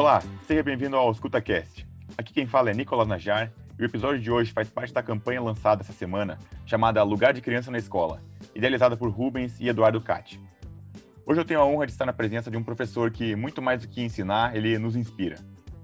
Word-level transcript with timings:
Olá, 0.00 0.22
seja 0.46 0.62
bem-vindo 0.62 0.96
ao 0.96 1.10
EscutaCast. 1.10 1.86
Aqui 2.16 2.32
quem 2.32 2.46
fala 2.46 2.70
é 2.70 2.72
Nicolas 2.72 3.06
Najar 3.06 3.52
e 3.78 3.82
o 3.82 3.84
episódio 3.84 4.18
de 4.18 4.30
hoje 4.30 4.50
faz 4.50 4.70
parte 4.70 4.94
da 4.94 5.02
campanha 5.02 5.42
lançada 5.42 5.82
essa 5.82 5.92
semana 5.92 6.38
chamada 6.64 7.02
Lugar 7.02 7.34
de 7.34 7.42
Criança 7.42 7.70
na 7.70 7.76
Escola, 7.76 8.22
idealizada 8.54 8.96
por 8.96 9.10
Rubens 9.10 9.60
e 9.60 9.68
Eduardo 9.68 10.00
Cati. 10.00 10.40
Hoje 11.26 11.38
eu 11.38 11.44
tenho 11.44 11.60
a 11.60 11.66
honra 11.66 11.84
de 11.84 11.92
estar 11.92 12.06
na 12.06 12.14
presença 12.14 12.50
de 12.50 12.56
um 12.56 12.62
professor 12.62 13.10
que, 13.10 13.36
muito 13.36 13.60
mais 13.60 13.82
do 13.82 13.88
que 13.88 14.00
ensinar, 14.00 14.56
ele 14.56 14.78
nos 14.78 14.96
inspira. 14.96 15.36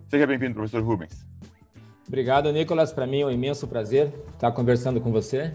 Seja 0.08 0.26
bem-vindo, 0.26 0.54
professor 0.54 0.82
Rubens. 0.82 1.26
Obrigado, 2.08 2.50
Nicolas. 2.50 2.94
Para 2.94 3.06
mim 3.06 3.20
é 3.20 3.26
um 3.26 3.30
imenso 3.30 3.68
prazer 3.68 4.14
estar 4.32 4.50
conversando 4.50 4.98
com 4.98 5.12
você, 5.12 5.52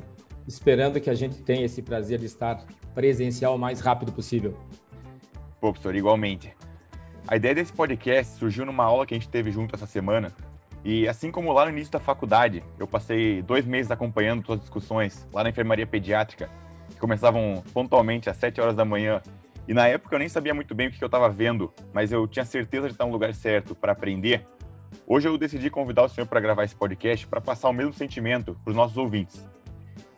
esperando 0.48 1.02
que 1.02 1.10
a 1.10 1.16
gente 1.16 1.42
tenha 1.42 1.66
esse 1.66 1.82
prazer 1.82 2.20
de 2.20 2.28
estar 2.28 2.64
presencial 2.94 3.56
o 3.56 3.60
mais 3.60 3.80
rápido 3.80 4.12
possível. 4.12 4.56
Pô, 5.60 5.72
professor, 5.72 5.96
igualmente. 5.96 6.54
A 7.28 7.36
ideia 7.36 7.54
desse 7.56 7.72
podcast 7.72 8.38
surgiu 8.38 8.66
numa 8.66 8.84
aula 8.84 9.06
que 9.06 9.14
a 9.14 9.18
gente 9.18 9.30
teve 9.30 9.52
junto 9.52 9.76
essa 9.76 9.86
semana. 9.86 10.34
E 10.84 11.08
assim 11.08 11.32
como 11.32 11.54
lá 11.54 11.66
no 11.66 11.72
início 11.72 11.92
da 11.92 12.00
faculdade, 12.00 12.64
eu 12.80 12.88
passei 12.88 13.42
dois 13.42 13.66
meses 13.66 13.92
acompanhando 13.92 14.46
suas 14.46 14.60
discussões 14.60 15.28
lá 15.32 15.44
na 15.44 15.50
enfermaria 15.50 15.86
pediátrica, 15.86 16.50
que 16.90 16.98
começavam 16.98 17.64
pontualmente 17.74 18.30
às 18.30 18.38
7 18.38 18.60
horas 18.60 18.76
da 18.76 18.84
manhã. 18.84 19.22
E 19.68 19.74
na 19.74 19.88
época 19.88 20.16
eu 20.16 20.20
nem 20.20 20.28
sabia 20.28 20.54
muito 20.54 20.74
bem 20.74 20.88
o 20.88 20.92
que 20.92 21.04
eu 21.04 21.06
estava 21.06 21.30
vendo, 21.30 21.72
mas 21.94 22.12
eu 22.12 22.28
tinha 22.28 22.44
certeza 22.44 22.88
de 22.88 22.94
estar 22.94 23.06
no 23.06 23.12
lugar 23.12 23.34
certo 23.36 23.76
para 23.76 23.92
aprender. 23.92 24.44
Hoje 25.06 25.28
eu 25.28 25.38
decidi 25.38 25.70
convidar 25.70 26.04
o 26.04 26.10
senhor 26.10 26.26
para 26.26 26.40
gravar 26.40 26.64
esse 26.64 26.76
podcast 26.76 27.28
para 27.28 27.40
passar 27.40 27.70
o 27.70 27.74
mesmo 27.74 27.94
sentimento 27.94 28.58
para 28.64 28.72
os 28.72 28.76
nossos 28.76 28.98
ouvintes. 28.98 29.48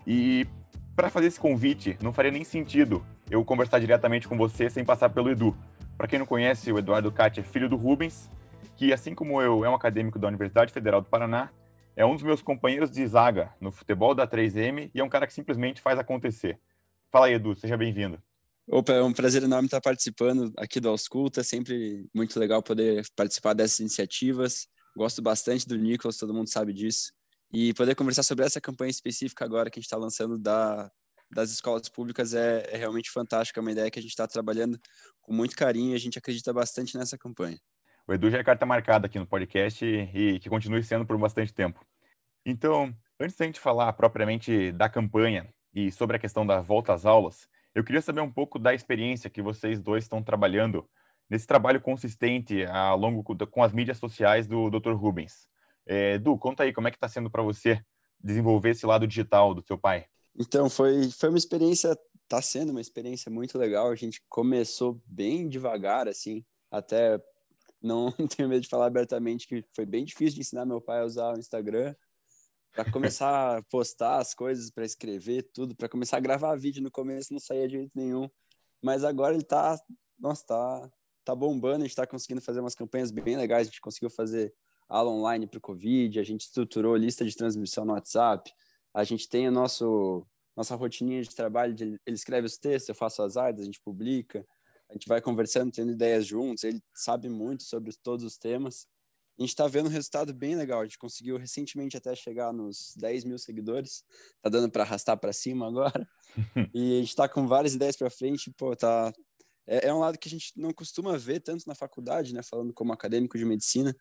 E 0.07 0.47
para 0.95 1.09
fazer 1.09 1.27
esse 1.27 1.39
convite, 1.39 1.97
não 2.01 2.13
faria 2.13 2.31
nem 2.31 2.43
sentido 2.43 3.05
eu 3.29 3.43
conversar 3.43 3.79
diretamente 3.79 4.27
com 4.27 4.37
você 4.37 4.69
sem 4.69 4.85
passar 4.85 5.09
pelo 5.09 5.29
Edu. 5.29 5.55
Para 5.97 6.07
quem 6.07 6.19
não 6.19 6.25
conhece, 6.25 6.71
o 6.71 6.77
Eduardo 6.77 7.11
Cati 7.11 7.39
é 7.39 7.43
filho 7.43 7.69
do 7.69 7.75
Rubens, 7.75 8.29
que, 8.75 8.91
assim 8.91 9.13
como 9.13 9.41
eu, 9.41 9.63
é 9.63 9.69
um 9.69 9.75
acadêmico 9.75 10.17
da 10.17 10.27
Universidade 10.27 10.73
Federal 10.73 11.01
do 11.01 11.07
Paraná, 11.07 11.51
é 11.95 12.05
um 12.05 12.15
dos 12.15 12.23
meus 12.23 12.41
companheiros 12.41 12.89
de 12.89 13.05
zaga 13.05 13.53
no 13.61 13.71
futebol 13.71 14.15
da 14.15 14.27
3M 14.27 14.89
e 14.93 14.99
é 14.99 15.03
um 15.03 15.09
cara 15.09 15.27
que 15.27 15.33
simplesmente 15.33 15.81
faz 15.81 15.99
acontecer. 15.99 16.59
Fala 17.11 17.27
aí, 17.27 17.33
Edu, 17.33 17.55
seja 17.55 17.77
bem-vindo. 17.77 18.21
Opa, 18.67 18.93
é 18.93 19.03
um 19.03 19.13
prazer 19.13 19.43
enorme 19.43 19.67
estar 19.67 19.81
participando 19.81 20.51
aqui 20.57 20.79
do 20.79 20.89
Ausculta, 20.89 21.41
é 21.41 21.43
sempre 21.43 22.07
muito 22.13 22.39
legal 22.39 22.63
poder 22.63 23.05
participar 23.15 23.53
dessas 23.53 23.79
iniciativas. 23.79 24.67
Gosto 24.95 25.21
bastante 25.21 25.67
do 25.67 25.77
Nicolas, 25.77 26.17
todo 26.17 26.33
mundo 26.33 26.49
sabe 26.49 26.73
disso. 26.73 27.11
E 27.51 27.73
poder 27.73 27.93
conversar 27.93 28.23
sobre 28.23 28.45
essa 28.45 28.59
campanha 28.59 28.89
específica 28.89 29.45
agora 29.45 29.69
que 29.69 29.77
a 29.77 29.81
gente 29.81 29.87
está 29.87 29.97
lançando 29.97 30.39
da 30.39 30.89
das 31.33 31.51
escolas 31.51 31.89
públicas 31.89 32.33
é, 32.33 32.67
é 32.71 32.77
realmente 32.77 33.11
fantástica, 33.11 33.59
é 33.59 33.61
uma 33.61 33.71
ideia 33.71 33.89
que 33.89 33.99
a 33.99 34.01
gente 34.01 34.11
está 34.11 34.27
trabalhando 34.27 34.79
com 35.21 35.33
muito 35.33 35.55
carinho 35.55 35.91
e 35.91 35.95
a 35.95 35.99
gente 35.99 36.17
acredita 36.17 36.53
bastante 36.53 36.97
nessa 36.97 37.17
campanha. 37.17 37.59
O 38.07 38.13
Edu 38.13 38.29
já 38.29 38.39
é 38.39 38.43
carta 38.43 38.65
marcada 38.65 39.07
aqui 39.07 39.17
no 39.17 39.25
podcast 39.25 39.85
e, 39.85 40.35
e 40.35 40.39
que 40.39 40.49
continue 40.49 40.83
sendo 40.83 41.05
por 41.05 41.17
bastante 41.17 41.53
tempo. 41.53 41.85
Então, 42.45 42.93
antes 43.19 43.37
da 43.37 43.45
gente 43.45 43.59
falar 43.59 43.93
propriamente 43.93 44.71
da 44.73 44.89
campanha 44.89 45.47
e 45.73 45.91
sobre 45.91 46.17
a 46.17 46.19
questão 46.19 46.45
da 46.45 46.59
volta 46.59 46.93
às 46.93 47.05
aulas, 47.05 47.47
eu 47.73 47.83
queria 47.83 48.01
saber 48.01 48.21
um 48.21 48.31
pouco 48.31 48.59
da 48.59 48.73
experiência 48.73 49.29
que 49.29 49.41
vocês 49.41 49.81
dois 49.81 50.03
estão 50.03 50.21
trabalhando 50.21 50.87
nesse 51.29 51.47
trabalho 51.47 51.81
consistente 51.81 52.65
ao 52.65 52.97
longo 52.97 53.23
com 53.47 53.63
as 53.63 53.73
mídias 53.73 53.97
sociais 53.97 54.45
do 54.45 54.69
Dr. 54.69 54.91
Rubens. 54.91 55.47
É, 55.87 56.13
Edu, 56.15 56.37
conta 56.37 56.63
aí 56.63 56.73
como 56.73 56.87
é 56.87 56.91
que 56.91 56.97
está 56.97 57.07
sendo 57.07 57.29
para 57.29 57.41
você 57.41 57.81
desenvolver 58.21 58.71
esse 58.71 58.85
lado 58.85 59.07
digital 59.07 59.53
do 59.53 59.61
seu 59.61 59.77
pai. 59.77 60.05
Então, 60.37 60.69
foi, 60.69 61.09
foi 61.11 61.29
uma 61.29 61.37
experiência, 61.37 61.97
tá 62.27 62.41
sendo 62.41 62.71
uma 62.71 62.81
experiência 62.81 63.31
muito 63.31 63.57
legal. 63.57 63.89
A 63.89 63.95
gente 63.95 64.21
começou 64.29 65.01
bem 65.05 65.47
devagar, 65.47 66.07
assim, 66.07 66.43
até 66.71 67.21
não 67.81 68.11
tenho 68.35 68.49
medo 68.49 68.61
de 68.61 68.69
falar 68.69 68.87
abertamente 68.87 69.47
que 69.47 69.63
foi 69.73 69.85
bem 69.85 70.05
difícil 70.05 70.35
de 70.35 70.41
ensinar 70.41 70.65
meu 70.65 70.81
pai 70.81 71.01
a 71.01 71.05
usar 71.05 71.35
o 71.35 71.39
Instagram 71.39 71.93
para 72.73 72.89
começar 72.91 73.57
a 73.57 73.63
postar 73.63 74.17
as 74.17 74.33
coisas, 74.33 74.71
para 74.71 74.83
escrever 74.83 75.43
tudo, 75.53 75.75
para 75.75 75.87
começar 75.87 76.17
a 76.17 76.19
gravar 76.19 76.55
vídeo. 76.55 76.81
No 76.81 76.89
começo 76.89 77.31
não 77.31 77.39
saía 77.39 77.67
de 77.67 77.77
jeito 77.77 77.91
nenhum, 77.95 78.27
mas 78.81 79.03
agora 79.03 79.35
ele 79.35 79.43
tá, 79.43 79.79
nossa, 80.17 80.43
tá, 80.45 80.91
tá 81.23 81.35
bombando. 81.35 81.83
A 81.83 81.87
gente 81.87 81.95
tá 81.95 82.07
conseguindo 82.07 82.41
fazer 82.41 82.61
umas 82.61 82.73
campanhas 82.73 83.11
bem 83.11 83.37
legais. 83.37 83.67
A 83.67 83.69
gente 83.69 83.81
conseguiu 83.81 84.09
fazer 84.09 84.53
aula 84.89 85.11
online 85.11 85.45
para 85.45 85.59
o 85.59 85.61
Covid, 85.61 86.19
a 86.19 86.23
gente 86.23 86.41
estruturou 86.41 86.95
lista 86.95 87.23
de 87.23 87.35
transmissão 87.35 87.85
no 87.85 87.93
WhatsApp, 87.93 88.51
a 88.93 89.03
gente 89.03 89.27
tem 89.27 89.47
o 89.47 89.51
nosso 89.51 90.25
nossa 90.55 90.75
rotininha 90.75 91.21
de 91.21 91.33
trabalho, 91.33 91.73
de, 91.73 91.83
ele 91.83 92.15
escreve 92.15 92.45
os 92.45 92.57
textos, 92.57 92.89
eu 92.89 92.95
faço 92.95 93.23
as 93.23 93.37
artes, 93.37 93.63
a 93.63 93.65
gente 93.65 93.81
publica, 93.81 94.45
a 94.89 94.93
gente 94.93 95.07
vai 95.07 95.19
conversando, 95.19 95.71
tendo 95.71 95.91
ideias 95.91 96.25
juntos, 96.25 96.63
ele 96.63 96.81
sabe 96.93 97.27
muito 97.27 97.63
sobre 97.63 97.91
todos 98.03 98.23
os 98.23 98.37
temas. 98.37 98.87
A 99.37 99.41
gente 99.41 99.49
está 99.49 99.67
vendo 99.67 99.87
um 99.87 99.91
resultado 99.91 100.31
bem 100.31 100.55
legal, 100.55 100.81
a 100.81 100.83
gente 100.83 100.99
conseguiu 100.99 101.37
recentemente 101.37 101.97
até 101.97 102.15
chegar 102.15 102.53
nos 102.53 102.93
10 102.97 103.23
mil 103.23 103.39
seguidores, 103.39 104.03
tá 104.43 104.49
dando 104.49 104.69
para 104.69 104.83
arrastar 104.83 105.17
para 105.17 105.33
cima 105.33 105.67
agora, 105.67 106.07
e 106.71 106.97
a 106.97 106.99
gente 106.99 107.09
está 107.09 107.27
com 107.27 107.47
várias 107.47 107.73
ideias 107.73 107.97
para 107.97 108.09
frente, 108.09 108.51
pô, 108.55 108.75
tá... 108.75 109.11
É, 109.65 109.87
é 109.87 109.93
um 109.93 109.99
lado 109.99 110.17
que 110.17 110.27
a 110.27 110.31
gente 110.31 110.51
não 110.55 110.73
costuma 110.73 111.17
ver 111.17 111.39
tanto 111.39 111.67
na 111.67 111.75
faculdade, 111.75 112.33
né, 112.33 112.41
falando 112.43 112.73
como 112.73 112.93
acadêmico 112.93 113.37
de 113.37 113.45
medicina, 113.45 113.95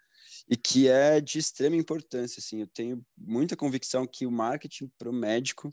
e 0.49 0.57
que 0.57 0.89
é 0.89 1.21
de 1.21 1.39
extrema 1.39 1.77
importância, 1.77 2.41
assim, 2.41 2.61
eu 2.61 2.67
tenho 2.67 3.05
muita 3.17 3.57
convicção 3.57 4.07
que 4.07 4.27
o 4.27 4.31
marketing 4.31 4.91
para 4.99 5.11
o 5.11 5.13
médico 5.13 5.71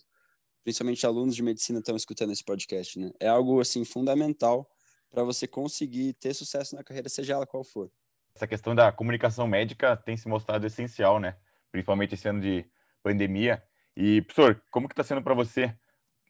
principalmente 0.64 1.06
alunos 1.06 1.36
de 1.36 1.42
medicina 1.42 1.80
estão 1.80 1.96
escutando 1.96 2.32
esse 2.32 2.44
podcast, 2.44 3.00
né? 3.00 3.12
É 3.20 3.28
algo 3.28 3.60
assim 3.60 3.84
fundamental 3.84 4.70
para 5.10 5.24
você 5.24 5.48
conseguir 5.48 6.14
ter 6.14 6.34
sucesso 6.34 6.76
na 6.76 6.84
carreira, 6.84 7.10
seja 7.10 7.34
ela 7.34 7.48
qual 7.48 7.64
for. 7.64 7.92
Essa 8.36 8.48
questão 8.48 8.76
da 8.76 8.92
comunicação 8.92 9.48
médica 9.48 9.98
tem 9.98 10.16
se 10.16 10.28
mostrado 10.28 10.68
essencial, 10.68 11.20
né? 11.20 11.36
Principalmente 11.72 12.14
esse 12.14 12.28
ano 12.28 12.40
de 12.40 12.66
pandemia. 13.02 13.64
E, 13.96 14.22
professor, 14.22 14.62
como 14.70 14.88
que 14.88 14.94
está 14.94 15.04
sendo 15.04 15.24
para 15.24 15.34
você 15.34 15.76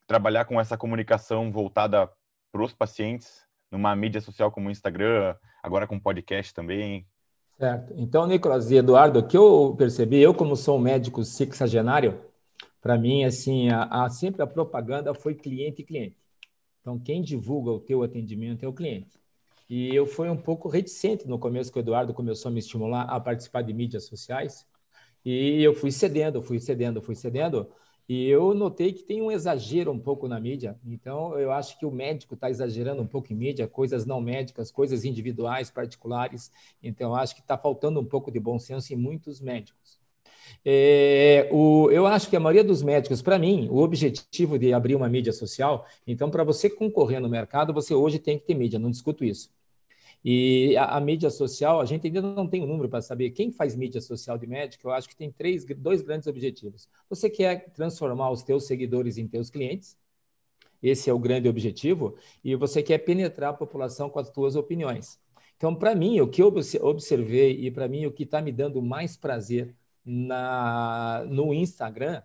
trabalhar 0.08 0.46
com 0.46 0.60
essa 0.60 0.78
comunicação 0.78 1.52
voltada 1.52 2.10
para 2.52 2.64
os 2.64 2.74
pacientes 2.74 3.46
numa 3.72 3.96
mídia 3.96 4.22
social 4.22 4.52
como 4.52 4.68
o 4.68 4.72
Instagram, 4.72 5.36
agora 5.62 5.88
com 5.88 6.00
podcast 6.00 6.54
também? 6.54 7.06
Certo. 7.58 7.94
Então, 7.98 8.26
Nicolas 8.26 8.72
e 8.72 8.78
Eduardo, 8.78 9.20
o 9.20 9.28
que 9.28 9.38
eu 9.38 9.76
percebi, 9.78 10.20
eu 10.20 10.34
como 10.34 10.56
sou 10.56 10.78
um 10.78 10.82
médico 10.82 11.24
sexagenário, 11.24 12.22
para 12.82 12.98
mim, 12.98 13.26
assim, 13.26 13.70
a, 13.70 13.84
a, 13.84 14.10
sempre 14.10 14.42
a 14.42 14.48
propaganda 14.48 15.14
foi 15.14 15.36
cliente 15.36 15.82
e 15.82 15.86
cliente. 15.86 16.16
Então, 16.82 16.98
quem 16.98 17.22
divulga 17.22 17.72
o 17.72 17.80
teu 17.80 18.02
atendimento 18.02 18.64
é 18.64 18.68
o 18.68 18.74
cliente. 18.74 19.20
E 19.70 19.94
eu 19.94 20.06
fui 20.08 20.30
um 20.30 20.38
pouco 20.38 20.68
reticente 20.68 21.28
no 21.28 21.38
começo, 21.38 21.72
que 21.72 21.78
o 21.78 21.82
Eduardo 21.82 22.14
começou 22.14 22.50
a 22.50 22.52
me 22.52 22.60
estimular 22.60 23.04
a 23.04 23.20
participar 23.20 23.62
de 23.62 23.74
mídias 23.74 24.06
sociais. 24.06 24.66
E 25.24 25.62
eu 25.62 25.76
fui 25.76 25.92
cedendo, 25.92 26.42
fui 26.42 26.60
cedendo, 26.60 27.02
fui 27.02 27.14
cedendo. 27.14 27.70
E 28.10 28.28
eu 28.28 28.56
notei 28.56 28.92
que 28.92 29.04
tem 29.04 29.22
um 29.22 29.32
exagero 29.32 29.92
um 29.92 30.00
pouco 30.00 30.28
na 30.28 30.40
mídia. 30.40 30.76
Então, 30.84 31.38
eu 31.38 31.52
acho 31.52 31.78
que 31.78 31.86
o 31.86 31.92
médico 31.92 32.34
está 32.34 32.50
exagerando 32.50 33.04
um 33.04 33.08
pouco 33.08 33.32
em 33.32 33.36
mídia, 33.36 33.68
coisas 33.68 34.04
não 34.04 34.20
médicas, 34.20 34.72
coisas 34.72 35.06
individuais, 35.06 35.70
particulares. 35.70 36.52
Então, 36.82 37.14
acho 37.14 37.36
que 37.36 37.42
está 37.42 37.56
faltando 37.56 38.00
um 38.00 38.06
pouco 38.06 38.32
de 38.32 38.40
bom 38.40 38.58
senso 38.58 38.92
em 38.92 38.96
muitos 38.98 39.40
médicos. 39.40 40.00
É, 40.66 41.48
o, 41.52 41.92
eu 41.92 42.08
acho 42.08 42.32
que 42.32 42.36
a 42.36 42.40
maioria 42.40 42.64
dos 42.64 42.82
médicos, 42.82 43.22
para 43.22 43.38
mim, 43.38 43.68
o 43.70 43.78
objetivo 43.78 44.58
de 44.58 44.74
abrir 44.74 44.96
uma 44.96 45.08
mídia 45.08 45.32
social, 45.32 45.86
então, 46.08 46.32
para 46.32 46.44
você 46.44 46.68
concorrer 46.68 47.22
no 47.22 47.30
mercado, 47.30 47.72
você 47.72 47.94
hoje 47.94 48.18
tem 48.18 48.40
que 48.40 48.46
ter 48.46 48.56
mídia, 48.56 48.80
não 48.80 48.90
discuto 48.90 49.24
isso. 49.24 49.52
E 50.24 50.76
a, 50.78 50.98
a 50.98 51.00
mídia 51.00 51.30
social, 51.30 51.80
a 51.80 51.86
gente 51.86 52.08
ainda 52.08 52.22
não 52.22 52.48
tem 52.48 52.62
um 52.62 52.68
número 52.68 52.90
para 52.90 53.02
saber 53.02 53.32
quem 53.32 53.52
faz 53.52 53.76
mídia 53.76 54.02
social 54.02 54.38
de 54.38 54.46
médico, 54.46 54.88
eu 54.88 54.92
acho 54.92 55.08
que 55.08 55.16
tem 55.16 55.32
três, 55.32 55.66
dois 55.78 56.02
grandes 56.02 56.28
objetivos. 56.28 56.90
Você 57.10 57.30
quer 57.30 57.70
transformar 57.72 58.32
os 58.32 58.44
teus 58.44 58.66
seguidores 58.66 59.18
em 59.18 59.28
teus 59.28 59.50
clientes, 59.50 59.98
esse 60.82 61.10
é 61.10 61.14
o 61.14 61.20
grande 61.20 61.48
objetivo, 61.48 62.16
e 62.44 62.56
você 62.56 62.82
quer 62.82 63.00
penetrar 63.00 63.52
a 63.52 63.54
população 63.54 64.10
com 64.10 64.20
as 64.20 64.30
tuas 64.30 64.56
opiniões. 64.56 65.20
Então, 65.58 65.76
para 65.76 65.94
mim, 65.94 66.22
o 66.22 66.28
que 66.28 66.42
eu 66.42 66.54
observei 66.82 67.66
e 67.66 67.72
para 67.72 67.88
mim 67.88 68.06
o 68.06 68.12
que 68.12 68.24
está 68.24 68.42
me 68.42 68.52
dando 68.52 68.82
mais 68.82 69.18
prazer 69.18 69.76
na, 70.06 71.26
no 71.30 71.54
Instagram 71.54 72.22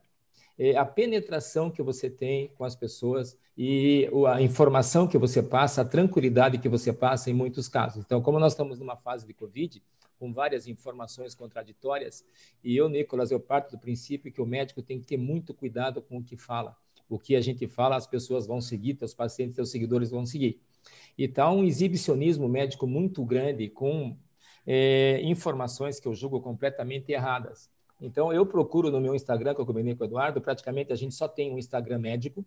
a 0.77 0.85
penetração 0.85 1.71
que 1.71 1.83
você 1.83 2.09
tem 2.09 2.49
com 2.55 2.65
as 2.65 2.77
pessoas 2.77 3.37
e 3.57 4.09
a 4.29 4.41
informação 4.41 5.07
que 5.07 5.19
você 5.19 5.43
passa, 5.43 5.83
a 5.83 5.85
tranquilidade 5.85 6.59
que 6.59 6.69
você 6.69 6.93
passa 6.93 7.31
em 7.31 7.35
muitos 7.35 7.69
casos. 7.69 8.05
Então, 8.05 8.23
como 8.23 8.39
nós 8.39 8.53
estamos 8.53 8.79
numa 8.79 8.97
fase 8.97 9.27
de 9.27 9.35
Covid, 9.35 9.83
com 10.19 10.33
várias 10.33 10.67
informações 10.67 11.35
contraditórias, 11.35 12.25
e 12.63 12.77
eu, 12.77 12.89
Nicolas, 12.89 13.31
eu 13.31 13.41
parto 13.41 13.73
do 13.73 13.79
princípio 13.79 14.33
que 14.33 14.41
o 14.41 14.47
médico 14.47 14.83
tem 14.83 15.01
que 15.01 15.07
ter 15.07 15.17
muito 15.17 15.53
cuidado 15.53 16.01
com 16.01 16.19
o 16.19 16.25
que 16.25 16.37
fala. 16.37 16.77
O 17.09 17.19
que 17.19 17.37
a 17.37 17.41
gente 17.41 17.67
fala, 17.67 17.97
as 17.97 18.07
pessoas 18.07 18.47
vão 18.47 18.61
seguir, 18.61 18.97
seus 18.97 19.13
pacientes, 19.13 19.57
seus 19.57 19.71
seguidores 19.71 20.11
vão 20.11 20.25
seguir. 20.25 20.61
E 21.19 21.25
está 21.25 21.51
um 21.51 21.65
exibicionismo 21.65 22.49
médico 22.49 22.87
muito 22.87 23.25
grande, 23.25 23.69
com 23.69 24.17
é, 24.67 25.21
informações 25.23 26.01
que 26.01 26.09
eu 26.09 26.15
julgo 26.15 26.41
completamente 26.41 27.13
erradas. 27.13 27.71
Então, 28.01 28.33
eu 28.33 28.45
procuro 28.45 28.91
no 28.91 29.01
meu 29.01 29.15
Instagram, 29.15 29.55
que 29.55 29.61
eu 29.61 29.67
combinei 29.67 29.95
com 29.95 30.05
o 30.05 30.07
Eduardo, 30.07 30.41
praticamente 30.41 30.93
a 30.93 30.97
gente 30.97 31.15
só 31.15 31.29
tem 31.29 31.53
um 31.53 31.59
Instagram 31.59 31.99
médico, 31.99 32.45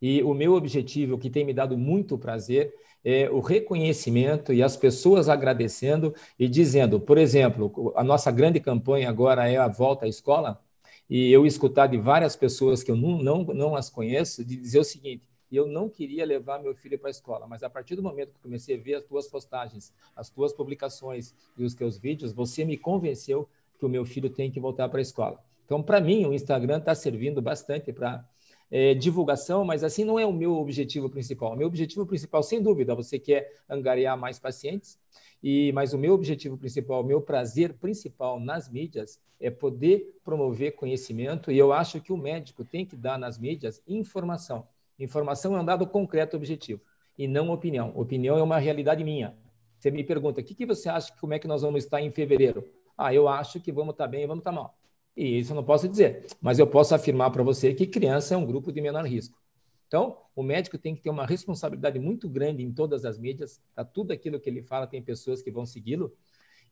E 0.00 0.22
o 0.22 0.34
meu 0.34 0.54
objetivo, 0.54 1.18
que 1.18 1.30
tem 1.30 1.44
me 1.44 1.54
dado 1.54 1.76
muito 1.78 2.18
prazer, 2.18 2.74
é 3.04 3.30
o 3.30 3.40
reconhecimento 3.40 4.52
e 4.52 4.62
as 4.62 4.76
pessoas 4.76 5.28
agradecendo 5.28 6.14
e 6.38 6.48
dizendo, 6.48 7.00
por 7.00 7.18
exemplo, 7.18 7.92
a 7.96 8.04
nossa 8.04 8.30
grande 8.30 8.60
campanha 8.60 9.08
agora 9.08 9.48
é 9.48 9.56
a 9.56 9.68
volta 9.68 10.06
à 10.06 10.08
escola, 10.08 10.60
e 11.08 11.30
eu 11.30 11.44
escutar 11.46 11.86
de 11.86 11.98
várias 11.98 12.34
pessoas 12.34 12.82
que 12.82 12.90
eu 12.90 12.96
não, 12.96 13.22
não, 13.22 13.44
não 13.44 13.76
as 13.76 13.90
conheço, 13.90 14.44
de 14.44 14.56
dizer 14.56 14.78
o 14.78 14.84
seguinte, 14.84 15.28
eu 15.52 15.66
não 15.66 15.88
queria 15.88 16.24
levar 16.26 16.60
meu 16.60 16.74
filho 16.74 16.98
para 16.98 17.08
a 17.08 17.10
escola, 17.10 17.46
mas 17.46 17.62
a 17.62 17.70
partir 17.70 17.94
do 17.94 18.02
momento 18.02 18.32
que 18.32 18.40
comecei 18.40 18.76
a 18.76 18.82
ver 18.82 18.94
as 18.94 19.04
tuas 19.04 19.28
postagens, 19.28 19.92
as 20.16 20.28
tuas 20.28 20.52
publicações 20.52 21.34
e 21.56 21.64
os 21.64 21.74
teus 21.74 21.96
vídeos, 21.96 22.32
você 22.32 22.64
me 22.64 22.76
convenceu 22.76 23.48
que 23.84 23.86
o 23.86 23.90
meu 23.90 24.06
filho 24.06 24.30
tem 24.30 24.50
que 24.50 24.58
voltar 24.58 24.88
para 24.88 24.98
a 24.98 25.02
escola. 25.02 25.38
Então, 25.66 25.82
para 25.82 26.00
mim, 26.00 26.24
o 26.24 26.32
Instagram 26.32 26.78
está 26.78 26.94
servindo 26.94 27.42
bastante 27.42 27.92
para 27.92 28.26
é, 28.70 28.94
divulgação, 28.94 29.62
mas 29.62 29.84
assim 29.84 30.04
não 30.04 30.18
é 30.18 30.24
o 30.24 30.32
meu 30.32 30.56
objetivo 30.56 31.10
principal. 31.10 31.52
O 31.52 31.56
meu 31.56 31.66
objetivo 31.66 32.06
principal, 32.06 32.42
sem 32.42 32.62
dúvida, 32.62 32.94
você 32.94 33.18
quer 33.18 33.52
angariar 33.68 34.16
mais 34.16 34.38
pacientes, 34.38 34.98
e 35.42 35.70
mas 35.72 35.92
o 35.92 35.98
meu 35.98 36.14
objetivo 36.14 36.56
principal, 36.56 37.02
o 37.02 37.04
meu 37.04 37.20
prazer 37.20 37.74
principal 37.74 38.40
nas 38.40 38.70
mídias 38.70 39.20
é 39.38 39.50
poder 39.50 40.18
promover 40.24 40.72
conhecimento, 40.72 41.52
e 41.52 41.58
eu 41.58 41.70
acho 41.70 42.00
que 42.00 42.12
o 42.12 42.16
médico 42.16 42.64
tem 42.64 42.86
que 42.86 42.96
dar 42.96 43.18
nas 43.18 43.38
mídias 43.38 43.82
informação. 43.86 44.66
Informação 44.98 45.54
é 45.56 45.60
um 45.60 45.64
dado 45.64 45.86
concreto 45.86 46.38
objetivo, 46.38 46.80
e 47.18 47.28
não 47.28 47.50
opinião. 47.50 47.92
Opinião 47.94 48.38
é 48.38 48.42
uma 48.42 48.58
realidade 48.58 49.04
minha. 49.04 49.34
Você 49.78 49.90
me 49.90 50.02
pergunta, 50.02 50.40
o 50.40 50.44
que, 50.44 50.54
que 50.54 50.64
você 50.64 50.88
acha, 50.88 51.12
como 51.20 51.34
é 51.34 51.38
que 51.38 51.46
nós 51.46 51.60
vamos 51.60 51.84
estar 51.84 52.00
em 52.00 52.10
fevereiro? 52.10 52.64
Ah, 52.96 53.12
eu 53.12 53.28
acho 53.28 53.60
que 53.60 53.72
vamos 53.72 53.92
estar 53.92 54.06
bem 54.06 54.24
e 54.24 54.26
vamos 54.26 54.40
estar 54.40 54.52
mal. 54.52 54.76
E 55.16 55.38
isso 55.38 55.52
eu 55.52 55.56
não 55.56 55.64
posso 55.64 55.88
dizer, 55.88 56.26
mas 56.40 56.58
eu 56.58 56.66
posso 56.66 56.94
afirmar 56.94 57.30
para 57.30 57.42
você 57.42 57.72
que 57.72 57.86
criança 57.86 58.34
é 58.34 58.36
um 58.36 58.44
grupo 58.44 58.72
de 58.72 58.80
menor 58.80 59.04
risco. 59.04 59.38
Então, 59.86 60.18
o 60.34 60.42
médico 60.42 60.76
tem 60.76 60.94
que 60.94 61.02
ter 61.02 61.10
uma 61.10 61.24
responsabilidade 61.24 61.98
muito 62.00 62.28
grande 62.28 62.64
em 62.64 62.72
todas 62.72 63.04
as 63.04 63.16
mídias, 63.16 63.60
para 63.74 63.84
tudo 63.84 64.12
aquilo 64.12 64.40
que 64.40 64.50
ele 64.50 64.62
fala, 64.62 64.86
tem 64.86 65.00
pessoas 65.00 65.40
que 65.40 65.52
vão 65.52 65.64
segui-lo. 65.64 66.12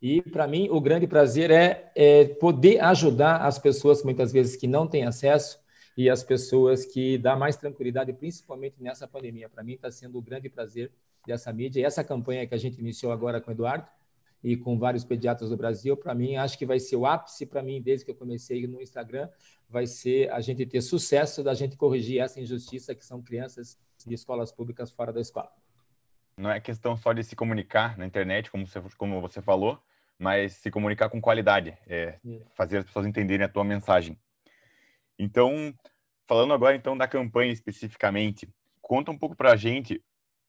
E, 0.00 0.20
para 0.20 0.48
mim, 0.48 0.68
o 0.68 0.80
grande 0.80 1.06
prazer 1.06 1.50
é, 1.52 1.92
é, 1.94 2.24
poder 2.24 2.82
ajudar 2.82 3.46
as 3.46 3.60
pessoas, 3.60 4.02
muitas 4.02 4.32
vezes, 4.32 4.56
que 4.56 4.66
não 4.66 4.88
têm 4.88 5.04
acesso 5.04 5.60
e 5.96 6.10
as 6.10 6.24
pessoas 6.24 6.84
que 6.84 7.16
dá 7.16 7.36
mais 7.36 7.56
tranquilidade, 7.56 8.12
principalmente 8.12 8.74
nessa 8.80 9.06
pandemia. 9.06 9.48
Para 9.48 9.62
mim, 9.62 9.74
está 9.74 9.92
sendo 9.92 10.18
o 10.18 10.22
grande 10.22 10.48
prazer 10.48 10.90
dessa 11.24 11.52
mídia. 11.52 11.80
E 11.80 11.84
essa 11.84 12.02
campanha 12.02 12.44
que 12.44 12.54
a 12.54 12.58
gente 12.58 12.80
iniciou 12.80 13.12
agora 13.12 13.40
com 13.40 13.52
o 13.52 13.54
Eduardo, 13.54 13.86
e 14.42 14.56
com 14.56 14.78
vários 14.78 15.04
pediatras 15.04 15.50
do 15.50 15.56
Brasil, 15.56 15.96
para 15.96 16.14
mim, 16.14 16.36
acho 16.36 16.58
que 16.58 16.66
vai 16.66 16.80
ser 16.80 16.96
o 16.96 17.06
ápice 17.06 17.46
para 17.46 17.62
mim, 17.62 17.80
desde 17.80 18.04
que 18.04 18.10
eu 18.10 18.14
comecei 18.14 18.66
no 18.66 18.80
Instagram, 18.80 19.28
vai 19.68 19.86
ser 19.86 20.30
a 20.32 20.40
gente 20.40 20.66
ter 20.66 20.80
sucesso 20.80 21.42
da 21.42 21.54
gente 21.54 21.76
corrigir 21.76 22.20
essa 22.20 22.40
injustiça 22.40 22.94
que 22.94 23.04
são 23.04 23.22
crianças 23.22 23.78
de 24.04 24.14
escolas 24.14 24.50
públicas 24.50 24.90
fora 24.90 25.12
da 25.12 25.20
escola. 25.20 25.50
Não 26.36 26.50
é 26.50 26.60
questão 26.60 26.96
só 26.96 27.12
de 27.12 27.22
se 27.22 27.36
comunicar 27.36 27.96
na 27.96 28.06
internet, 28.06 28.50
como 28.50 28.66
você, 28.66 28.80
como 28.96 29.20
você 29.20 29.40
falou, 29.40 29.80
mas 30.18 30.54
se 30.54 30.70
comunicar 30.70 31.08
com 31.08 31.20
qualidade, 31.20 31.76
é, 31.86 32.18
fazer 32.54 32.78
as 32.78 32.84
pessoas 32.84 33.06
entenderem 33.06 33.44
a 33.44 33.48
tua 33.48 33.64
mensagem. 33.64 34.18
Então, 35.18 35.72
falando 36.26 36.52
agora 36.52 36.74
então 36.74 36.96
da 36.96 37.06
campanha 37.06 37.52
especificamente, 37.52 38.48
conta 38.80 39.10
um 39.10 39.18
pouco 39.18 39.36
para 39.36 39.52
a 39.52 39.56
gente 39.56 40.02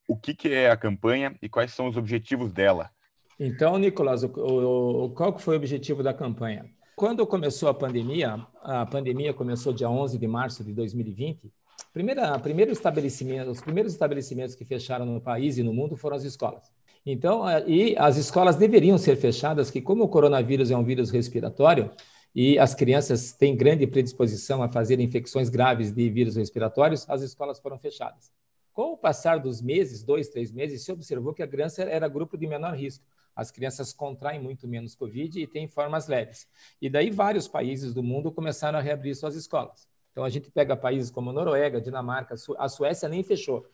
o 0.07 0.17
que, 0.17 0.33
que 0.33 0.51
é 0.51 0.69
a 0.69 0.77
campanha 0.77 1.35
e 1.41 1.47
quais 1.47 1.73
são 1.73 1.87
os 1.87 1.97
objetivos 1.97 2.51
dela. 2.51 2.91
Então, 3.39 3.77
Nicolas, 3.77 4.23
o, 4.23 4.27
o, 4.27 5.09
qual 5.09 5.37
foi 5.37 5.55
o 5.55 5.57
objetivo 5.57 6.03
da 6.03 6.13
campanha? 6.13 6.69
Quando 6.95 7.25
começou 7.25 7.69
a 7.69 7.73
pandemia, 7.73 8.45
a 8.61 8.85
pandemia 8.85 9.33
começou 9.33 9.73
dia 9.73 9.89
11 9.89 10.17
de 10.17 10.27
março 10.27 10.63
de 10.63 10.71
2020, 10.71 11.51
primeira, 11.91 12.37
primeiro 12.37 12.71
estabelecimento, 12.71 13.49
os 13.49 13.61
primeiros 13.61 13.93
estabelecimentos 13.93 14.53
que 14.53 14.63
fecharam 14.63 15.05
no 15.05 15.19
país 15.19 15.57
e 15.57 15.63
no 15.63 15.73
mundo 15.73 15.97
foram 15.97 16.15
as 16.15 16.23
escolas. 16.23 16.71
Então, 17.05 17.43
e 17.67 17.95
as 17.97 18.15
escolas 18.15 18.55
deveriam 18.55 18.97
ser 18.97 19.17
fechadas, 19.17 19.71
que 19.71 19.81
como 19.81 20.03
o 20.03 20.07
coronavírus 20.07 20.71
é 20.71 20.77
um 20.77 20.83
vírus 20.83 21.09
respiratório 21.09 21.91
e 22.33 22.57
as 22.57 22.73
crianças 22.73 23.33
têm 23.33 23.55
grande 23.55 23.85
predisposição 23.87 24.63
a 24.63 24.69
fazer 24.69 24.99
infecções 24.99 25.49
graves 25.49 25.91
de 25.91 26.09
vírus 26.09 26.35
respiratórios, 26.35 27.09
as 27.09 27.21
escolas 27.21 27.59
foram 27.59 27.77
fechadas. 27.77 28.31
Com 28.71 28.93
o 28.93 28.97
passar 28.97 29.39
dos 29.39 29.61
meses, 29.61 30.03
dois, 30.03 30.29
três 30.29 30.51
meses, 30.51 30.83
se 30.83 30.91
observou 30.91 31.33
que 31.33 31.43
a 31.43 31.47
criança 31.47 31.83
era 31.83 32.07
grupo 32.07 32.37
de 32.37 32.47
menor 32.47 32.75
risco 32.75 33.03
as 33.35 33.51
crianças 33.51 33.91
contraem 33.91 34.39
muito 34.39 34.67
menos 34.67 34.95
Covid 34.95 35.41
e 35.41 35.47
têm 35.47 35.67
formas 35.67 36.07
leves. 36.07 36.47
E 36.81 36.89
daí 36.89 37.09
vários 37.09 37.47
países 37.47 37.93
do 37.93 38.03
mundo 38.03 38.31
começaram 38.31 38.77
a 38.77 38.81
reabrir 38.81 39.15
suas 39.15 39.35
escolas. 39.35 39.87
Então 40.11 40.23
a 40.23 40.29
gente 40.29 40.51
pega 40.51 40.75
países 40.77 41.09
como 41.09 41.33
Noruega, 41.33 41.81
Dinamarca, 41.81 42.35
a 42.57 42.69
Suécia 42.69 43.09
nem 43.09 43.23
fechou. 43.23 43.65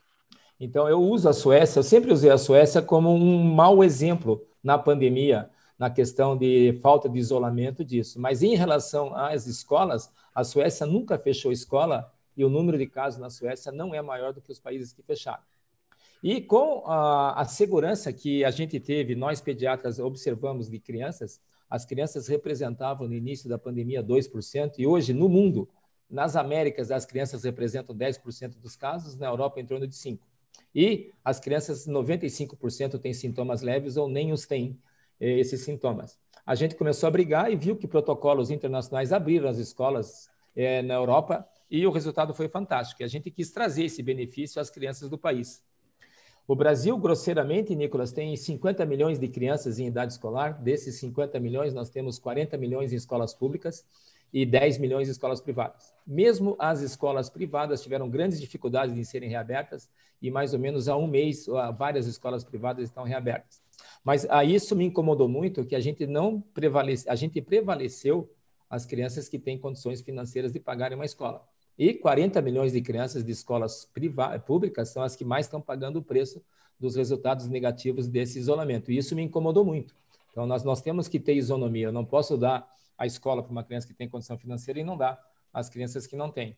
Então 0.59 0.87
eu 0.87 1.01
uso 1.01 1.27
a 1.27 1.33
Suécia, 1.33 1.79
eu 1.79 1.83
sempre 1.83 2.11
usei 2.11 2.29
a 2.29 2.37
Suécia 2.37 2.81
como 2.81 3.13
um 3.13 3.43
mau 3.53 3.83
exemplo 3.83 4.45
na 4.63 4.77
pandemia, 4.77 5.49
na 5.77 5.89
questão 5.89 6.37
de 6.37 6.77
falta 6.81 7.07
de 7.07 7.17
isolamento 7.17 7.83
disso. 7.83 8.19
Mas 8.19 8.43
em 8.43 8.55
relação 8.55 9.15
às 9.15 9.47
escolas, 9.47 10.11
a 10.33 10.43
Suécia 10.43 10.85
nunca 10.85 11.17
fechou 11.17 11.51
escola 11.51 12.11
e 12.35 12.43
o 12.43 12.49
número 12.49 12.77
de 12.77 12.87
casos 12.87 13.19
na 13.19 13.29
Suécia 13.29 13.71
não 13.71 13.93
é 13.93 14.01
maior 14.01 14.33
do 14.33 14.41
que 14.41 14.51
os 14.51 14.59
países 14.59 14.93
que 14.93 15.01
fecharam. 15.01 15.43
E 16.21 16.41
com 16.41 16.83
a, 16.85 17.41
a, 17.41 17.45
segurança 17.45 18.11
que 18.11 18.43
a 18.43 18.51
gente 18.51 18.79
teve, 18.79 19.15
nós 19.15 19.39
pediatras 19.39 19.99
observamos 19.99 20.69
de 20.69 20.77
crianças, 20.77 21.39
as 21.69 21.85
crianças 21.85 22.27
representavam 22.27 23.07
no 23.07 23.13
início 23.13 23.47
da 23.47 23.57
pandemia 23.57 24.03
2%, 24.03 24.73
e 24.77 24.85
hoje 24.85 25.13
no 25.13 25.29
mundo, 25.29 25.69
nas 26.09 26.35
Américas, 26.35 26.91
as 26.91 27.05
crianças 27.05 27.43
representam 27.43 27.95
10% 27.95 28.59
dos 28.59 28.75
casos, 28.75 29.15
na 29.15 29.27
Europa 29.27 29.61
em 29.61 29.65
torno 29.65 29.87
de 29.87 29.95
5%. 29.95 30.19
E 30.75 31.11
as 31.23 31.39
crianças, 31.39 31.87
95% 31.87 32.99
têm 32.99 33.13
sintomas 33.13 33.61
leves 33.61 33.95
ou 33.95 34.09
nem 34.09 34.31
os 34.31 34.45
têm, 34.45 34.77
eh, 35.19 35.39
esses 35.39 35.61
sintomas. 35.61 36.17
A 36.45 36.53
gente 36.53 36.75
começou 36.75 37.07
a 37.07 37.11
brigar 37.11 37.51
e 37.51 37.55
viu 37.55 37.75
que 37.75 37.87
protocolos 37.87 38.51
internacionais 38.51 39.13
abriram 39.13 39.49
as 39.49 39.57
escolas 39.57 40.29
eh, 40.55 40.81
na 40.81 40.95
Europa 40.95 41.47
e 41.69 41.85
o 41.85 41.91
resultado 41.91 42.33
foi 42.33 42.49
fantástico. 42.49 43.03
A 43.03 43.07
gente 43.07 43.31
quis 43.31 43.51
trazer 43.51 43.85
esse 43.85 44.01
benefício 44.03 44.61
às 44.61 44.69
crianças 44.69 45.09
do 45.09 45.17
país. 45.17 45.63
O 46.49 46.55
Brasil, 46.55 46.97
grosseiramente, 46.97 47.75
Nicolas, 47.75 48.11
tem 48.11 48.35
50 48.35 48.83
milhões 48.83 49.19
de 49.19 49.27
crianças 49.27 49.77
em 49.77 49.85
idade 49.85 50.13
escolar. 50.13 50.59
Desses 50.59 50.95
50 50.95 51.39
milhões, 51.39 51.75
nós 51.75 51.91
temos 51.91 52.17
40 52.17 52.57
milhões 52.57 52.91
em 52.91 52.95
escolas 52.95 53.35
públicas 53.35 53.85
e 54.33 54.47
10 54.47 54.79
milhões 54.79 55.07
em 55.07 55.11
escolas 55.11 55.39
privadas. 55.39 55.93
Mesmo 56.07 56.55
as 56.57 56.81
escolas 56.81 57.29
privadas 57.29 57.83
tiveram 57.83 58.09
grandes 58.09 58.41
dificuldades 58.41 58.97
em 58.97 59.03
serem 59.03 59.29
reabertas 59.29 59.87
e 60.19 60.31
mais 60.31 60.51
ou 60.51 60.57
menos 60.57 60.89
há 60.89 60.97
um 60.97 61.05
mês 61.05 61.45
várias 61.77 62.07
escolas 62.07 62.43
privadas 62.43 62.85
estão 62.85 63.03
reabertas. 63.03 63.61
Mas 64.03 64.27
a 64.27 64.43
isso 64.43 64.75
me 64.75 64.85
incomodou 64.85 65.29
muito 65.29 65.63
que 65.63 65.75
a 65.75 65.79
gente 65.79 66.07
não 66.07 66.41
prevalece, 66.41 67.07
a 67.07 67.13
gente 67.13 67.39
prevaleceu 67.43 68.27
as 68.67 68.87
crianças 68.87 69.29
que 69.29 69.37
têm 69.37 69.59
condições 69.59 70.01
financeiras 70.01 70.51
de 70.51 70.59
pagarem 70.59 70.97
uma 70.97 71.05
escola. 71.05 71.47
E 71.79 71.93
40 71.93 72.41
milhões 72.41 72.73
de 72.73 72.81
crianças 72.81 73.23
de 73.23 73.31
escolas 73.31 73.89
públicas 74.45 74.89
são 74.89 75.01
as 75.01 75.15
que 75.15 75.23
mais 75.23 75.45
estão 75.45 75.61
pagando 75.61 75.99
o 75.99 76.03
preço 76.03 76.43
dos 76.77 76.97
resultados 76.97 77.47
negativos 77.47 78.05
desse 78.05 78.37
isolamento. 78.37 78.91
E 78.91 78.97
isso 78.97 79.15
me 79.15 79.23
incomodou 79.23 79.63
muito. 79.63 79.95
Então, 80.29 80.45
nós, 80.45 80.65
nós 80.65 80.81
temos 80.81 81.07
que 81.07 81.21
ter 81.21 81.35
isonomia. 81.35 81.87
Eu 81.87 81.93
não 81.93 82.03
posso 82.03 82.37
dar 82.37 82.67
a 82.97 83.05
escola 83.05 83.41
para 83.41 83.51
uma 83.53 83.63
criança 83.63 83.87
que 83.87 83.93
tem 83.93 84.09
condição 84.09 84.37
financeira 84.37 84.81
e 84.81 84.83
não 84.83 84.97
dar 84.97 85.17
às 85.53 85.69
crianças 85.69 86.05
que 86.05 86.17
não 86.17 86.29
têm. 86.29 86.57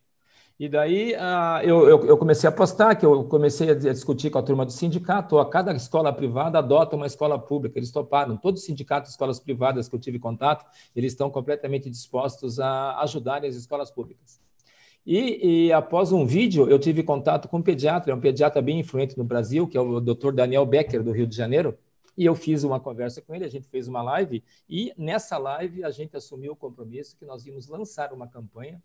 E 0.60 0.68
daí 0.68 1.14
uh, 1.14 1.62
eu, 1.64 1.88
eu, 1.88 2.06
eu, 2.08 2.18
comecei 2.18 2.50
a 2.50 2.52
postar, 2.52 2.96
que 2.96 3.06
eu 3.06 3.24
comecei 3.26 3.70
a 3.70 3.76
discutir 3.76 4.32
com 4.32 4.40
a 4.40 4.44
turma 4.44 4.66
do 4.66 4.72
sindicato, 4.72 5.38
a 5.38 5.48
cada 5.48 5.72
escola 5.74 6.12
privada 6.12 6.58
adota 6.58 6.96
uma 6.96 7.06
escola 7.06 7.38
pública, 7.38 7.78
eles 7.78 7.92
toparam. 7.92 8.36
Todos 8.38 8.62
os 8.62 8.66
sindicatos 8.66 9.10
de 9.10 9.14
escolas 9.14 9.40
privadas 9.40 9.88
que 9.88 9.96
eu 9.96 10.00
tive 10.00 10.18
contato, 10.18 10.66
eles 10.96 11.14
estão 11.14 11.30
completamente 11.30 11.92
dispostos 11.92 12.60
a 12.60 13.00
ajudar 13.02 13.46
as 13.46 13.56
escolas 13.56 13.92
públicas. 13.92 14.42
E, 15.06 15.68
e, 15.68 15.74
após 15.74 16.12
um 16.12 16.26
vídeo, 16.26 16.70
eu 16.70 16.78
tive 16.78 17.02
contato 17.04 17.48
com 17.48 17.58
um 17.58 17.62
pediatra, 17.62 18.14
um 18.14 18.20
pediatra 18.20 18.62
bem 18.62 18.80
influente 18.80 19.18
no 19.18 19.24
Brasil, 19.24 19.68
que 19.68 19.78
é 19.78 19.82
o 19.82 20.00
Dr. 20.00 20.32
Daniel 20.32 20.66
Becker, 20.66 21.02
do 21.02 21.12
Rio 21.12 21.26
de 21.26 21.36
Janeiro, 21.36 21.78
e 22.16 22.26
eu 22.26 22.36
fiz 22.36 22.64
uma 22.64 22.80
conversa 22.80 23.22
com 23.22 23.34
ele, 23.34 23.46
a 23.46 23.50
gente 23.50 23.68
fez 23.68 23.88
uma 23.88 24.04
live, 24.04 24.44
e 24.70 24.94
nessa 24.98 25.38
live 25.38 25.84
a 25.84 25.90
gente 25.90 26.16
assumiu 26.16 26.54
o 26.54 26.56
compromisso 26.56 27.18
que 27.18 27.26
nós 27.26 27.46
íamos 27.46 27.68
lançar 27.68 28.14
uma 28.14 28.28
campanha 28.28 28.82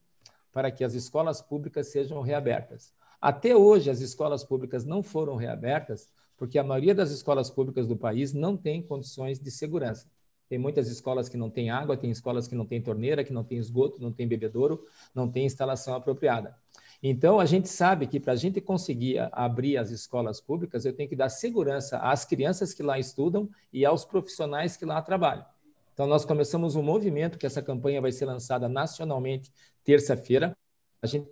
para 0.53 0.71
que 0.71 0.83
as 0.83 0.95
escolas 0.95 1.43
públicas 1.43 1.89
sejam 1.89 2.23
reabertas. 2.23 2.95
Até 3.21 3.55
hoje, 3.55 3.91
as 3.91 4.01
escolas 4.01 4.43
públicas 4.43 4.87
não 4.87 5.03
foram 5.03 5.37
reabertas 5.37 6.09
porque 6.37 6.59
a 6.59 6.65
maioria 6.65 6.95
das 6.95 7.11
escolas 7.11 7.51
públicas 7.51 7.87
do 7.87 7.97
país 7.97 8.33
não 8.33 8.57
tem 8.57 8.83
condições 8.83 9.39
de 9.39 9.51
segurança. 9.51 10.07
Tem 10.49 10.59
muitas 10.59 10.89
escolas 10.89 11.29
que 11.29 11.37
não 11.37 11.51
têm 11.51 11.71
água, 11.71 11.97
tem 11.97 12.11
escolas 12.11 12.47
que 12.47 12.55
não 12.55 12.65
têm 12.65 12.81
torneira, 12.81 13.25
que 13.25 13.33
não 13.33 13.43
têm 13.43 13.59
esgoto, 13.59 14.01
não 14.01 14.13
tem 14.13 14.29
bebedouro, 14.29 14.85
não 15.15 15.29
tem 15.31 15.45
instalação 15.45 15.95
apropriada. 15.95 16.57
Então, 17.03 17.39
a 17.39 17.45
gente 17.45 17.69
sabe 17.69 18.07
que 18.07 18.19
para 18.19 18.33
a 18.33 18.37
gente 18.37 18.61
conseguir 18.61 19.29
abrir 19.33 19.77
as 19.77 19.91
escolas 19.91 20.41
públicas, 20.41 20.85
eu 20.85 20.93
tenho 20.93 21.09
que 21.09 21.17
dar 21.17 21.29
segurança 21.29 21.99
às 21.99 22.25
crianças 22.25 22.73
que 22.73 22.83
lá 22.83 22.99
estudam 22.99 23.49
e 23.73 23.85
aos 23.85 24.05
profissionais 24.05 24.77
que 24.77 24.85
lá 24.85 25.03
trabalham. 25.03 25.45
Então, 25.93 26.07
nós 26.07 26.25
começamos 26.25 26.77
um 26.77 26.83
movimento 26.83 27.39
que 27.39 27.47
essa 27.47 27.63
campanha 27.63 28.01
vai 28.01 28.13
ser 28.13 28.27
lançada 28.27 28.69
nacionalmente 28.69 29.53
terça-feira. 29.85 30.57
A 31.03 31.07
gente 31.07 31.29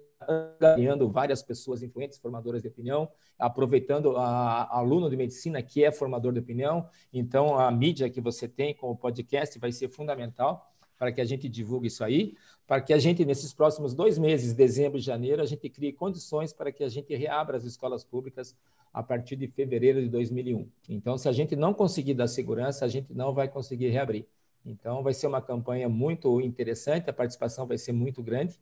ganhando 0.61 1.09
várias 1.09 1.43
pessoas 1.43 1.83
influentes, 1.83 2.19
formadoras 2.19 2.63
de 2.63 2.69
opinião, 2.69 3.09
aproveitando 3.39 4.17
a, 4.17 4.63
a 4.63 4.79
aluno 4.79 5.09
de 5.11 5.17
medicina 5.17 5.63
que 5.63 5.85
é 5.85 5.91
formador 5.91 6.33
de 6.33 6.41
opinião. 6.41 6.89
Então, 7.13 7.59
a 7.59 7.71
mídia 7.71 8.11
que 8.11 8.21
você 8.21 8.49
tem 8.49 8.75
com 8.75 8.91
o 8.91 8.97
podcast 8.97 9.59
vai 9.59 9.73
ser 9.73 9.89
fundamental 9.89 10.71
para 10.99 11.13
que 11.13 11.21
a 11.21 11.25
gente 11.25 11.49
divulgue 11.49 11.89
isso 11.89 12.05
aí, 12.05 12.35
para 12.67 12.81
que 12.81 12.93
a 12.93 12.99
gente, 12.99 13.25
nesses 13.25 13.53
próximos 13.53 13.95
dois 13.95 14.19
meses, 14.19 14.55
dezembro 14.55 14.99
e 14.99 15.03
janeiro, 15.03 15.43
a 15.43 15.47
gente 15.47 15.69
crie 15.69 15.93
condições 15.93 16.53
para 16.53 16.73
que 16.73 16.83
a 16.83 16.89
gente 16.89 17.15
reabra 17.15 17.57
as 17.57 17.65
escolas 17.65 18.05
públicas 18.05 18.57
a 18.93 19.03
partir 19.03 19.37
de 19.37 19.49
fevereiro 19.49 20.01
de 20.01 20.09
2001. 20.09 20.69
Então, 20.89 21.19
se 21.19 21.29
a 21.29 21.33
gente 21.33 21.57
não 21.57 21.75
conseguir 21.75 22.15
dar 22.15 22.29
segurança, 22.29 22.85
a 22.85 22.89
gente 22.89 23.13
não 23.13 23.35
vai 23.35 23.49
conseguir 23.49 23.89
reabrir. 23.89 24.25
Então, 24.65 25.03
vai 25.03 25.13
ser 25.13 25.27
uma 25.27 25.43
campanha 25.43 25.89
muito 25.89 26.41
interessante, 26.41 27.11
a 27.11 27.13
participação 27.13 27.67
vai 27.67 27.77
ser 27.77 27.93
muito 27.93 28.23
grande. 28.23 28.59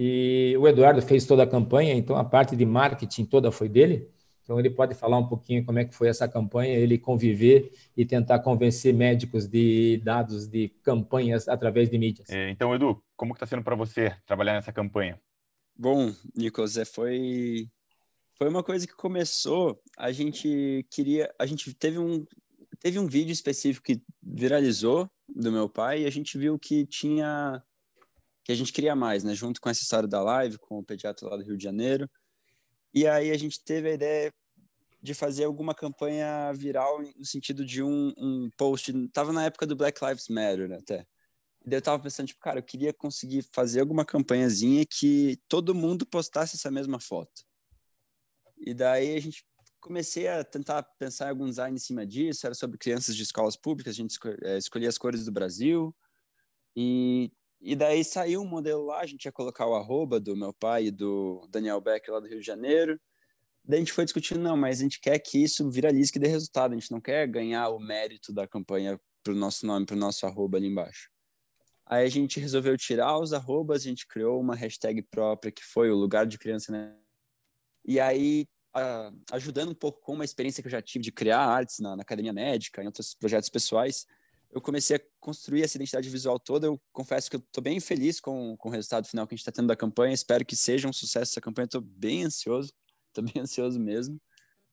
E 0.00 0.56
o 0.56 0.68
Eduardo 0.68 1.02
fez 1.02 1.26
toda 1.26 1.42
a 1.42 1.46
campanha, 1.46 1.92
então 1.92 2.14
a 2.14 2.22
parte 2.22 2.54
de 2.54 2.64
marketing 2.64 3.24
toda 3.24 3.50
foi 3.50 3.68
dele. 3.68 4.08
Então, 4.44 4.58
ele 4.58 4.70
pode 4.70 4.94
falar 4.94 5.18
um 5.18 5.26
pouquinho 5.26 5.66
como 5.66 5.80
é 5.80 5.84
que 5.84 5.92
foi 5.92 6.08
essa 6.08 6.26
campanha, 6.28 6.72
ele 6.72 6.96
conviver 6.96 7.72
e 7.96 8.06
tentar 8.06 8.38
convencer 8.38 8.94
médicos 8.94 9.48
de 9.48 9.98
dados 9.98 10.46
de 10.46 10.68
campanhas 10.82 11.48
através 11.48 11.90
de 11.90 11.98
mídias. 11.98 12.30
É, 12.30 12.48
então, 12.48 12.72
Edu, 12.72 13.02
como 13.16 13.34
está 13.34 13.44
sendo 13.44 13.62
para 13.62 13.74
você 13.74 14.16
trabalhar 14.24 14.54
nessa 14.54 14.72
campanha? 14.72 15.20
Bom, 15.76 16.14
Nicolas, 16.34 16.78
é, 16.78 16.84
foi 16.84 17.68
foi 18.38 18.48
uma 18.48 18.62
coisa 18.62 18.86
que 18.86 18.94
começou, 18.94 19.82
a 19.98 20.12
gente 20.12 20.86
queria, 20.92 21.28
a 21.38 21.44
gente 21.44 21.74
teve 21.74 21.98
um 21.98 22.24
teve 22.78 23.00
um 23.00 23.06
vídeo 23.06 23.32
específico 23.32 23.84
que 23.84 24.00
viralizou 24.22 25.10
do 25.28 25.50
meu 25.50 25.68
pai 25.68 26.02
e 26.02 26.06
a 26.06 26.10
gente 26.10 26.38
viu 26.38 26.56
que 26.56 26.86
tinha 26.86 27.62
que 28.48 28.52
a 28.52 28.56
gente 28.56 28.72
queria 28.72 28.96
mais, 28.96 29.22
né, 29.22 29.34
junto 29.34 29.60
com 29.60 29.68
essa 29.68 29.82
história 29.82 30.08
da 30.08 30.22
live 30.22 30.56
com 30.56 30.78
o 30.78 30.82
pediatra 30.82 31.28
lá 31.28 31.36
do 31.36 31.42
Rio 31.42 31.58
de 31.58 31.62
Janeiro. 31.62 32.10
E 32.94 33.06
aí 33.06 33.30
a 33.30 33.36
gente 33.36 33.62
teve 33.62 33.90
a 33.90 33.92
ideia 33.92 34.32
de 35.02 35.12
fazer 35.12 35.44
alguma 35.44 35.74
campanha 35.74 36.50
viral 36.54 36.98
no 37.14 37.26
sentido 37.26 37.62
de 37.62 37.82
um, 37.82 38.10
um 38.16 38.50
post. 38.56 38.90
Tava 39.10 39.34
na 39.34 39.44
época 39.44 39.66
do 39.66 39.76
Black 39.76 40.02
Lives 40.02 40.28
Matter 40.28 40.72
até. 40.72 41.06
E 41.62 41.68
daí 41.68 41.76
eu 41.76 41.82
tava 41.82 42.02
pensando, 42.02 42.28
tipo, 42.28 42.40
cara, 42.40 42.60
eu 42.60 42.62
queria 42.62 42.90
conseguir 42.90 43.42
fazer 43.52 43.80
alguma 43.80 44.02
campanhazinha 44.02 44.82
que 44.86 45.38
todo 45.46 45.74
mundo 45.74 46.06
postasse 46.06 46.56
essa 46.56 46.70
mesma 46.70 46.98
foto. 46.98 47.42
E 48.56 48.72
daí 48.72 49.14
a 49.14 49.20
gente 49.20 49.44
comecei 49.78 50.26
a 50.26 50.42
tentar 50.42 50.82
pensar 50.98 51.26
em 51.26 51.30
algum 51.30 51.50
design 51.50 51.76
em 51.76 51.78
cima 51.78 52.06
disso. 52.06 52.46
Era 52.46 52.54
sobre 52.54 52.78
crianças 52.78 53.14
de 53.14 53.24
escolas 53.24 53.58
públicas, 53.58 53.92
a 53.92 53.96
gente 53.96 54.18
é, 54.40 54.56
escolhia 54.56 54.88
as 54.88 54.96
cores 54.96 55.26
do 55.26 55.32
Brasil. 55.32 55.94
E, 56.74 57.30
e 57.60 57.74
daí 57.74 58.04
saiu 58.04 58.42
um 58.42 58.46
modelo 58.46 58.86
lá, 58.86 59.00
a 59.00 59.06
gente 59.06 59.24
ia 59.24 59.32
colocar 59.32 59.66
o 59.66 59.74
arroba 59.74 60.20
do 60.20 60.36
meu 60.36 60.52
pai 60.52 60.86
e 60.86 60.90
do 60.90 61.46
Daniel 61.50 61.80
Beck 61.80 62.08
lá 62.10 62.20
do 62.20 62.28
Rio 62.28 62.40
de 62.40 62.46
Janeiro. 62.46 63.00
Daí 63.64 63.78
a 63.78 63.80
gente 63.80 63.92
foi 63.92 64.04
discutindo, 64.04 64.40
não, 64.40 64.56
mas 64.56 64.80
a 64.80 64.82
gente 64.84 65.00
quer 65.00 65.18
que 65.18 65.42
isso 65.42 65.68
viralize, 65.70 66.12
que 66.12 66.18
dê 66.18 66.28
resultado. 66.28 66.72
A 66.72 66.78
gente 66.78 66.90
não 66.90 67.00
quer 67.00 67.26
ganhar 67.26 67.68
o 67.68 67.78
mérito 67.78 68.32
da 68.32 68.46
campanha 68.46 68.98
para 69.22 69.32
o 69.32 69.36
nosso 69.36 69.66
nome, 69.66 69.84
para 69.84 69.96
o 69.96 69.98
nosso 69.98 70.24
arroba 70.24 70.56
ali 70.56 70.68
embaixo. 70.68 71.10
Aí 71.84 72.06
a 72.06 72.08
gente 72.08 72.38
resolveu 72.38 72.76
tirar 72.76 73.18
os 73.18 73.32
arrobas, 73.32 73.82
a 73.82 73.88
gente 73.88 74.06
criou 74.06 74.40
uma 74.40 74.54
hashtag 74.54 75.02
própria 75.02 75.50
que 75.50 75.64
foi 75.64 75.90
o 75.90 75.96
lugar 75.96 76.26
de 76.26 76.38
criança, 76.38 76.70
né? 76.70 76.94
E 77.84 77.98
aí, 77.98 78.46
a, 78.74 79.10
ajudando 79.32 79.70
um 79.70 79.74
pouco 79.74 80.00
com 80.00 80.12
uma 80.12 80.24
experiência 80.24 80.62
que 80.62 80.66
eu 80.66 80.72
já 80.72 80.82
tive 80.82 81.02
de 81.02 81.12
criar 81.12 81.40
artes 81.40 81.78
na, 81.80 81.96
na 81.96 82.02
academia 82.02 82.32
médica, 82.32 82.82
em 82.82 82.86
outros 82.86 83.14
projetos 83.14 83.48
pessoais, 83.48 84.06
eu 84.50 84.60
comecei 84.60 84.96
a 84.96 85.00
construir 85.20 85.62
essa 85.62 85.76
identidade 85.76 86.08
visual 86.08 86.38
toda. 86.38 86.66
Eu 86.66 86.80
confesso 86.92 87.30
que 87.30 87.36
eu 87.36 87.40
estou 87.40 87.62
bem 87.62 87.78
feliz 87.80 88.20
com, 88.20 88.56
com 88.56 88.68
o 88.68 88.72
resultado 88.72 89.06
final 89.06 89.26
que 89.26 89.34
a 89.34 89.36
gente 89.36 89.42
está 89.42 89.52
tendo 89.52 89.68
da 89.68 89.76
campanha. 89.76 90.14
Espero 90.14 90.44
que 90.44 90.56
seja 90.56 90.88
um 90.88 90.92
sucesso 90.92 91.32
essa 91.32 91.40
campanha. 91.40 91.66
Estou 91.66 91.80
bem 91.80 92.24
ansioso, 92.24 92.72
estou 93.08 93.24
bem 93.24 93.42
ansioso 93.42 93.78
mesmo. 93.78 94.20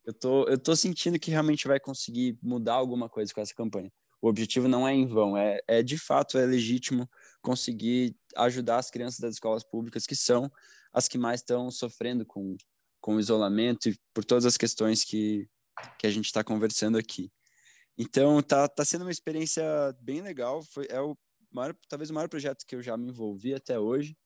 Eu 0.06 0.14
tô, 0.14 0.44
eu 0.48 0.58
tô 0.58 0.76
sentindo 0.76 1.20
que 1.20 1.32
realmente 1.32 1.68
vai 1.68 1.80
conseguir 1.80 2.38
mudar 2.42 2.76
alguma 2.76 3.10
coisa 3.10 3.34
com 3.34 3.42
essa 3.42 3.54
campanha. 3.54 3.92
O 4.22 4.28
objetivo 4.28 4.68
não 4.68 4.88
é 4.88 4.94
em 4.94 5.06
vão, 5.06 5.38
é, 5.38 5.62
é 5.68 5.84
de 5.84 5.98
fato 5.98 6.38
é 6.38 6.46
legítimo 6.46 7.10
conseguir 7.42 8.16
ajudar 8.36 8.78
as 8.78 8.90
crianças 8.90 9.20
das 9.20 9.36
escolas 9.36 9.64
públicas 9.64 10.06
que 10.08 10.16
são 10.16 10.52
as 10.92 11.08
que 11.08 11.18
mais 11.18 11.42
estão 11.42 11.70
sofrendo 11.70 12.26
com, 12.26 12.56
com 13.02 13.16
o 13.16 13.20
isolamento 13.20 13.90
e 13.90 14.00
por 14.14 14.24
todas 14.24 14.46
as 14.46 14.58
questões 14.58 15.04
que, 15.04 15.48
que 16.00 16.08
a 16.08 16.10
gente 16.10 16.26
está 16.26 16.44
conversando 16.44 16.98
aqui. 16.98 17.32
Então, 17.98 18.42
tá, 18.42 18.68
tá 18.68 18.84
sendo 18.84 19.04
uma 19.04 19.12
experiência 19.12 19.64
bem 20.02 20.22
legal. 20.22 20.62
Foi, 20.64 20.88
é 20.90 21.00
o 21.00 21.18
maior, 21.52 21.76
talvez 21.88 22.10
o 22.10 22.14
maior 22.14 22.28
projeto 22.28 22.66
que 22.66 22.76
eu 22.76 22.82
já 22.82 22.98
me 22.98 23.10
envolvi 23.10 23.54
até 23.54 23.80
hoje. 23.80 24.18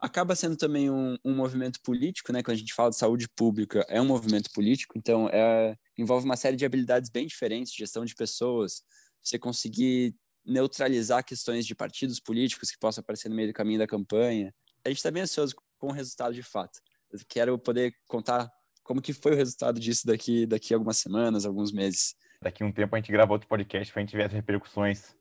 Acaba 0.00 0.36
sendo 0.36 0.56
também 0.56 0.90
um, 0.90 1.16
um 1.24 1.34
movimento 1.34 1.80
político, 1.82 2.32
né? 2.32 2.42
Quando 2.42 2.54
a 2.54 2.58
gente 2.58 2.74
fala 2.74 2.90
de 2.90 2.96
saúde 2.96 3.28
pública, 3.28 3.84
é 3.88 4.00
um 4.00 4.06
movimento 4.06 4.50
político, 4.52 4.96
então 4.96 5.28
é, 5.28 5.76
envolve 5.96 6.24
uma 6.24 6.36
série 6.36 6.56
de 6.56 6.64
habilidades 6.64 7.10
bem 7.10 7.26
diferentes, 7.26 7.74
gestão 7.74 8.04
de 8.04 8.14
pessoas, 8.14 8.82
você 9.20 9.38
conseguir 9.38 10.14
neutralizar 10.44 11.24
questões 11.24 11.66
de 11.66 11.74
partidos 11.74 12.20
políticos 12.20 12.70
que 12.70 12.78
possam 12.78 13.02
aparecer 13.02 13.28
no 13.28 13.34
meio 13.34 13.48
do 13.48 13.54
caminho 13.54 13.78
da 13.78 13.86
campanha. 13.86 14.54
A 14.84 14.88
gente 14.88 14.98
está 14.98 15.10
bem 15.10 15.22
ansioso 15.22 15.54
com 15.78 15.88
o 15.88 15.92
resultado 15.92 16.32
de 16.32 16.42
fato. 16.42 16.80
Eu 17.10 17.18
quero 17.28 17.58
poder 17.58 17.94
contar 18.06 18.50
como 18.82 19.02
que 19.02 19.12
foi 19.12 19.32
o 19.32 19.36
resultado 19.36 19.78
disso 19.78 20.06
daqui, 20.06 20.46
daqui 20.46 20.72
algumas 20.72 20.96
semanas, 20.98 21.44
alguns 21.44 21.72
meses. 21.72 22.14
Daqui 22.40 22.62
a 22.62 22.66
um 22.66 22.72
tempo 22.72 22.94
a 22.94 22.98
gente 22.98 23.10
grava 23.10 23.32
outro 23.32 23.48
podcast 23.48 23.92
para 23.92 24.00
a 24.00 24.04
gente 24.04 24.16
ver 24.16 24.24
as 24.24 24.32
repercussões. 24.32 25.16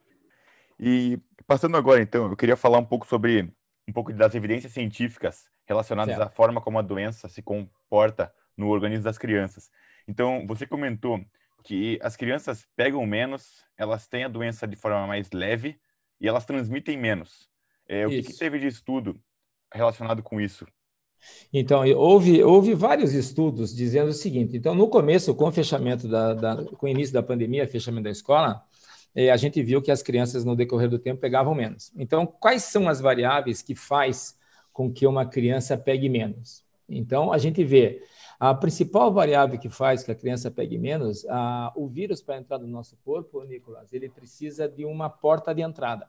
E 0.79 1.19
passando 1.47 1.75
agora, 1.75 2.01
então, 2.01 2.29
eu 2.29 2.35
queria 2.35 2.55
falar 2.55 2.77
um 2.77 2.85
pouco 2.85 3.07
sobre 3.07 3.51
um 3.87 3.93
pouco 3.93 4.13
das 4.13 4.35
evidências 4.35 4.73
científicas 4.73 5.49
relacionadas 5.65 6.15
certo. 6.15 6.27
à 6.27 6.29
forma 6.29 6.61
como 6.61 6.77
a 6.77 6.81
doença 6.81 7.27
se 7.27 7.41
comporta 7.41 8.33
no 8.55 8.67
organismo 8.67 9.05
das 9.05 9.17
crianças. 9.17 9.71
Então, 10.07 10.45
você 10.45 10.67
comentou 10.67 11.23
que 11.63 11.99
as 12.01 12.15
crianças 12.15 12.67
pegam 12.75 13.05
menos, 13.05 13.65
elas 13.77 14.07
têm 14.07 14.23
a 14.23 14.29
doença 14.29 14.67
de 14.67 14.75
forma 14.75 15.05
mais 15.07 15.31
leve 15.31 15.79
e 16.19 16.27
elas 16.27 16.45
transmitem 16.45 16.97
menos. 16.97 17.49
É, 17.87 18.05
o 18.05 18.09
que, 18.09 18.23
que, 18.23 18.37
teve 18.37 18.59
de 18.59 18.67
estudo 18.67 19.19
relacionado 19.73 20.21
com 20.21 20.39
isso? 20.39 20.67
Então, 21.53 21.83
houve, 21.95 22.43
houve 22.43 22.73
vários 22.73 23.13
estudos 23.13 23.75
dizendo 23.75 24.09
o 24.09 24.13
seguinte: 24.13 24.57
então, 24.57 24.75
no 24.75 24.87
começo, 24.87 25.33
com 25.35 25.47
o 25.47 25.51
fechamento 25.51 26.07
da, 26.07 26.33
da 26.33 26.63
com 26.63 26.85
o 26.85 26.89
início 26.89 27.13
da 27.13 27.23
pandemia, 27.23 27.67
fechamento 27.67 28.03
da 28.03 28.09
escola, 28.09 28.63
eh, 29.15 29.29
a 29.29 29.37
gente 29.37 29.61
viu 29.63 29.81
que 29.81 29.91
as 29.91 30.03
crianças, 30.03 30.43
no 30.45 30.55
decorrer 30.55 30.89
do 30.89 30.99
tempo, 30.99 31.19
pegavam 31.19 31.55
menos. 31.55 31.91
Então, 31.97 32.25
quais 32.25 32.63
são 32.63 32.87
as 32.87 32.99
variáveis 32.99 33.61
que 33.61 33.75
faz 33.75 34.37
com 34.71 34.91
que 34.91 35.07
uma 35.07 35.25
criança 35.25 35.77
pegue 35.77 36.09
menos? 36.09 36.63
Então, 36.87 37.33
a 37.33 37.37
gente 37.37 37.63
vê 37.63 38.01
a 38.39 38.53
principal 38.53 39.11
variável 39.11 39.59
que 39.59 39.69
faz 39.69 40.03
que 40.03 40.11
a 40.11 40.15
criança 40.15 40.51
pegue 40.51 40.77
menos, 40.77 41.25
a, 41.27 41.73
o 41.75 41.87
vírus 41.87 42.21
para 42.21 42.37
entrar 42.37 42.59
no 42.59 42.67
nosso 42.67 42.95
corpo, 43.03 43.43
Nicolas, 43.43 43.91
ele 43.91 44.07
precisa 44.07 44.69
de 44.69 44.85
uma 44.85 45.09
porta 45.09 45.53
de 45.53 45.61
entrada. 45.61 46.07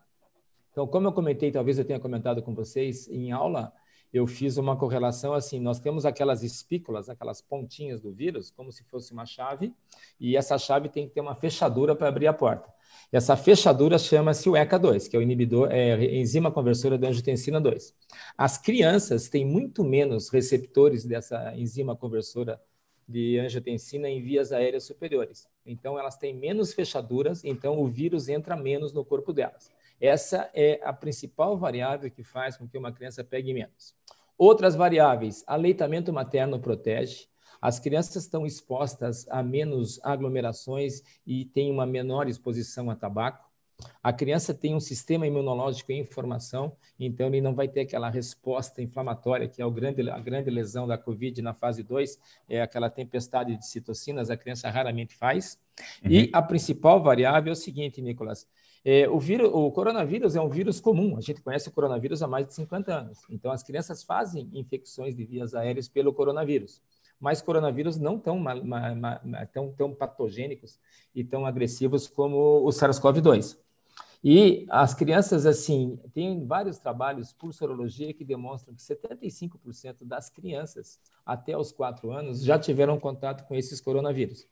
Então, 0.70 0.86
como 0.86 1.08
eu 1.08 1.12
comentei, 1.12 1.50
talvez 1.50 1.78
eu 1.78 1.84
tenha 1.84 1.98
comentado 1.98 2.42
com 2.42 2.54
vocês 2.54 3.08
em 3.08 3.32
aula, 3.32 3.72
eu 4.12 4.26
fiz 4.26 4.56
uma 4.56 4.76
correlação 4.76 5.32
assim: 5.34 5.60
nós 5.60 5.80
temos 5.80 6.06
aquelas 6.06 6.42
espículas, 6.42 7.08
aquelas 7.08 7.40
pontinhas 7.40 8.00
do 8.00 8.12
vírus, 8.12 8.50
como 8.50 8.72
se 8.72 8.84
fosse 8.84 9.12
uma 9.12 9.26
chave, 9.26 9.74
e 10.18 10.36
essa 10.36 10.58
chave 10.58 10.88
tem 10.88 11.08
que 11.08 11.14
ter 11.14 11.20
uma 11.20 11.34
fechadura 11.34 11.94
para 11.94 12.08
abrir 12.08 12.26
a 12.26 12.32
porta. 12.32 12.72
Essa 13.10 13.36
fechadura 13.36 13.98
chama-se 13.98 14.48
o 14.48 14.52
ECA2, 14.52 15.08
que 15.08 15.16
é 15.16 15.18
o 15.18 15.22
inibidor, 15.22 15.70
é, 15.70 16.16
enzima 16.16 16.50
conversora 16.50 16.98
da 16.98 17.08
angiotensina 17.08 17.60
2. 17.60 17.94
As 18.36 18.58
crianças 18.58 19.28
têm 19.28 19.46
muito 19.46 19.82
menos 19.84 20.28
receptores 20.28 21.04
dessa 21.04 21.54
enzima 21.56 21.96
conversora 21.96 22.60
de 23.08 23.38
angiotensina 23.38 24.08
em 24.08 24.20
vias 24.20 24.52
aéreas 24.52 24.84
superiores. 24.84 25.48
Então, 25.64 25.98
elas 25.98 26.18
têm 26.18 26.34
menos 26.34 26.74
fechaduras, 26.74 27.42
então 27.42 27.80
o 27.80 27.86
vírus 27.86 28.28
entra 28.28 28.54
menos 28.54 28.92
no 28.92 29.04
corpo 29.04 29.32
delas. 29.32 29.70
Essa 30.00 30.50
é 30.54 30.80
a 30.82 30.92
principal 30.92 31.56
variável 31.56 32.10
que 32.10 32.22
faz 32.22 32.56
com 32.56 32.68
que 32.68 32.78
uma 32.78 32.92
criança 32.92 33.24
pegue 33.24 33.52
menos. 33.52 33.94
Outras 34.36 34.74
variáveis, 34.76 35.42
aleitamento 35.46 36.12
materno 36.12 36.60
protege, 36.60 37.26
as 37.60 37.80
crianças 37.80 38.22
estão 38.22 38.46
expostas 38.46 39.26
a 39.28 39.42
menos 39.42 39.98
aglomerações 40.04 41.02
e 41.26 41.44
têm 41.44 41.72
uma 41.72 41.84
menor 41.84 42.28
exposição 42.28 42.88
a 42.88 42.94
tabaco. 42.94 43.48
A 44.02 44.12
criança 44.12 44.52
tem 44.52 44.74
um 44.74 44.80
sistema 44.80 45.26
imunológico 45.26 45.92
em 45.92 46.04
formação, 46.04 46.76
então 46.98 47.28
ele 47.28 47.40
não 47.40 47.54
vai 47.54 47.68
ter 47.68 47.80
aquela 47.80 48.10
resposta 48.10 48.82
inflamatória, 48.82 49.48
que 49.48 49.62
é 49.62 49.66
o 49.66 49.70
grande, 49.70 50.08
a 50.10 50.18
grande 50.18 50.50
lesão 50.50 50.86
da 50.86 50.98
Covid 50.98 51.40
na 51.42 51.54
fase 51.54 51.82
2, 51.82 52.18
é 52.48 52.60
aquela 52.60 52.90
tempestade 52.90 53.56
de 53.56 53.66
citocinas, 53.66 54.30
a 54.30 54.36
criança 54.36 54.68
raramente 54.68 55.14
faz. 55.14 55.58
Uhum. 56.04 56.10
E 56.10 56.30
a 56.32 56.42
principal 56.42 57.00
variável 57.02 57.50
é 57.50 57.52
o 57.52 57.56
seguinte, 57.56 58.02
Nicolas, 58.02 58.48
é, 58.90 59.06
o, 59.06 59.18
vírus, 59.18 59.50
o 59.52 59.70
coronavírus 59.70 60.34
é 60.34 60.40
um 60.40 60.48
vírus 60.48 60.80
comum, 60.80 61.14
a 61.18 61.20
gente 61.20 61.42
conhece 61.42 61.68
o 61.68 61.72
coronavírus 61.72 62.22
há 62.22 62.26
mais 62.26 62.46
de 62.46 62.54
50 62.54 62.90
anos. 62.90 63.18
Então, 63.28 63.52
as 63.52 63.62
crianças 63.62 64.02
fazem 64.02 64.48
infecções 64.54 65.14
de 65.14 65.26
vias 65.26 65.54
aéreas 65.54 65.90
pelo 65.90 66.10
coronavírus, 66.10 66.80
mas 67.20 67.42
coronavírus 67.42 67.98
não 67.98 68.18
tão, 68.18 68.42
tão, 69.52 69.72
tão 69.72 69.94
patogênicos 69.94 70.80
e 71.14 71.22
tão 71.22 71.44
agressivos 71.44 72.08
como 72.08 72.66
o 72.66 72.68
SARS-CoV-2. 72.70 73.58
E 74.24 74.66
as 74.70 74.94
crianças, 74.94 75.44
assim, 75.44 76.00
tem 76.14 76.46
vários 76.46 76.78
trabalhos 76.78 77.30
por 77.30 77.52
sorologia 77.52 78.14
que 78.14 78.24
demonstram 78.24 78.74
que 78.74 78.80
75% 78.80 79.96
das 80.00 80.30
crianças 80.30 80.98
até 81.26 81.54
os 81.58 81.72
4 81.72 82.10
anos 82.10 82.42
já 82.42 82.58
tiveram 82.58 82.98
contato 82.98 83.46
com 83.46 83.54
esses 83.54 83.82
coronavírus. 83.82 84.48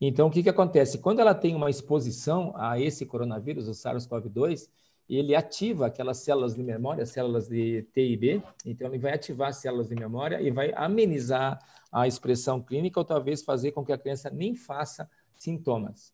Então, 0.00 0.28
o 0.28 0.30
que, 0.30 0.42
que 0.42 0.48
acontece? 0.48 0.98
Quando 0.98 1.20
ela 1.20 1.34
tem 1.34 1.54
uma 1.54 1.70
exposição 1.70 2.52
a 2.56 2.78
esse 2.80 3.06
coronavírus, 3.06 3.68
o 3.68 3.72
SARS-CoV-2, 3.72 4.68
ele 5.08 5.34
ativa 5.34 5.86
aquelas 5.86 6.18
células 6.18 6.54
de 6.54 6.62
memória, 6.62 7.06
células 7.06 7.48
de 7.48 7.82
T 7.92 8.06
e 8.06 8.16
B, 8.16 8.42
então 8.64 8.88
ele 8.88 8.98
vai 8.98 9.14
ativar 9.14 9.48
as 9.50 9.56
células 9.56 9.88
de 9.88 9.94
memória 9.94 10.40
e 10.40 10.50
vai 10.50 10.72
amenizar 10.74 11.58
a 11.92 12.06
expressão 12.06 12.60
clínica 12.60 12.98
ou 12.98 13.04
talvez 13.04 13.42
fazer 13.42 13.72
com 13.72 13.84
que 13.84 13.92
a 13.92 13.98
criança 13.98 14.28
nem 14.30 14.54
faça 14.54 15.08
sintomas. 15.36 16.12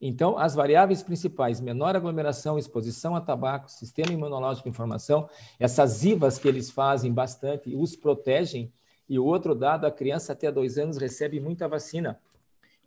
Então, 0.00 0.38
as 0.38 0.54
variáveis 0.54 1.02
principais, 1.02 1.60
menor 1.60 1.96
aglomeração, 1.96 2.58
exposição 2.58 3.16
a 3.16 3.20
tabaco, 3.20 3.70
sistema 3.70 4.12
imunológico 4.12 4.64
de 4.64 4.70
informação, 4.70 5.28
essas 5.58 6.04
IVAs 6.04 6.38
que 6.38 6.46
eles 6.46 6.70
fazem 6.70 7.12
bastante, 7.12 7.74
os 7.74 7.96
protegem. 7.96 8.72
E 9.08 9.18
o 9.18 9.24
outro 9.24 9.54
dado, 9.54 9.86
a 9.86 9.90
criança 9.90 10.32
até 10.32 10.50
dois 10.52 10.76
anos 10.76 10.98
recebe 10.98 11.40
muita 11.40 11.66
vacina. 11.66 12.20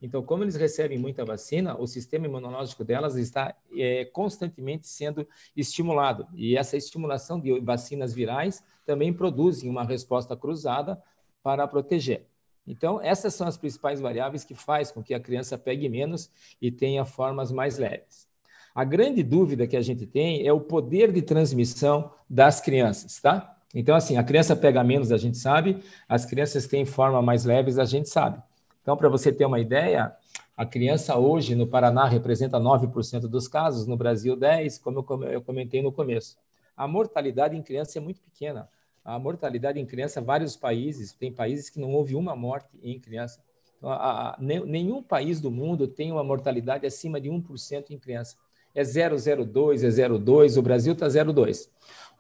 Então, 0.02 0.24
como 0.24 0.44
eles 0.44 0.56
recebem 0.56 0.98
muita 0.98 1.26
vacina, 1.26 1.78
o 1.78 1.86
sistema 1.86 2.26
imunológico 2.26 2.84
delas 2.84 3.16
está 3.16 3.54
é, 3.76 4.06
constantemente 4.06 4.88
sendo 4.88 5.28
estimulado. 5.56 6.28
E 6.34 6.56
essa 6.56 6.78
estimulação 6.78 7.40
de 7.40 7.60
vacinas 7.60 8.14
virais 8.14 8.64
também 8.86 9.12
produz 9.12 9.62
uma 9.64 9.84
resposta 9.84 10.36
cruzada 10.38 11.02
para 11.44 11.68
proteger. 11.68 12.26
Então, 12.66 13.02
essas 13.02 13.34
são 13.34 13.48
as 13.48 13.58
principais 13.58 14.00
variáveis 14.00 14.46
que 14.46 14.54
faz 14.54 14.92
com 14.92 15.04
que 15.04 15.14
a 15.14 15.20
criança 15.20 15.58
pegue 15.58 15.90
menos 15.90 16.30
e 16.62 16.72
tenha 16.72 17.04
formas 17.04 17.52
mais 17.52 17.78
leves. 17.78 18.28
A 18.76 18.84
grande 18.84 19.24
dúvida 19.24 19.68
que 19.68 19.76
a 19.76 19.82
gente 19.82 20.06
tem 20.06 20.48
é 20.48 20.54
o 20.54 20.62
poder 20.62 21.12
de 21.12 21.22
transmissão 21.22 22.14
das 22.30 22.62
crianças, 22.62 23.20
tá? 23.20 23.58
Então, 23.74 23.96
assim, 23.96 24.18
a 24.18 24.24
criança 24.24 24.56
pega 24.56 24.84
menos, 24.84 25.12
a 25.12 25.18
gente 25.18 25.38
sabe, 25.38 25.84
as 26.08 26.26
crianças 26.26 26.68
têm 26.68 26.86
forma 26.86 27.22
mais 27.22 27.44
leves, 27.46 27.78
a 27.78 27.86
gente 27.86 28.10
sabe. 28.10 28.42
Então, 28.82 28.96
para 28.98 29.10
você 29.10 29.32
ter 29.32 29.46
uma 29.46 29.60
ideia, 29.60 30.16
a 30.56 30.66
criança 30.66 31.18
hoje 31.18 31.56
no 31.56 31.68
Paraná 31.68 32.06
representa 32.06 32.60
9% 32.60 33.22
dos 33.22 33.48
casos, 33.48 33.88
no 33.88 33.96
Brasil 33.96 34.36
10%, 34.36 34.82
como 35.04 35.24
eu 35.26 35.42
comentei 35.42 35.82
no 35.82 35.92
começo. 35.92 36.38
A 36.76 36.88
mortalidade 36.88 37.56
em 37.56 37.62
criança 37.62 37.98
é 37.98 38.02
muito 38.02 38.22
pequena. 38.22 38.70
A 39.04 39.18
mortalidade 39.18 39.80
em 39.80 39.86
criança, 39.86 40.22
vários 40.22 40.56
países, 40.56 41.14
tem 41.14 41.32
países 41.32 41.70
que 41.70 41.80
não 41.80 41.94
houve 41.94 42.16
uma 42.16 42.36
morte 42.36 42.70
em 42.84 43.00
criança. 43.00 43.42
Então, 43.78 43.90
a, 43.90 44.32
a, 44.32 44.38
nenhum 44.40 45.02
país 45.02 45.40
do 45.40 45.50
mundo 45.50 45.88
tem 45.88 46.12
uma 46.12 46.24
mortalidade 46.24 46.86
acima 46.86 47.20
de 47.20 47.30
1% 47.30 47.92
em 47.92 47.98
criança. 47.98 48.36
É 48.76 48.84
0,02, 48.84 49.84
é 49.84 49.88
0,2, 49.88 50.58
o 50.58 50.62
Brasil 50.62 50.94
está 50.94 51.08
0,2. 51.08 51.70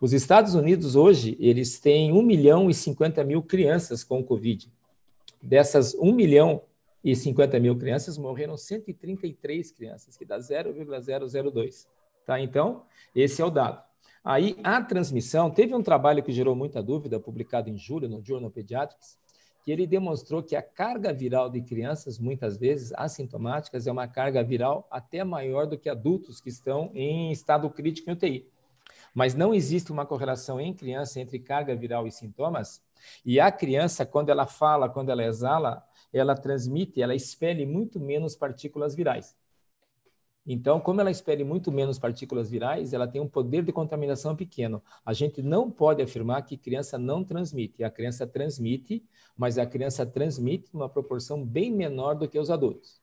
Os 0.01 0.13
Estados 0.13 0.55
Unidos 0.55 0.95
hoje, 0.95 1.37
eles 1.39 1.79
têm 1.79 2.11
1 2.11 2.21
milhão 2.21 2.69
e 2.69 2.73
50 2.73 3.23
mil 3.23 3.43
crianças 3.43 4.03
com 4.03 4.23
Covid. 4.23 4.71
Dessas 5.41 5.95
1 5.95 6.13
milhão 6.13 6.63
e 7.03 7.15
50 7.15 7.59
mil 7.59 7.77
crianças, 7.77 8.17
morreram 8.17 8.57
133 8.57 9.71
crianças, 9.71 10.17
que 10.17 10.25
dá 10.25 10.37
0,002. 10.39 11.87
Tá? 12.25 12.39
Então, 12.39 12.83
esse 13.15 13.41
é 13.41 13.45
o 13.45 13.49
dado. 13.49 13.81
Aí, 14.23 14.57
a 14.63 14.81
transmissão, 14.81 15.49
teve 15.49 15.73
um 15.73 15.81
trabalho 15.81 16.21
que 16.21 16.31
gerou 16.31 16.55
muita 16.55 16.83
dúvida, 16.83 17.19
publicado 17.19 17.69
em 17.69 17.77
julho 17.77 18.09
no 18.09 18.21
Journal 18.23 18.51
Pediatrics, 18.51 19.17
que 19.63 19.71
ele 19.71 19.87
demonstrou 19.87 20.43
que 20.43 20.55
a 20.55 20.61
carga 20.61 21.13
viral 21.13 21.49
de 21.49 21.61
crianças, 21.61 22.19
muitas 22.19 22.57
vezes 22.57 22.91
assintomáticas, 22.95 23.87
é 23.87 23.91
uma 23.91 24.07
carga 24.07 24.43
viral 24.43 24.87
até 24.91 25.23
maior 25.23 25.67
do 25.67 25.77
que 25.77 25.89
adultos 25.89 26.41
que 26.41 26.49
estão 26.49 26.91
em 26.93 27.31
estado 27.31 27.69
crítico 27.69 28.09
em 28.09 28.13
UTI. 28.13 28.47
Mas 29.19 29.35
não 29.35 29.53
existe 29.53 29.91
uma 29.91 30.05
correlação 30.05 30.61
em 30.61 30.73
criança 30.73 31.19
entre 31.19 31.39
carga 31.39 31.75
viral 31.75 32.07
e 32.07 32.11
sintomas, 32.11 32.81
e 33.25 33.37
a 33.37 33.51
criança, 33.51 34.05
quando 34.05 34.29
ela 34.29 34.45
fala, 34.45 34.87
quando 34.87 35.09
ela 35.09 35.25
exala, 35.25 35.85
ela 36.13 36.35
transmite, 36.35 37.01
ela 37.01 37.13
expele 37.13 37.65
muito 37.65 37.99
menos 37.99 38.33
partículas 38.33 38.95
virais. 38.95 39.35
Então, 40.47 40.79
como 40.79 41.01
ela 41.01 41.11
expele 41.11 41.43
muito 41.43 41.69
menos 41.69 41.99
partículas 41.99 42.49
virais, 42.49 42.93
ela 42.93 43.09
tem 43.09 43.19
um 43.19 43.27
poder 43.27 43.61
de 43.61 43.73
contaminação 43.73 44.37
pequeno. 44.37 44.81
A 45.05 45.11
gente 45.11 45.41
não 45.41 45.69
pode 45.69 46.01
afirmar 46.01 46.43
que 46.43 46.55
criança 46.55 46.97
não 46.97 47.21
transmite. 47.21 47.83
A 47.83 47.91
criança 47.91 48.25
transmite, 48.25 49.03
mas 49.35 49.57
a 49.57 49.65
criança 49.65 50.05
transmite 50.05 50.69
numa 50.73 50.87
proporção 50.87 51.45
bem 51.45 51.73
menor 51.73 52.15
do 52.15 52.25
que 52.25 52.39
os 52.39 52.49
adultos. 52.49 53.01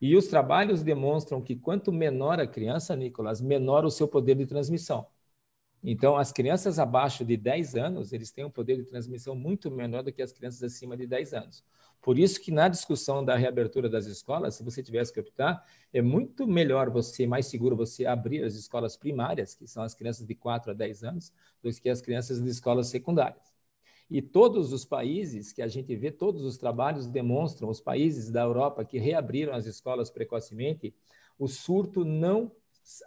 E 0.00 0.16
os 0.16 0.26
trabalhos 0.26 0.82
demonstram 0.82 1.40
que 1.40 1.54
quanto 1.54 1.92
menor 1.92 2.40
a 2.40 2.48
criança, 2.48 2.96
Nicolas, 2.96 3.40
menor 3.40 3.84
o 3.84 3.92
seu 3.92 4.08
poder 4.08 4.34
de 4.34 4.44
transmissão. 4.44 5.06
Então, 5.84 6.16
as 6.16 6.32
crianças 6.32 6.78
abaixo 6.78 7.24
de 7.24 7.36
10 7.36 7.74
anos, 7.74 8.12
eles 8.12 8.30
têm 8.30 8.44
um 8.44 8.50
poder 8.50 8.76
de 8.76 8.84
transmissão 8.84 9.34
muito 9.34 9.70
menor 9.70 10.02
do 10.02 10.12
que 10.12 10.22
as 10.22 10.32
crianças 10.32 10.62
acima 10.62 10.96
de 10.96 11.06
10 11.06 11.34
anos. 11.34 11.64
Por 12.00 12.18
isso 12.18 12.40
que 12.40 12.50
na 12.50 12.68
discussão 12.68 13.24
da 13.24 13.36
reabertura 13.36 13.88
das 13.88 14.06
escolas, 14.06 14.54
se 14.54 14.62
você 14.62 14.82
tivesse 14.82 15.12
que 15.12 15.20
optar, 15.20 15.64
é 15.92 16.00
muito 16.00 16.46
melhor 16.46 16.90
você, 16.90 17.26
mais 17.26 17.46
seguro 17.46 17.76
você 17.76 18.06
abrir 18.06 18.44
as 18.44 18.54
escolas 18.54 18.96
primárias, 18.96 19.54
que 19.54 19.66
são 19.66 19.82
as 19.82 19.94
crianças 19.94 20.26
de 20.26 20.34
4 20.34 20.70
a 20.70 20.74
10 20.74 21.04
anos, 21.04 21.32
do 21.62 21.70
que 21.72 21.88
as 21.88 22.00
crianças 22.00 22.42
de 22.42 22.48
escolas 22.48 22.88
secundárias. 22.88 23.52
E 24.10 24.20
todos 24.20 24.72
os 24.72 24.84
países 24.84 25.52
que 25.52 25.62
a 25.62 25.68
gente 25.68 25.96
vê, 25.96 26.10
todos 26.10 26.44
os 26.44 26.56
trabalhos 26.56 27.06
demonstram, 27.06 27.68
os 27.68 27.80
países 27.80 28.30
da 28.30 28.42
Europa 28.42 28.84
que 28.84 28.98
reabriram 28.98 29.54
as 29.54 29.66
escolas 29.66 30.10
precocemente, 30.10 30.94
o 31.38 31.48
surto 31.48 32.04
não 32.04 32.52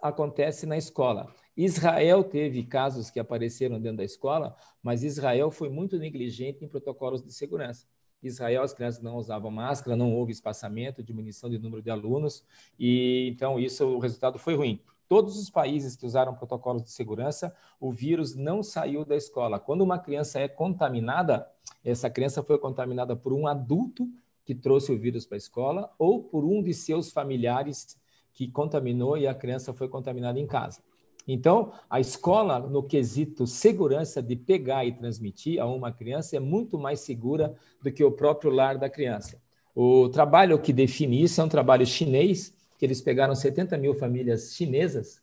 acontece 0.02 0.66
na 0.66 0.76
escola. 0.76 1.32
Israel 1.56 2.22
teve 2.22 2.62
casos 2.64 3.10
que 3.10 3.18
apareceram 3.18 3.80
dentro 3.80 3.98
da 3.98 4.04
escola, 4.04 4.54
mas 4.82 5.02
Israel 5.02 5.50
foi 5.50 5.70
muito 5.70 5.98
negligente 5.98 6.64
em 6.64 6.68
protocolos 6.68 7.22
de 7.22 7.32
segurança. 7.32 7.86
Israel, 8.22 8.62
as 8.62 8.74
crianças 8.74 9.02
não 9.02 9.16
usavam 9.16 9.50
máscara, 9.50 9.96
não 9.96 10.14
houve 10.14 10.32
espaçamento, 10.32 11.02
diminuição 11.02 11.48
de 11.48 11.58
número 11.58 11.82
de 11.82 11.90
alunos, 11.90 12.44
e 12.78 13.28
então 13.32 13.58
isso, 13.58 13.86
o 13.86 13.98
resultado 13.98 14.38
foi 14.38 14.54
ruim. 14.54 14.80
Todos 15.08 15.38
os 15.38 15.48
países 15.48 15.94
que 15.94 16.04
usaram 16.04 16.34
protocolos 16.34 16.82
de 16.82 16.90
segurança, 16.90 17.54
o 17.80 17.92
vírus 17.92 18.34
não 18.34 18.62
saiu 18.62 19.04
da 19.04 19.16
escola. 19.16 19.60
Quando 19.60 19.82
uma 19.82 19.98
criança 19.98 20.40
é 20.40 20.48
contaminada, 20.48 21.48
essa 21.84 22.10
criança 22.10 22.42
foi 22.42 22.58
contaminada 22.58 23.14
por 23.14 23.32
um 23.32 23.46
adulto 23.46 24.08
que 24.44 24.54
trouxe 24.54 24.90
o 24.90 24.98
vírus 24.98 25.24
para 25.24 25.36
a 25.36 25.38
escola 25.38 25.92
ou 25.96 26.24
por 26.24 26.44
um 26.44 26.60
de 26.60 26.74
seus 26.74 27.12
familiares 27.12 27.96
que 28.32 28.48
contaminou 28.48 29.16
e 29.16 29.26
a 29.26 29.34
criança 29.34 29.72
foi 29.72 29.88
contaminada 29.88 30.40
em 30.40 30.46
casa. 30.46 30.82
Então, 31.26 31.72
a 31.90 31.98
escola, 31.98 32.60
no 32.60 32.82
quesito 32.82 33.46
segurança 33.46 34.22
de 34.22 34.36
pegar 34.36 34.84
e 34.84 34.92
transmitir 34.92 35.60
a 35.60 35.66
uma 35.66 35.90
criança, 35.90 36.36
é 36.36 36.40
muito 36.40 36.78
mais 36.78 37.00
segura 37.00 37.54
do 37.82 37.90
que 37.90 38.04
o 38.04 38.12
próprio 38.12 38.50
lar 38.50 38.78
da 38.78 38.88
criança. 38.88 39.42
O 39.74 40.08
trabalho 40.08 40.58
que 40.58 40.72
define 40.72 41.22
isso 41.22 41.40
é 41.40 41.44
um 41.44 41.48
trabalho 41.48 41.84
chinês, 41.84 42.54
que 42.78 42.84
eles 42.84 43.00
pegaram 43.00 43.34
70 43.34 43.76
mil 43.76 43.94
famílias 43.94 44.54
chinesas 44.54 45.20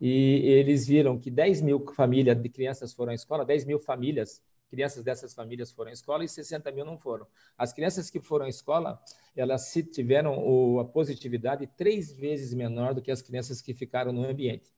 e 0.00 0.42
eles 0.44 0.86
viram 0.86 1.18
que 1.18 1.30
10 1.30 1.62
mil 1.62 1.84
famílias 1.94 2.40
de 2.40 2.48
crianças 2.48 2.92
foram 2.92 3.12
à 3.12 3.14
escola, 3.14 3.44
10 3.44 3.64
mil 3.64 3.78
famílias, 3.78 4.42
crianças 4.70 5.02
dessas 5.02 5.34
famílias 5.34 5.72
foram 5.72 5.90
à 5.90 5.92
escola 5.92 6.24
e 6.24 6.28
60 6.28 6.70
mil 6.70 6.84
não 6.84 6.96
foram. 6.96 7.26
As 7.58 7.72
crianças 7.72 8.08
que 8.08 8.20
foram 8.20 8.46
à 8.46 8.48
escola, 8.48 9.00
elas 9.34 9.72
tiveram 9.92 10.78
a 10.78 10.84
positividade 10.84 11.66
três 11.76 12.12
vezes 12.12 12.54
menor 12.54 12.94
do 12.94 13.02
que 13.02 13.10
as 13.10 13.20
crianças 13.20 13.60
que 13.60 13.74
ficaram 13.74 14.12
no 14.12 14.24
ambiente. 14.24 14.70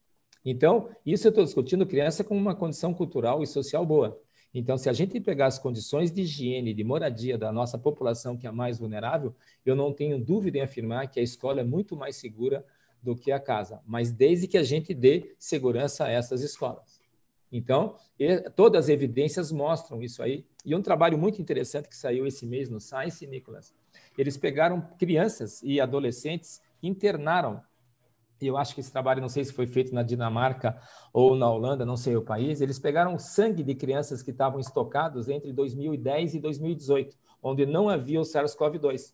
Então, 0.44 0.88
isso 1.06 1.26
eu 1.26 1.30
estou 1.30 1.44
discutindo 1.44 1.86
criança 1.86 2.24
com 2.24 2.36
uma 2.36 2.54
condição 2.54 2.92
cultural 2.92 3.42
e 3.42 3.46
social 3.46 3.86
boa. 3.86 4.20
Então, 4.54 4.76
se 4.76 4.88
a 4.88 4.92
gente 4.92 5.18
pegar 5.20 5.46
as 5.46 5.58
condições 5.58 6.12
de 6.12 6.22
higiene, 6.22 6.74
de 6.74 6.84
moradia 6.84 7.38
da 7.38 7.50
nossa 7.50 7.78
população 7.78 8.36
que 8.36 8.46
é 8.46 8.50
mais 8.50 8.78
vulnerável, 8.78 9.34
eu 9.64 9.74
não 9.74 9.92
tenho 9.92 10.22
dúvida 10.22 10.58
em 10.58 10.62
afirmar 10.62 11.08
que 11.08 11.18
a 11.18 11.22
escola 11.22 11.60
é 11.60 11.64
muito 11.64 11.96
mais 11.96 12.16
segura 12.16 12.64
do 13.02 13.16
que 13.16 13.32
a 13.32 13.40
casa, 13.40 13.80
mas 13.86 14.12
desde 14.12 14.46
que 14.46 14.58
a 14.58 14.62
gente 14.62 14.92
dê 14.92 15.34
segurança 15.38 16.04
a 16.04 16.10
essas 16.10 16.42
escolas. 16.42 17.00
Então, 17.50 17.96
todas 18.54 18.84
as 18.84 18.88
evidências 18.88 19.50
mostram 19.50 20.02
isso 20.02 20.22
aí. 20.22 20.46
E 20.64 20.74
um 20.74 20.82
trabalho 20.82 21.18
muito 21.18 21.40
interessante 21.40 21.88
que 21.88 21.96
saiu 21.96 22.26
esse 22.26 22.46
mês 22.46 22.68
no 22.68 22.80
Science, 22.80 23.26
Nicolas, 23.26 23.74
eles 24.16 24.36
pegaram 24.36 24.80
crianças 24.98 25.62
e 25.62 25.80
adolescentes, 25.80 26.62
internaram 26.82 27.62
eu 28.46 28.56
acho 28.56 28.74
que 28.74 28.80
esse 28.80 28.92
trabalho, 28.92 29.20
não 29.20 29.28
sei 29.28 29.44
se 29.44 29.52
foi 29.52 29.66
feito 29.66 29.94
na 29.94 30.02
Dinamarca 30.02 30.80
ou 31.12 31.36
na 31.36 31.50
Holanda, 31.50 31.84
não 31.84 31.96
sei 31.96 32.16
o 32.16 32.22
país, 32.22 32.60
eles 32.60 32.78
pegaram 32.78 33.18
sangue 33.18 33.62
de 33.62 33.74
crianças 33.74 34.22
que 34.22 34.30
estavam 34.30 34.60
estocados 34.60 35.28
entre 35.28 35.52
2010 35.52 36.34
e 36.34 36.40
2018, 36.40 37.16
onde 37.42 37.66
não 37.66 37.88
havia 37.88 38.20
o 38.20 38.24
SARS-CoV-2. 38.24 39.12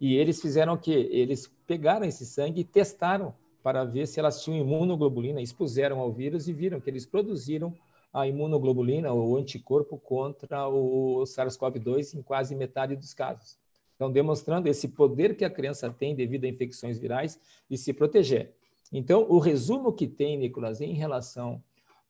E 0.00 0.16
eles 0.16 0.40
fizeram 0.40 0.74
o 0.74 0.78
quê? 0.78 1.08
Eles 1.10 1.52
pegaram 1.66 2.06
esse 2.06 2.24
sangue 2.24 2.60
e 2.60 2.64
testaram 2.64 3.34
para 3.62 3.84
ver 3.84 4.06
se 4.06 4.20
elas 4.20 4.42
tinham 4.42 4.60
imunoglobulina, 4.60 5.40
expuseram 5.40 5.98
ao 5.98 6.12
vírus 6.12 6.48
e 6.48 6.52
viram 6.52 6.80
que 6.80 6.88
eles 6.88 7.04
produziram 7.04 7.74
a 8.12 8.26
imunoglobulina, 8.26 9.12
ou 9.12 9.36
anticorpo, 9.36 9.98
contra 9.98 10.68
o 10.68 11.22
SARS-CoV-2 11.24 12.14
em 12.14 12.22
quase 12.22 12.54
metade 12.54 12.96
dos 12.96 13.12
casos. 13.12 13.58
Então, 13.98 14.12
demonstrando 14.12 14.68
esse 14.68 14.86
poder 14.86 15.36
que 15.36 15.44
a 15.44 15.50
criança 15.50 15.90
tem 15.90 16.14
devido 16.14 16.44
a 16.44 16.48
infecções 16.48 17.00
virais 17.00 17.36
de 17.68 17.76
se 17.76 17.92
proteger. 17.92 18.54
Então, 18.92 19.26
o 19.28 19.40
resumo 19.40 19.92
que 19.92 20.06
tem, 20.06 20.38
Nicolas, 20.38 20.80
em 20.80 20.92
relação 20.92 21.60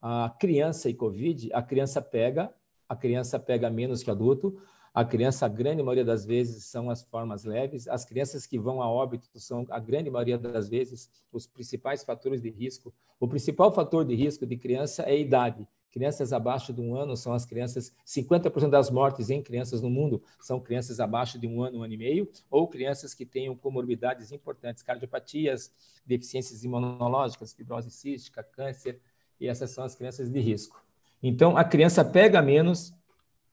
à 0.03 0.29
criança 0.39 0.91
e 0.91 0.95
Covid, 0.95 1.51
a 1.55 1.63
criança 1.63 2.03
pega, 2.03 2.53
a 2.87 2.95
criança 2.95 3.39
pega 3.39 3.71
menos 3.71 4.03
que 4.03 4.11
adulto, 4.11 4.61
a 4.93 5.03
criança, 5.03 5.47
a 5.47 5.49
grande 5.49 5.83
maioria 5.83 6.05
das 6.05 6.27
vezes, 6.27 6.65
são 6.65 6.91
as 6.91 7.03
formas 7.03 7.45
leves. 7.45 7.89
As 7.89 8.05
crianças 8.05 8.47
que 8.47 8.59
vão 8.59 8.83
a 8.83 8.91
óbito 8.91 9.27
são, 9.37 9.65
a 9.71 9.79
grande 9.79 10.11
maioria 10.11 10.37
das 10.37 10.69
vezes, 10.69 11.09
os 11.33 11.47
principais 11.47 12.05
fatores 12.05 12.43
de 12.43 12.51
risco. 12.51 12.93
O 13.19 13.27
principal 13.27 13.73
fator 13.73 14.05
de 14.05 14.15
risco 14.15 14.45
de 14.45 14.59
criança 14.59 15.05
é 15.05 15.13
a 15.13 15.17
idade. 15.17 15.67
Crianças 15.91 16.33
abaixo 16.33 16.73
de 16.73 16.81
um 16.81 16.95
ano 16.95 17.17
são 17.17 17.33
as 17.33 17.45
crianças, 17.47 17.95
50% 18.07 18.69
das 18.69 18.91
mortes 18.91 19.31
em 19.31 19.43
crianças 19.43 19.81
no 19.81 19.89
mundo 19.89 20.23
são 20.41 20.61
crianças 20.61 21.01
abaixo 21.01 21.39
de 21.39 21.47
um 21.47 21.63
ano, 21.63 21.79
um 21.79 21.83
ano 21.83 21.95
e 21.95 21.97
meio, 21.97 22.31
ou 22.51 22.69
crianças 22.69 23.15
que 23.15 23.25
tenham 23.25 23.57
comorbidades 23.57 24.31
importantes, 24.31 24.83
cardiopatias, 24.83 25.73
deficiências 26.05 26.63
imunológicas, 26.63 27.53
fibrose 27.53 27.91
cística, 27.91 28.43
câncer, 28.43 29.01
e 29.41 29.47
essas 29.47 29.71
são 29.71 29.85
as 29.85 29.95
crianças 29.95 30.29
de 30.29 30.41
risco. 30.41 30.83
Então, 31.23 31.57
a 31.57 31.65
criança 31.65 32.05
pega 32.05 32.43
menos, 32.43 32.93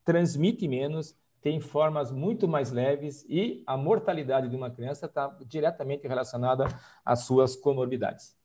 transmite 0.04 0.68
menos, 0.68 1.16
tem 1.42 1.60
formas 1.60 2.12
muito 2.12 2.48
mais 2.48 2.72
leves 2.72 3.24
e 3.30 3.64
a 3.68 3.78
mortalidade 3.78 4.50
de 4.50 4.56
uma 4.56 4.70
criança 4.70 5.06
está 5.06 5.28
diretamente 5.46 6.08
relacionada 6.08 6.66
às 7.06 7.20
suas 7.20 7.56
comorbidades. 7.56 8.36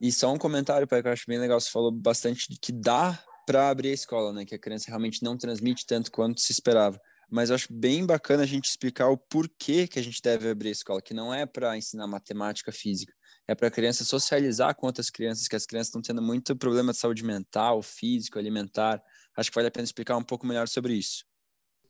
E 0.00 0.10
só 0.12 0.32
um 0.32 0.38
comentário, 0.38 0.86
pai, 0.86 1.02
que 1.02 1.08
eu 1.08 1.12
acho 1.12 1.24
bem 1.26 1.38
legal. 1.38 1.60
Você 1.60 1.70
falou 1.70 1.90
bastante 1.90 2.48
de 2.48 2.58
que 2.58 2.72
dá 2.72 3.18
para 3.50 3.68
abrir 3.68 3.88
a 3.88 3.94
escola, 3.94 4.32
né? 4.32 4.44
Que 4.44 4.54
a 4.54 4.58
criança 4.58 4.84
realmente 4.86 5.24
não 5.24 5.36
transmite 5.36 5.84
tanto 5.84 6.12
quanto 6.12 6.40
se 6.40 6.52
esperava. 6.52 7.00
Mas 7.28 7.50
eu 7.50 7.56
acho 7.56 7.66
bem 7.72 8.06
bacana 8.06 8.44
a 8.44 8.46
gente 8.46 8.66
explicar 8.66 9.08
o 9.08 9.16
porquê 9.16 9.88
que 9.88 9.98
a 9.98 10.02
gente 10.02 10.22
deve 10.22 10.48
abrir 10.48 10.68
a 10.68 10.72
escola, 10.72 11.02
que 11.02 11.12
não 11.12 11.34
é 11.34 11.44
para 11.46 11.76
ensinar 11.76 12.06
matemática, 12.06 12.70
física, 12.70 13.12
é 13.48 13.54
para 13.56 13.66
a 13.66 13.70
criança 13.70 14.04
socializar 14.04 14.72
com 14.76 14.86
outras 14.86 15.10
crianças, 15.10 15.48
que 15.48 15.56
as 15.56 15.66
crianças 15.66 15.88
estão 15.88 16.00
tendo 16.00 16.22
muito 16.22 16.54
problema 16.54 16.92
de 16.92 16.98
saúde 16.98 17.24
mental, 17.24 17.82
físico, 17.82 18.38
alimentar. 18.38 19.02
Acho 19.36 19.50
que 19.50 19.56
vale 19.56 19.66
a 19.66 19.72
pena 19.72 19.84
explicar 19.84 20.16
um 20.16 20.22
pouco 20.22 20.46
melhor 20.46 20.68
sobre 20.68 20.94
isso. 20.94 21.24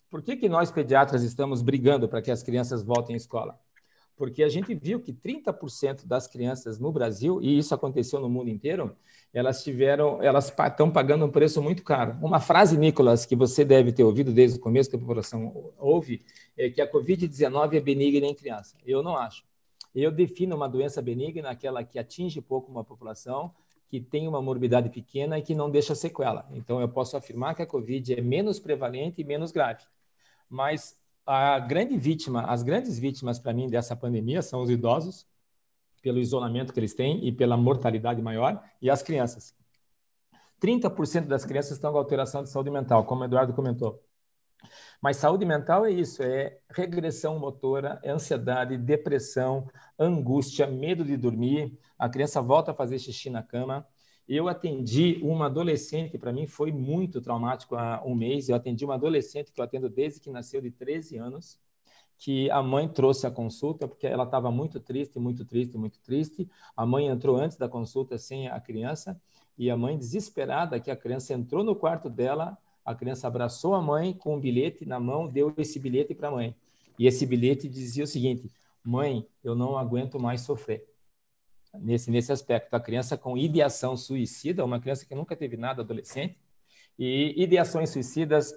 Por 0.09 0.23
que, 0.23 0.37
que 0.37 0.49
nós 0.49 0.71
pediatras 0.73 1.23
estamos 1.23 1.61
brigando 1.61 2.09
para 2.09 2.23
que 2.23 2.31
as 2.31 2.43
crianças 2.43 2.83
voltem 2.83 3.13
à 3.13 3.19
escola? 3.19 3.61
porque 4.21 4.43
a 4.43 4.51
gente 4.51 4.75
viu 4.75 5.01
que 5.01 5.15
30% 5.15 6.07
das 6.07 6.27
crianças 6.27 6.79
no 6.79 6.93
Brasil, 6.93 7.41
e 7.41 7.57
isso 7.57 7.75
aconteceu 7.75 8.21
no 8.21 8.29
mundo 8.29 8.51
inteiro, 8.51 8.95
elas 9.33 9.63
tiveram, 9.63 10.23
elas 10.23 10.53
estão 10.53 10.91
pagando 10.91 11.25
um 11.25 11.31
preço 11.31 11.63
muito 11.63 11.83
caro. 11.85 12.17
Uma 12.21 12.41
frase, 12.41 12.77
Nicolas, 12.77 13.25
que 13.25 13.37
você 13.37 13.65
deve 13.65 13.93
ter 13.93 14.03
ouvido 14.03 14.33
desde 14.33 14.59
o 14.59 14.61
começo 14.61 14.91
que 14.91 14.97
a 14.97 14.99
população 14.99 15.73
ouve, 15.79 16.25
é 16.57 16.69
que 16.69 16.81
a 16.81 16.91
Covid-19 16.91 17.75
é 17.75 17.81
benigna 17.81 18.27
em 18.27 18.35
criança. 18.35 18.77
Eu 18.85 19.03
não 19.03 19.17
acho. 19.17 19.45
Eu 19.95 20.11
defino 20.11 20.57
uma 20.57 20.69
doença 20.69 21.01
benigna 21.01 21.51
aquela 21.51 21.85
que 21.85 21.99
atinge 21.99 22.41
pouco 22.41 22.71
uma 22.71 22.85
população, 22.85 23.53
que 23.89 24.01
tem 24.01 24.27
uma 24.29 24.41
morbidade 24.41 24.89
pequena 24.89 25.39
e 25.39 25.43
que 25.43 25.55
não 25.55 25.71
deixa 25.71 25.95
sequela. 25.95 26.49
Então, 26.53 26.81
eu 26.81 26.89
posso 26.89 27.17
afirmar 27.17 27.55
que 27.55 27.63
a 27.63 27.67
Covid 27.67 28.15
é 28.15 28.21
menos 28.21 28.61
prevalente 28.61 29.21
e 29.21 29.25
menos 29.25 29.51
grave. 29.51 29.83
Mas 30.49 30.97
a 31.27 31.59
grande 31.59 31.97
vítima, 31.97 32.43
as 32.43 32.63
grandes 32.63 32.99
vítimas 32.99 33.39
para 33.39 33.53
mim 33.53 33.69
dessa 33.69 33.95
pandemia 33.95 34.43
são 34.43 34.63
os 34.63 34.71
idosos, 34.71 35.27
pelo 36.01 36.19
isolamento 36.19 36.73
que 36.73 36.81
eles 36.81 36.95
têm 36.95 37.27
e 37.27 37.33
pela 37.33 37.57
mortalidade 37.57 38.21
maior, 38.23 38.63
e 38.81 38.91
as 38.91 39.03
crianças. 39.03 39.55
30% 40.61 41.27
das 41.27 41.45
crianças 41.45 41.73
estão 41.73 41.93
com 41.93 41.99
alteração 41.99 42.43
de 42.43 42.51
saúde 42.51 42.71
mental, 42.71 43.05
como 43.05 43.23
o 43.23 43.25
Eduardo 43.25 43.55
comentou. 43.55 44.03
Mas 45.01 45.17
saúde 45.17 45.47
mental 45.47 45.87
é 45.87 45.91
isso, 45.91 46.23
é 46.23 46.59
regressão 46.69 47.39
motora, 47.39 47.99
é 48.03 48.11
ansiedade, 48.11 48.77
depressão, 48.77 49.67
angústia, 49.99 50.67
medo 50.67 51.05
de 51.05 51.17
dormir, 51.17 51.79
a 51.99 52.09
criança 52.09 52.43
volta 52.43 52.73
a 52.73 52.75
fazer 52.75 52.99
xixi 52.99 53.31
na 53.31 53.43
cama, 53.43 53.87
eu 54.33 54.47
atendi 54.47 55.19
uma 55.23 55.47
adolescente, 55.47 56.17
para 56.17 56.33
mim 56.33 56.47
foi 56.47 56.71
muito 56.71 57.21
traumático 57.21 57.75
há 57.75 58.01
um 58.07 58.15
mês. 58.15 58.49
Eu 58.49 58.55
atendi 58.55 58.85
uma 58.85 58.95
adolescente 58.95 59.51
que 59.51 59.61
eu 59.61 59.65
atendo 59.65 59.89
desde 59.89 60.21
que 60.21 60.31
nasceu, 60.31 60.61
de 60.61 60.71
13 60.71 61.19
anos, 61.19 61.59
que 62.21 62.51
a 62.51 62.63
mãe 62.63 62.87
trouxe 62.87 63.27
a 63.27 63.31
consulta 63.31 63.89
porque 63.89 64.07
ela 64.07 64.25
estava 64.25 64.51
muito 64.51 64.79
triste, 64.79 65.19
muito 65.19 65.43
triste, 65.43 65.79
muito 65.79 65.99
triste. 66.01 66.47
A 66.77 66.85
mãe 66.85 67.07
entrou 67.07 67.37
antes 67.37 67.57
da 67.57 67.67
consulta 67.67 68.19
sem 68.19 68.47
a 68.47 68.61
criança 68.61 69.19
e 69.57 69.71
a 69.71 69.77
mãe 69.77 69.97
desesperada 69.97 70.79
que 70.79 70.91
a 70.91 70.97
criança 70.97 71.33
entrou 71.33 71.65
no 71.65 71.75
quarto 71.75 72.11
dela, 72.11 72.59
a 72.85 72.95
criança 72.95 73.27
abraçou 73.27 73.75
a 73.75 73.81
mãe 73.81 74.13
com 74.13 74.37
um 74.37 74.41
bilhete 74.41 74.85
na 74.85 75.01
mão, 75.01 75.27
deu 75.27 75.53
esse 75.57 75.79
bilhete 75.79 76.15
para 76.15 76.29
a 76.29 76.33
mãe. 76.33 76.55
E 76.99 77.07
esse 77.07 77.25
bilhete 77.25 77.67
dizia 77.67 78.05
o 78.05 78.07
seguinte: 78.07 78.51
"Mãe, 78.85 79.27
eu 79.43 79.55
não 79.55 79.79
aguento 79.79 80.21
mais 80.21 80.43
sofrer" 80.43 80.87
nesse, 81.79 82.11
nesse 82.11 82.33
aspecto. 82.33 82.75
A 82.75 82.81
criança 82.81 83.17
com 83.17 83.39
ideação 83.39 83.97
suicida, 83.97 84.63
uma 84.63 84.79
criança 84.79 85.07
que 85.07 85.15
nunca 85.15 85.35
teve 85.35 85.57
nada 85.57 85.81
adolescente, 85.81 86.37
e 86.99 87.33
ideações 87.43 87.89
suicidas, 87.89 88.53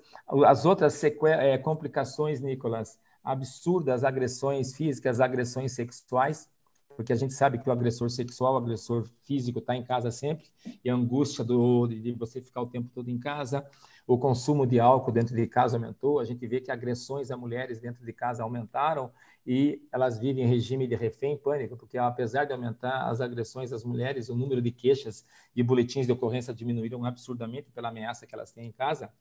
as 0.46 0.66
outras 0.66 1.02
é, 1.02 1.58
complicações, 1.58 2.42
Nicolas, 2.42 3.00
absurdas, 3.24 4.04
agressões 4.04 4.76
físicas, 4.76 5.20
agressões 5.20 5.72
sexuais, 5.72 6.50
porque 6.96 7.14
a 7.14 7.16
gente 7.16 7.34
sabe 7.34 7.58
que 7.58 7.68
o 7.68 7.72
agressor 7.72 8.10
sexual, 8.10 8.54
o 8.54 8.58
agressor 8.58 9.08
físico 9.24 9.60
está 9.60 9.76
em 9.76 9.84
casa 9.84 10.12
sempre, 10.12 10.46
e 10.84 10.90
a 10.90 10.94
angústia 10.94 11.44
do, 11.44 11.88
de 11.88 12.12
você 12.12 12.42
ficar 12.42 12.62
o 12.62 12.68
tempo 12.68 12.90
todo 12.94 13.10
em 13.10 13.20
casa, 13.20 13.66
o 14.06 14.18
consumo 14.18 14.68
de 14.68 14.80
álcool 14.80 15.12
dentro 15.12 15.36
de 15.36 15.48
casa 15.48 15.78
aumentou, 15.78 16.20
a 16.20 16.26
gente 16.26 16.46
vê 16.46 16.60
que 16.60 16.70
agressões 16.70 17.32
a 17.32 17.38
mulheres 17.38 17.80
dentro 17.80 18.06
de 18.06 18.12
casa 18.12 18.44
aumentaram 18.44 19.12
e 19.46 19.82
elas 19.92 20.20
vivem 20.20 20.44
em 20.44 20.48
regime 20.48 20.88
de 20.88 20.96
refém 20.96 21.38
pânico, 21.38 21.78
porque 21.78 21.98
apesar 21.98 22.46
de 22.46 22.54
aumentar 22.54 23.10
as 23.10 23.22
agressões 23.22 23.72
às 23.72 23.84
mulheres, 23.84 24.30
o 24.30 24.36
número 24.36 24.62
de 24.62 24.72
queixas 24.72 25.26
e 25.56 25.64
boletins 25.64 26.06
de 26.06 26.12
ocorrência 26.12 26.54
diminuíram 26.54 27.04
absurdamente 27.06 27.72
pela 27.72 27.90
ameaça 27.90 28.28
que 28.28 28.36
elas 28.36 28.52
têm 28.52 28.68
em 28.68 28.72
casa. 28.72 29.12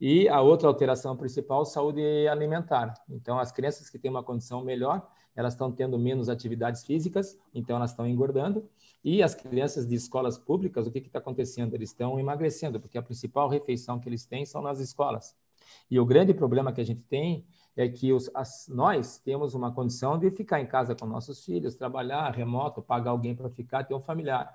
E 0.00 0.28
a 0.28 0.40
outra 0.40 0.68
alteração 0.68 1.16
principal, 1.16 1.64
saúde 1.64 2.28
alimentar. 2.28 2.94
Então, 3.08 3.38
as 3.38 3.50
crianças 3.50 3.90
que 3.90 3.98
têm 3.98 4.10
uma 4.10 4.22
condição 4.22 4.62
melhor, 4.62 5.08
elas 5.34 5.54
estão 5.54 5.70
tendo 5.72 5.98
menos 5.98 6.28
atividades 6.28 6.84
físicas, 6.84 7.38
então 7.54 7.76
elas 7.76 7.90
estão 7.90 8.06
engordando. 8.06 8.68
E 9.04 9.22
as 9.22 9.34
crianças 9.34 9.86
de 9.86 9.94
escolas 9.94 10.38
públicas, 10.38 10.86
o 10.86 10.90
que 10.90 10.98
está 10.98 11.18
acontecendo? 11.18 11.74
Eles 11.74 11.90
estão 11.90 12.18
emagrecendo, 12.18 12.80
porque 12.80 12.98
a 12.98 13.02
principal 13.02 13.48
refeição 13.48 13.98
que 13.98 14.08
eles 14.08 14.24
têm 14.24 14.44
são 14.44 14.62
nas 14.62 14.80
escolas. 14.80 15.36
E 15.90 15.98
o 15.98 16.04
grande 16.04 16.34
problema 16.34 16.72
que 16.72 16.80
a 16.80 16.84
gente 16.84 17.02
tem 17.02 17.46
é 17.76 17.88
que 17.88 18.12
os, 18.12 18.28
as, 18.34 18.66
nós 18.68 19.18
temos 19.18 19.54
uma 19.54 19.72
condição 19.72 20.18
de 20.18 20.30
ficar 20.30 20.60
em 20.60 20.66
casa 20.66 20.94
com 20.94 21.06
nossos 21.06 21.44
filhos, 21.44 21.76
trabalhar 21.76 22.30
remoto, 22.30 22.82
pagar 22.82 23.12
alguém 23.12 23.36
para 23.36 23.48
ficar, 23.48 23.84
ter 23.84 23.94
um 23.94 24.00
familiar 24.00 24.52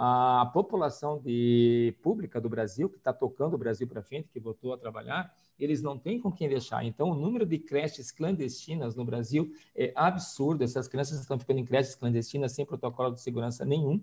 a 0.00 0.48
população 0.54 1.18
de, 1.18 1.92
pública 2.00 2.40
do 2.40 2.48
Brasil, 2.48 2.88
que 2.88 2.98
está 2.98 3.12
tocando 3.12 3.54
o 3.54 3.58
Brasil 3.58 3.84
para 3.84 4.00
frente, 4.00 4.28
que 4.28 4.38
voltou 4.38 4.72
a 4.72 4.78
trabalhar, 4.78 5.34
eles 5.58 5.82
não 5.82 5.98
têm 5.98 6.20
com 6.20 6.30
quem 6.30 6.48
deixar. 6.48 6.84
Então, 6.84 7.10
o 7.10 7.16
número 7.16 7.44
de 7.44 7.58
creches 7.58 8.12
clandestinas 8.12 8.94
no 8.94 9.04
Brasil 9.04 9.52
é 9.74 9.92
absurdo. 9.96 10.62
Essas 10.62 10.86
crianças 10.86 11.18
estão 11.18 11.36
ficando 11.36 11.58
em 11.58 11.64
creches 11.64 11.96
clandestinas 11.96 12.52
sem 12.52 12.64
protocolo 12.64 13.12
de 13.12 13.20
segurança 13.20 13.64
nenhum. 13.64 14.00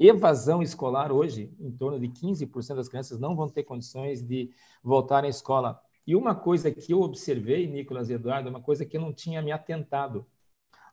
Evasão 0.00 0.62
escolar 0.62 1.12
hoje, 1.12 1.52
em 1.60 1.72
torno 1.72 2.00
de 2.00 2.08
15% 2.08 2.76
das 2.76 2.88
crianças 2.88 3.20
não 3.20 3.36
vão 3.36 3.50
ter 3.50 3.64
condições 3.64 4.22
de 4.22 4.50
voltar 4.82 5.24
à 5.24 5.28
escola. 5.28 5.78
E 6.06 6.16
uma 6.16 6.34
coisa 6.34 6.70
que 6.70 6.90
eu 6.90 7.02
observei, 7.02 7.66
Nicolas 7.66 8.08
e 8.08 8.14
Eduardo, 8.14 8.48
uma 8.48 8.62
coisa 8.62 8.86
que 8.86 8.96
eu 8.96 9.00
não 9.02 9.12
tinha 9.12 9.42
me 9.42 9.52
atentado 9.52 10.26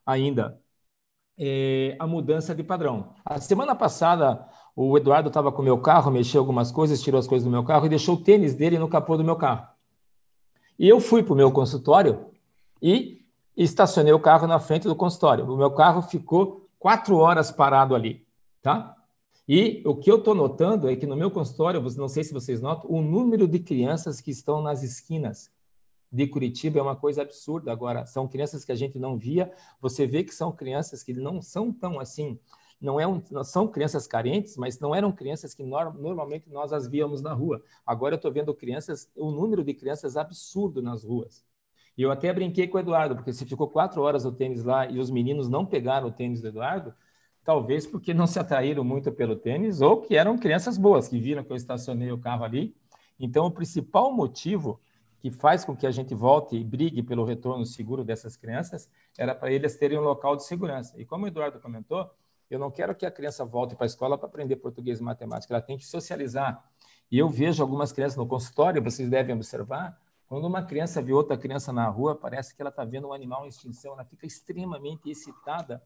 ainda, 0.04 0.60
é, 1.38 1.96
a 1.98 2.06
mudança 2.06 2.54
de 2.54 2.62
padrão. 2.62 3.10
A 3.24 3.40
semana 3.40 3.74
passada, 3.74 4.46
o 4.74 4.96
Eduardo 4.96 5.28
estava 5.28 5.52
com 5.52 5.62
o 5.62 5.64
meu 5.64 5.78
carro, 5.78 6.10
mexeu 6.10 6.40
algumas 6.40 6.70
coisas, 6.72 7.02
tirou 7.02 7.18
as 7.18 7.26
coisas 7.26 7.44
do 7.44 7.50
meu 7.50 7.64
carro 7.64 7.86
e 7.86 7.90
deixou 7.90 8.14
o 8.14 8.20
tênis 8.22 8.54
dele 8.54 8.78
no 8.78 8.88
capô 8.88 9.16
do 9.16 9.24
meu 9.24 9.36
carro. 9.36 9.66
E 10.78 10.88
eu 10.88 11.00
fui 11.00 11.22
para 11.22 11.32
o 11.32 11.36
meu 11.36 11.50
consultório 11.50 12.26
e 12.80 13.24
estacionei 13.56 14.12
o 14.12 14.20
carro 14.20 14.46
na 14.46 14.58
frente 14.58 14.86
do 14.86 14.94
consultório. 14.94 15.50
O 15.50 15.56
meu 15.56 15.70
carro 15.70 16.02
ficou 16.02 16.68
quatro 16.78 17.16
horas 17.16 17.50
parado 17.50 17.94
ali, 17.94 18.26
tá? 18.60 18.94
E 19.48 19.82
o 19.86 19.94
que 19.94 20.10
eu 20.10 20.18
estou 20.18 20.34
notando 20.34 20.88
é 20.88 20.96
que 20.96 21.06
no 21.06 21.16
meu 21.16 21.30
consultório, 21.30 21.80
não 21.96 22.08
sei 22.08 22.24
se 22.24 22.34
vocês 22.34 22.60
notam, 22.60 22.90
o 22.90 23.00
número 23.00 23.46
de 23.46 23.60
crianças 23.60 24.20
que 24.20 24.30
estão 24.30 24.60
nas 24.60 24.82
esquinas 24.82 25.50
de 26.10 26.26
Curitiba 26.26 26.78
é 26.78 26.82
uma 26.82 26.96
coisa 26.96 27.22
absurda. 27.22 27.72
Agora, 27.72 28.06
são 28.06 28.28
crianças 28.28 28.64
que 28.64 28.72
a 28.72 28.76
gente 28.76 28.98
não 28.98 29.16
via. 29.16 29.52
Você 29.80 30.06
vê 30.06 30.22
que 30.24 30.34
são 30.34 30.52
crianças 30.52 31.02
que 31.02 31.12
não 31.12 31.42
são 31.42 31.72
tão 31.72 31.98
assim, 32.00 32.38
não, 32.80 33.00
é 33.00 33.06
um, 33.06 33.22
não 33.30 33.42
são 33.42 33.66
crianças 33.66 34.06
carentes, 34.06 34.56
mas 34.56 34.78
não 34.78 34.94
eram 34.94 35.10
crianças 35.10 35.54
que 35.54 35.62
no, 35.62 35.92
normalmente 35.94 36.50
nós 36.50 36.72
as 36.72 36.86
víamos 36.86 37.22
na 37.22 37.32
rua. 37.32 37.62
Agora 37.86 38.14
eu 38.14 38.16
estou 38.16 38.32
vendo 38.32 38.54
crianças, 38.54 39.10
o 39.16 39.28
um 39.28 39.30
número 39.30 39.64
de 39.64 39.74
crianças 39.74 40.16
absurdo 40.16 40.82
nas 40.82 41.02
ruas. 41.04 41.44
E 41.96 42.02
eu 42.02 42.10
até 42.10 42.32
brinquei 42.32 42.68
com 42.68 42.76
o 42.76 42.80
Eduardo, 42.80 43.16
porque 43.16 43.32
se 43.32 43.46
ficou 43.46 43.68
quatro 43.68 44.02
horas 44.02 44.26
o 44.26 44.32
tênis 44.32 44.62
lá 44.62 44.86
e 44.86 44.98
os 44.98 45.10
meninos 45.10 45.48
não 45.48 45.64
pegaram 45.64 46.08
o 46.08 46.12
tênis 46.12 46.42
do 46.42 46.48
Eduardo, 46.48 46.94
talvez 47.42 47.86
porque 47.86 48.12
não 48.12 48.26
se 48.26 48.38
atraíram 48.38 48.84
muito 48.84 49.10
pelo 49.10 49.36
tênis 49.36 49.80
ou 49.80 50.02
que 50.02 50.14
eram 50.14 50.36
crianças 50.36 50.76
boas, 50.76 51.08
que 51.08 51.18
viram 51.18 51.42
que 51.42 51.52
eu 51.52 51.56
estacionei 51.56 52.12
o 52.12 52.18
carro 52.18 52.44
ali. 52.44 52.76
Então, 53.18 53.46
o 53.46 53.50
principal 53.50 54.12
motivo 54.12 54.78
que 55.26 55.30
faz 55.32 55.64
com 55.64 55.74
que 55.74 55.88
a 55.88 55.90
gente 55.90 56.14
volte 56.14 56.54
e 56.54 56.62
brigue 56.62 57.02
pelo 57.02 57.24
retorno 57.24 57.66
seguro 57.66 58.04
dessas 58.04 58.36
crianças 58.36 58.88
era 59.18 59.34
para 59.34 59.50
eles 59.50 59.76
terem 59.76 59.98
um 59.98 60.02
local 60.02 60.36
de 60.36 60.44
segurança. 60.44 60.94
E 61.00 61.04
como 61.04 61.24
o 61.24 61.26
Eduardo 61.26 61.58
comentou, 61.58 62.08
Eu 62.48 62.60
não 62.60 62.70
quero 62.70 62.94
que 62.94 63.04
a 63.04 63.10
criança 63.10 63.44
volte 63.44 63.74
para 63.74 63.86
a 63.86 63.88
escola 63.88 64.16
para 64.16 64.28
aprender 64.28 64.54
português 64.54 65.00
e 65.00 65.02
matemática, 65.02 65.52
ela 65.52 65.60
tem 65.60 65.76
que 65.76 65.84
socializar. 65.84 66.64
E 67.10 67.18
eu 67.18 67.28
vejo 67.28 67.60
algumas 67.60 67.90
crianças 67.90 68.16
no 68.16 68.24
consultório, 68.24 68.80
vocês 68.80 69.10
devem 69.10 69.34
observar, 69.34 70.00
quando 70.28 70.46
uma 70.46 70.62
criança 70.62 71.02
vê 71.02 71.12
outra 71.12 71.36
criança 71.36 71.72
na 71.72 71.88
rua, 71.88 72.14
parece 72.14 72.54
que 72.54 72.62
ela 72.62 72.70
está 72.70 72.84
vendo 72.84 73.08
um 73.08 73.12
animal 73.12 73.44
em 73.44 73.48
extinção, 73.48 73.94
ela 73.94 74.04
fica 74.04 74.26
extremamente 74.28 75.10
excitada 75.10 75.82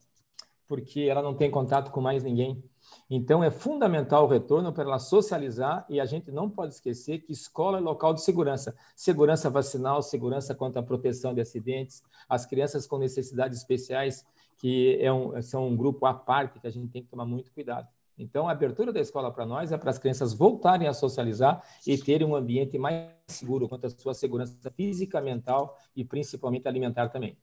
porque 0.69 1.01
ela 1.01 1.23
não 1.23 1.35
tem 1.35 1.51
contato 1.51 1.91
com 1.91 2.03
mais 2.03 2.23
ninguém. 2.23 2.63
Então, 3.09 3.43
é 3.43 3.51
fundamental 3.51 4.25
o 4.25 4.29
retorno 4.29 4.73
para 4.73 4.85
ela 4.85 4.99
socializar 4.99 5.85
e 5.89 6.01
a 6.01 6.05
gente 6.05 6.31
não 6.31 6.49
pode 6.49 6.75
esquecer 6.75 7.19
que 7.19 7.33
escola 7.33 7.79
é 7.79 7.81
local 7.81 8.15
de 8.15 8.23
segurança. 8.23 8.77
Segurança 8.95 9.51
vacinal, 9.51 10.01
segurança 10.03 10.55
contra 10.55 10.81
a 10.81 10.85
proteção 10.85 11.35
de 11.35 11.41
acidentes, 11.41 12.03
as 12.29 12.47
crianças 12.47 12.87
com 12.87 12.99
necessidades 12.99 13.59
especiais, 13.59 14.25
que 14.57 14.97
é 15.01 15.13
um, 15.13 15.41
são 15.43 15.67
um 15.67 15.77
grupo 15.77 16.07
à 16.07 16.15
parte 16.15 16.61
que 16.61 16.67
a 16.67 16.71
gente 16.71 16.89
tem 16.89 17.03
que 17.03 17.09
tomar 17.09 17.27
muito 17.27 17.51
cuidado. 17.53 17.89
Então, 18.17 18.47
a 18.49 18.53
abertura 18.53 18.93
da 18.93 19.01
escola 19.01 19.33
para 19.33 19.47
nós 19.47 19.73
é 19.73 19.79
para 19.79 19.91
as 19.91 19.99
crianças 19.99 20.35
voltarem 20.35 20.87
a 20.87 20.93
socializar 20.93 21.63
e 21.87 21.97
terem 21.97 22.27
um 22.27 22.37
ambiente 22.37 22.79
mais 22.79 23.09
seguro 23.27 23.67
quanto 23.67 23.87
à 23.87 23.91
sua 23.91 24.13
segurança 24.13 24.71
física, 24.71 25.23
mental 25.23 25.79
e 25.97 26.05
principalmente 26.05 26.69
alimentar 26.69 27.09
também. 27.09 27.37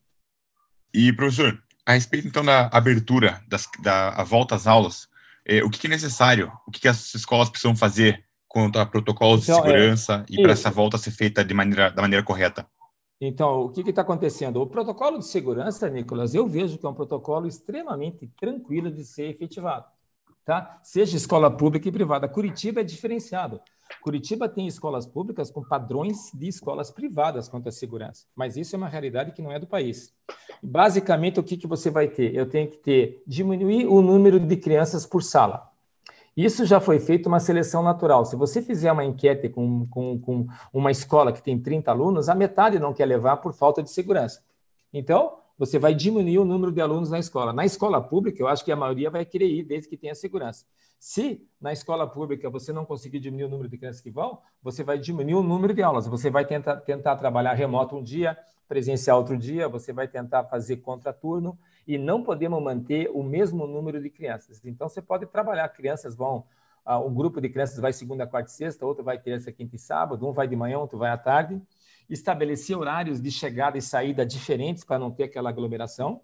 E, 0.94 1.12
professor, 1.12 1.62
a 1.84 1.94
respeito, 1.94 2.28
então, 2.28 2.46
da 2.46 2.70
abertura, 2.72 3.42
das, 3.48 3.68
da 3.82 4.24
volta 4.24 4.54
às 4.54 4.68
aulas, 4.68 5.10
é, 5.48 5.64
o 5.64 5.70
que, 5.70 5.88
é 5.88 5.90
necessário? 5.90 6.52
O 6.68 6.72
que, 6.72 6.82
que, 6.82 6.88
as 6.88 7.16
escolas 7.16 7.50
precisam 7.50 7.76
fazer 7.76 8.26
quanto 8.48 8.80
a 8.80 8.86
protocolos 8.86 9.44
então, 9.44 9.62
de 9.62 9.70
é, 9.70 9.72
segurança 9.72 10.26
é, 10.30 10.34
e 10.34 10.42
para 10.42 10.52
essa 10.52 10.70
volta 10.70 10.98
ser 10.98 11.12
feita 11.12 11.44
de 11.44 11.54
maneira, 11.54 11.90
da 11.90 12.02
maneira 12.02 12.24
correta? 12.24 12.68
Então, 13.20 13.62
o 13.62 13.70
que 13.70 13.82
está 13.90 14.02
acontecendo? 14.02 14.62
O 14.62 14.68
protocolo 14.68 15.18
de 15.18 15.26
segurança, 15.26 15.90
Nicolas, 15.90 16.36
eu 16.36 16.48
vejo 16.48 16.78
que 16.78 16.86
é 16.86 16.90
um 16.90 16.94
protocolo 16.94 17.48
extremamente 17.48 18.28
tranquilo 18.40 18.92
de 18.92 19.04
ser 19.04 19.30
efetivado. 19.30 19.86
Tá? 20.48 20.80
Seja 20.82 21.18
escola 21.18 21.52
pública 21.52 21.90
e 21.90 21.92
privada. 21.92 22.26
Curitiba 22.26 22.80
é 22.80 22.84
diferenciado. 22.84 23.60
Curitiba 24.02 24.48
tem 24.48 24.66
escolas 24.66 25.06
públicas 25.06 25.52
com 25.52 25.62
padrões 25.62 26.32
de 26.34 26.48
escolas 26.48 26.90
privadas 26.90 27.50
quanto 27.50 27.68
à 27.68 27.72
segurança, 27.72 28.26
mas 28.34 28.56
isso 28.56 28.74
é 28.74 28.78
uma 28.78 28.88
realidade 28.88 29.34
que 29.34 29.42
não 29.42 29.52
é 29.52 29.60
do 29.60 29.68
país. 29.68 30.14
Basicamente, 30.64 31.38
o 31.38 31.44
que, 31.44 31.58
que 31.58 31.68
você 31.68 31.90
vai 31.90 32.08
ter? 32.08 32.34
Eu 32.34 32.50
tenho 32.50 32.70
que 32.70 32.78
ter 32.78 33.22
diminuir 33.28 33.88
o 33.88 34.02
número 34.02 34.40
de 34.40 34.56
crianças 34.56 35.06
por 35.06 35.22
sala. 35.22 35.70
Isso 36.36 36.66
já 36.66 36.80
foi 36.80 36.98
feito 37.02 37.28
uma 37.28 37.42
seleção 37.42 37.84
natural. 37.84 38.24
Se 38.24 38.38
você 38.38 38.62
fizer 38.62 38.90
uma 38.90 39.04
enquete 39.04 39.50
com, 39.50 39.86
com, 39.88 40.18
com 40.18 40.48
uma 40.72 40.92
escola 40.92 41.34
que 41.34 41.44
tem 41.44 41.60
30 41.60 41.92
alunos, 41.92 42.30
a 42.30 42.36
metade 42.36 42.80
não 42.80 42.94
quer 42.94 43.06
levar 43.06 43.36
por 43.38 43.52
falta 43.52 43.84
de 43.84 43.92
segurança. 43.92 44.42
Então, 44.94 45.40
você 45.58 45.80
vai 45.80 45.94
diminuir 45.94 46.38
o 46.38 46.46
número 46.46 46.72
de 46.72 46.80
alunos 46.80 47.10
na 47.10 47.18
escola. 47.18 47.52
Na 47.52 47.66
escola 47.66 48.02
pública, 48.02 48.42
eu 48.42 48.48
acho 48.48 48.64
que 48.64 48.72
a 48.72 48.76
maioria 48.76 49.10
vai 49.10 49.26
querer 49.26 49.48
ir, 49.48 49.64
desde 49.64 49.90
que 49.90 49.98
tenha 49.98 50.14
segurança. 50.14 50.66
Se 51.00 51.48
na 51.60 51.72
escola 51.72 52.08
pública 52.08 52.50
você 52.50 52.72
não 52.72 52.86
conseguir 52.86 53.20
diminuir 53.20 53.46
o 53.46 53.50
número 53.50 53.70
de 53.70 53.78
crianças 53.78 54.02
que 54.02 54.10
vão, 54.10 54.40
você 54.62 54.84
vai 54.84 54.98
diminuir 54.98 55.36
o 55.36 55.44
número 55.44 55.74
de 55.74 55.82
aulas. 55.82 56.08
Você 56.08 56.30
vai 56.30 56.46
tentar, 56.46 56.78
tentar 56.78 57.16
trabalhar 57.16 57.54
remoto 57.54 57.96
um 57.96 58.04
dia, 58.04 58.38
presencial 58.68 59.20
outro 59.20 59.38
dia, 59.38 59.68
você 59.68 59.94
vai 59.94 60.08
tentar 60.08 60.44
fazer 60.46 60.78
contraturno 60.78 61.58
e 61.88 61.98
não 61.98 62.22
podemos 62.22 62.62
manter 62.62 63.10
o 63.14 63.24
mesmo 63.24 63.66
número 63.66 64.02
de 64.02 64.10
crianças. 64.10 64.62
Então, 64.66 64.90
você 64.90 65.02
pode 65.02 65.26
trabalhar, 65.28 65.70
crianças 65.70 66.16
vão, 66.16 66.44
uh, 66.86 66.98
um 67.00 67.14
grupo 67.14 67.40
de 67.40 67.48
crianças 67.48 67.80
vai 67.80 67.94
segunda, 67.94 68.28
quarta 68.28 68.50
e 68.50 68.54
sexta, 68.54 68.86
outro 68.86 69.04
vai 69.04 69.18
terça, 69.18 69.52
quinta 69.52 69.76
e 69.76 69.80
sábado, 69.80 70.28
um 70.28 70.34
vai 70.34 70.48
de 70.48 70.56
manhã, 70.56 70.80
outro 70.80 70.98
vai 70.98 71.10
à 71.10 71.18
tarde, 71.18 71.62
estabelecer 72.10 72.78
horários 72.78 73.22
de 73.22 73.32
chegada 73.32 73.78
e 73.78 73.82
saída 73.82 74.26
diferentes 74.26 74.84
para 74.84 75.00
não 75.00 75.12
ter 75.12 75.24
aquela 75.24 75.50
aglomeração. 75.50 76.22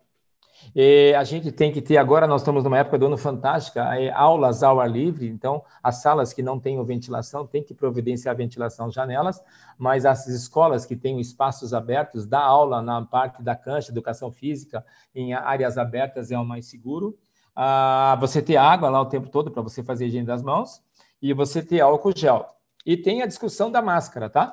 E 0.75 1.13
a 1.15 1.23
gente 1.23 1.51
tem 1.51 1.71
que 1.71 1.81
ter, 1.81 1.97
agora 1.97 2.27
nós 2.27 2.41
estamos 2.41 2.63
numa 2.63 2.77
época 2.77 2.97
do 2.97 3.07
ano 3.07 3.17
fantástica, 3.17 3.95
é, 3.99 4.11
aulas 4.11 4.63
ao 4.63 4.79
ar 4.79 4.89
livre, 4.89 5.27
então 5.27 5.63
as 5.81 6.01
salas 6.01 6.31
que 6.31 6.41
não 6.41 6.59
têm 6.59 6.83
ventilação 6.85 7.45
têm 7.45 7.63
que 7.63 7.73
providenciar 7.73 8.35
ventilação 8.35 8.89
janelas, 8.89 9.41
mas 9.77 10.05
as 10.05 10.27
escolas 10.27 10.85
que 10.85 10.95
têm 10.95 11.19
espaços 11.19 11.73
abertos, 11.73 12.25
dar 12.25 12.43
aula 12.43 12.81
na 12.81 13.03
parte 13.03 13.41
da 13.41 13.55
cancha, 13.55 13.91
educação 13.91 14.31
física, 14.31 14.85
em 15.13 15.33
áreas 15.33 15.77
abertas 15.77 16.31
é 16.31 16.37
o 16.37 16.45
mais 16.45 16.65
seguro. 16.67 17.17
Ah, 17.55 18.17
você 18.19 18.41
ter 18.41 18.57
água 18.57 18.89
lá 18.89 19.01
o 19.01 19.05
tempo 19.05 19.29
todo 19.29 19.51
para 19.51 19.61
você 19.61 19.83
fazer 19.83 20.07
higiene 20.07 20.25
das 20.25 20.41
mãos 20.41 20.81
e 21.21 21.33
você 21.33 21.61
ter 21.61 21.81
álcool 21.81 22.13
gel. 22.15 22.47
E 22.85 22.97
tem 22.97 23.21
a 23.21 23.27
discussão 23.27 23.71
da 23.71 23.81
máscara, 23.81 24.29
tá? 24.29 24.51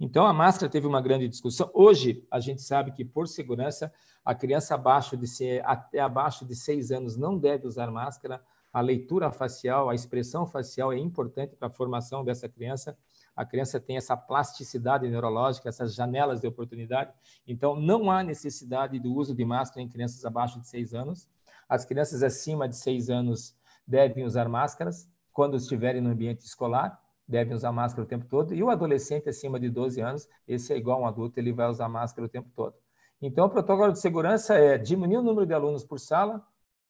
Então, 0.00 0.24
a 0.24 0.32
máscara 0.32 0.72
teve 0.72 0.86
uma 0.86 1.02
grande 1.02 1.28
discussão. 1.28 1.70
Hoje, 1.74 2.26
a 2.30 2.40
gente 2.40 2.62
sabe 2.62 2.90
que, 2.90 3.04
por 3.04 3.28
segurança, 3.28 3.92
a 4.24 4.34
criança 4.34 4.74
abaixo 4.74 5.14
de 5.14 5.26
ser, 5.26 5.62
até 5.66 6.00
abaixo 6.00 6.46
de 6.46 6.56
seis 6.56 6.90
anos 6.90 7.18
não 7.18 7.36
deve 7.36 7.66
usar 7.66 7.90
máscara. 7.90 8.42
A 8.72 8.80
leitura 8.80 9.30
facial, 9.30 9.90
a 9.90 9.94
expressão 9.94 10.46
facial 10.46 10.90
é 10.90 10.98
importante 10.98 11.54
para 11.54 11.68
a 11.68 11.70
formação 11.70 12.24
dessa 12.24 12.48
criança. 12.48 12.96
A 13.36 13.44
criança 13.44 13.78
tem 13.78 13.98
essa 13.98 14.16
plasticidade 14.16 15.06
neurológica, 15.06 15.68
essas 15.68 15.94
janelas 15.94 16.40
de 16.40 16.46
oportunidade. 16.46 17.12
Então, 17.46 17.78
não 17.78 18.10
há 18.10 18.22
necessidade 18.22 18.98
do 18.98 19.12
uso 19.12 19.34
de 19.34 19.44
máscara 19.44 19.82
em 19.82 19.88
crianças 19.88 20.24
abaixo 20.24 20.58
de 20.58 20.66
seis 20.66 20.94
anos. 20.94 21.28
As 21.68 21.84
crianças 21.84 22.22
acima 22.22 22.66
de 22.66 22.76
seis 22.76 23.10
anos 23.10 23.54
devem 23.86 24.24
usar 24.24 24.48
máscaras 24.48 25.06
quando 25.30 25.58
estiverem 25.58 26.00
no 26.00 26.08
ambiente 26.08 26.40
escolar 26.40 26.98
devem 27.30 27.54
usar 27.54 27.72
máscara 27.72 28.02
o 28.04 28.08
tempo 28.08 28.26
todo, 28.26 28.54
e 28.54 28.62
o 28.62 28.68
adolescente 28.68 29.28
acima 29.28 29.58
de 29.58 29.70
12 29.70 30.00
anos, 30.00 30.28
esse 30.46 30.72
é 30.72 30.76
igual 30.76 30.98
a 30.98 31.02
um 31.02 31.06
adulto, 31.06 31.38
ele 31.38 31.52
vai 31.52 31.68
usar 31.68 31.88
máscara 31.88 32.26
o 32.26 32.28
tempo 32.28 32.50
todo. 32.54 32.74
Então, 33.22 33.46
o 33.46 33.50
protocolo 33.50 33.92
de 33.92 34.00
segurança 34.00 34.54
é 34.54 34.76
diminuir 34.76 35.18
o 35.18 35.22
número 35.22 35.46
de 35.46 35.54
alunos 35.54 35.84
por 35.84 36.00
sala, 36.00 36.44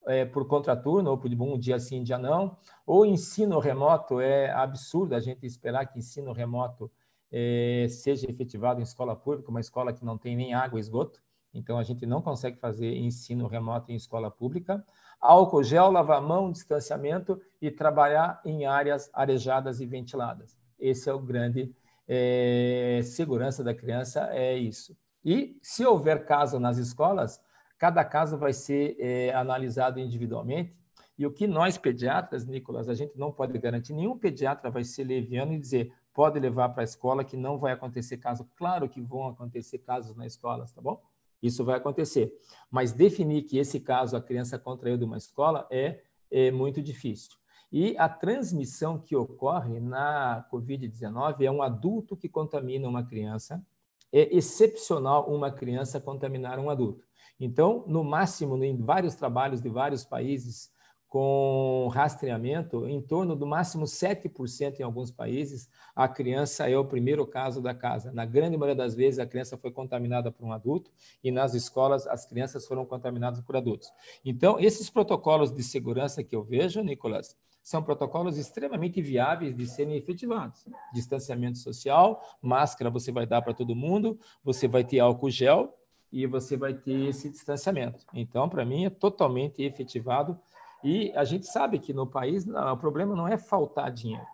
é, 0.07 0.25
por 0.25 0.47
contraturno, 0.47 1.11
ou 1.11 1.19
por 1.19 1.31
um 1.31 1.59
dia 1.59 1.79
sim, 1.79 2.03
dia 2.03 2.19
não, 2.19 2.57
ou 2.87 3.05
ensino 3.05 3.59
remoto, 3.59 4.21
é 4.21 4.51
absurdo 4.51 5.15
a 5.15 5.21
gente 5.21 5.45
esperar 5.45 5.87
que 5.87 5.99
ensino 5.99 6.33
remoto 6.33 6.91
é, 7.31 7.87
seja 7.89 8.31
efetivado 8.31 8.81
em 8.81 8.83
escola 8.83 9.15
pública, 9.15 9.51
uma 9.51 9.61
escola 9.61 9.93
que 9.93 10.05
não 10.05 10.17
tem 10.17 10.37
nem 10.37 10.55
água 10.55 10.79
e 10.79 10.81
esgoto, 10.81 11.23
então 11.53 11.79
a 11.79 11.83
gente 11.83 12.07
não 12.07 12.23
consegue 12.23 12.59
fazer 12.59 12.97
ensino 12.97 13.47
remoto 13.47 13.91
em 13.91 13.97
escola 13.97 14.31
pública 14.31 14.85
álcool 15.21 15.63
gel, 15.63 15.91
lavar 15.91 16.23
mão, 16.23 16.51
distanciamento 16.51 17.41
e 17.61 17.71
trabalhar 17.71 18.41
em 18.45 18.65
áreas 18.65 19.11
arejadas 19.13 19.81
e 19.81 19.87
ventiladas. 19.87 20.57
Esse 20.79 21.11
é 21.11 21.13
o 21.13 21.19
grande 21.19 21.75
é, 22.09 23.01
segurança 23.05 23.63
da 23.63 23.75
criança, 23.75 24.29
é 24.33 24.57
isso. 24.57 24.97
E 25.23 25.59
se 25.63 25.85
houver 25.85 26.25
caso 26.25 26.59
nas 26.59 26.79
escolas, 26.79 27.39
cada 27.79 28.03
caso 28.05 28.39
vai 28.39 28.55
ser 28.55 28.97
é, 28.99 29.35
analisado 29.35 30.01
individualmente. 30.01 30.81
E 31.19 31.27
o 31.27 31.31
que 31.31 31.47
nós 31.47 31.77
pediatras, 31.77 32.47
Nicolas, 32.47 32.89
a 32.89 32.95
gente 32.95 33.13
não 33.19 33.31
pode 33.31 33.57
garantir, 33.59 33.93
nenhum 33.93 34.19
pediatra 34.19 34.71
vai 34.71 34.83
ser 34.83 35.05
leviano 35.05 35.53
e 35.53 35.59
dizer 35.59 35.93
pode 36.15 36.41
levar 36.41 36.71
para 36.71 36.83
a 36.83 36.85
escola 36.85 37.23
que 37.23 37.37
não 37.37 37.59
vai 37.59 37.73
acontecer 37.73 38.17
caso. 38.17 38.49
Claro 38.57 38.89
que 38.89 39.03
vão 39.03 39.29
acontecer 39.29 39.79
casos 39.79 40.17
na 40.17 40.27
escola, 40.27 40.65
tá 40.75 40.81
bom? 40.81 41.01
Isso 41.43 41.65
vai 41.65 41.77
acontecer. 41.77 42.33
Mas 42.71 42.93
definir 42.93 43.43
que 43.43 43.59
esse 43.59 43.81
caso 43.81 44.17
a 44.17 44.23
criança 44.23 44.59
contraiu 44.59 44.97
de 44.97 45.05
uma 45.05 45.17
escola 45.17 45.67
é, 45.71 46.01
é 46.31 46.51
muito 46.51 46.83
difícil. 46.83 47.33
E 47.73 47.97
a 47.99 48.09
transmissão 48.09 48.99
que 48.99 49.15
ocorre 49.15 49.79
na 49.79 50.45
Covid-19 50.53 51.43
é 51.43 51.51
um 51.51 51.63
adulto 51.63 52.17
que 52.17 52.29
contamina 52.29 52.89
uma 52.89 53.05
criança. 53.05 53.65
É 54.13 54.37
excepcional 54.37 55.33
uma 55.33 55.53
criança 55.53 56.01
contaminar 56.01 56.59
um 56.59 56.69
adulto. 56.69 57.05
Então, 57.39 57.85
no 57.87 58.03
máximo, 58.03 58.63
em 58.63 58.77
vários 58.77 59.15
trabalhos 59.15 59.63
de 59.63 59.69
vários 59.69 60.05
países, 60.05 60.73
com 61.11 61.89
rastreamento, 61.93 62.87
em 62.87 63.03
torno 63.03 63.35
do 63.35 63.45
máximo 63.45 63.85
7% 63.85 64.79
em 64.79 64.85
alguns 64.85 65.11
países, 65.11 65.69
a 65.95 66.07
criança 66.07 66.71
é 66.71 66.79
o 66.79 66.85
primeiro 66.85 67.27
caso 67.27 67.61
da 67.61 67.75
casa. 67.75 68.13
Na 68.13 68.25
grande 68.25 68.57
maioria 68.57 68.77
das 68.77 68.95
vezes, 68.95 69.19
a 69.19 69.27
criança 69.27 69.59
foi 69.59 69.73
contaminada 69.73 70.31
por 70.31 70.47
um 70.47 70.53
adulto 70.53 70.93
e 71.23 71.33
nas 71.33 71.53
escolas 71.53 72.07
as 72.07 72.25
crianças 72.25 72.65
foram 72.65 72.87
contaminadas 72.87 73.41
por 73.41 73.57
adultos. 73.57 73.93
Então, 74.25 74.61
esses 74.61 74.89
protocolos 74.89 75.53
de 75.53 75.65
segurança 75.65 76.23
que 76.23 76.35
eu 76.35 76.45
vejo, 76.45 76.81
Nicolas, 76.81 77.37
são 77.61 77.83
protocolos 77.83 78.39
extremamente 78.39 79.03
viáveis 79.03 79.53
de 79.53 79.67
serem 79.67 79.97
efetivados. 79.97 80.65
Distanciamento 80.95 81.59
social, 81.59 82.23
máscara 82.41 82.89
você 82.89 83.11
vai 83.11 83.27
dar 83.27 83.43
para 83.43 83.53
todo 83.53 83.75
mundo, 83.75 84.17
você 84.45 84.69
vai 84.69 84.85
ter 84.85 85.01
álcool 85.01 85.29
gel 85.29 85.77
e 86.13 86.25
você 86.25 86.57
vai 86.57 86.73
ter 86.73 87.09
esse 87.09 87.29
distanciamento. 87.29 88.05
Então, 88.15 88.49
para 88.49 88.65
mim, 88.65 88.85
é 88.85 88.91
totalmente 88.91 89.61
efetivado 89.61 90.39
e 90.83 91.13
a 91.15 91.25
gente 91.25 91.47
sabe 91.47 91.79
que 91.79 91.93
no 91.93 92.07
país 92.07 92.45
não, 92.47 92.73
o 92.73 92.77
problema 92.77 93.15
não 93.15 93.29
é 93.29 93.37
faltar 93.37 93.91
dinheiro. 93.93 94.27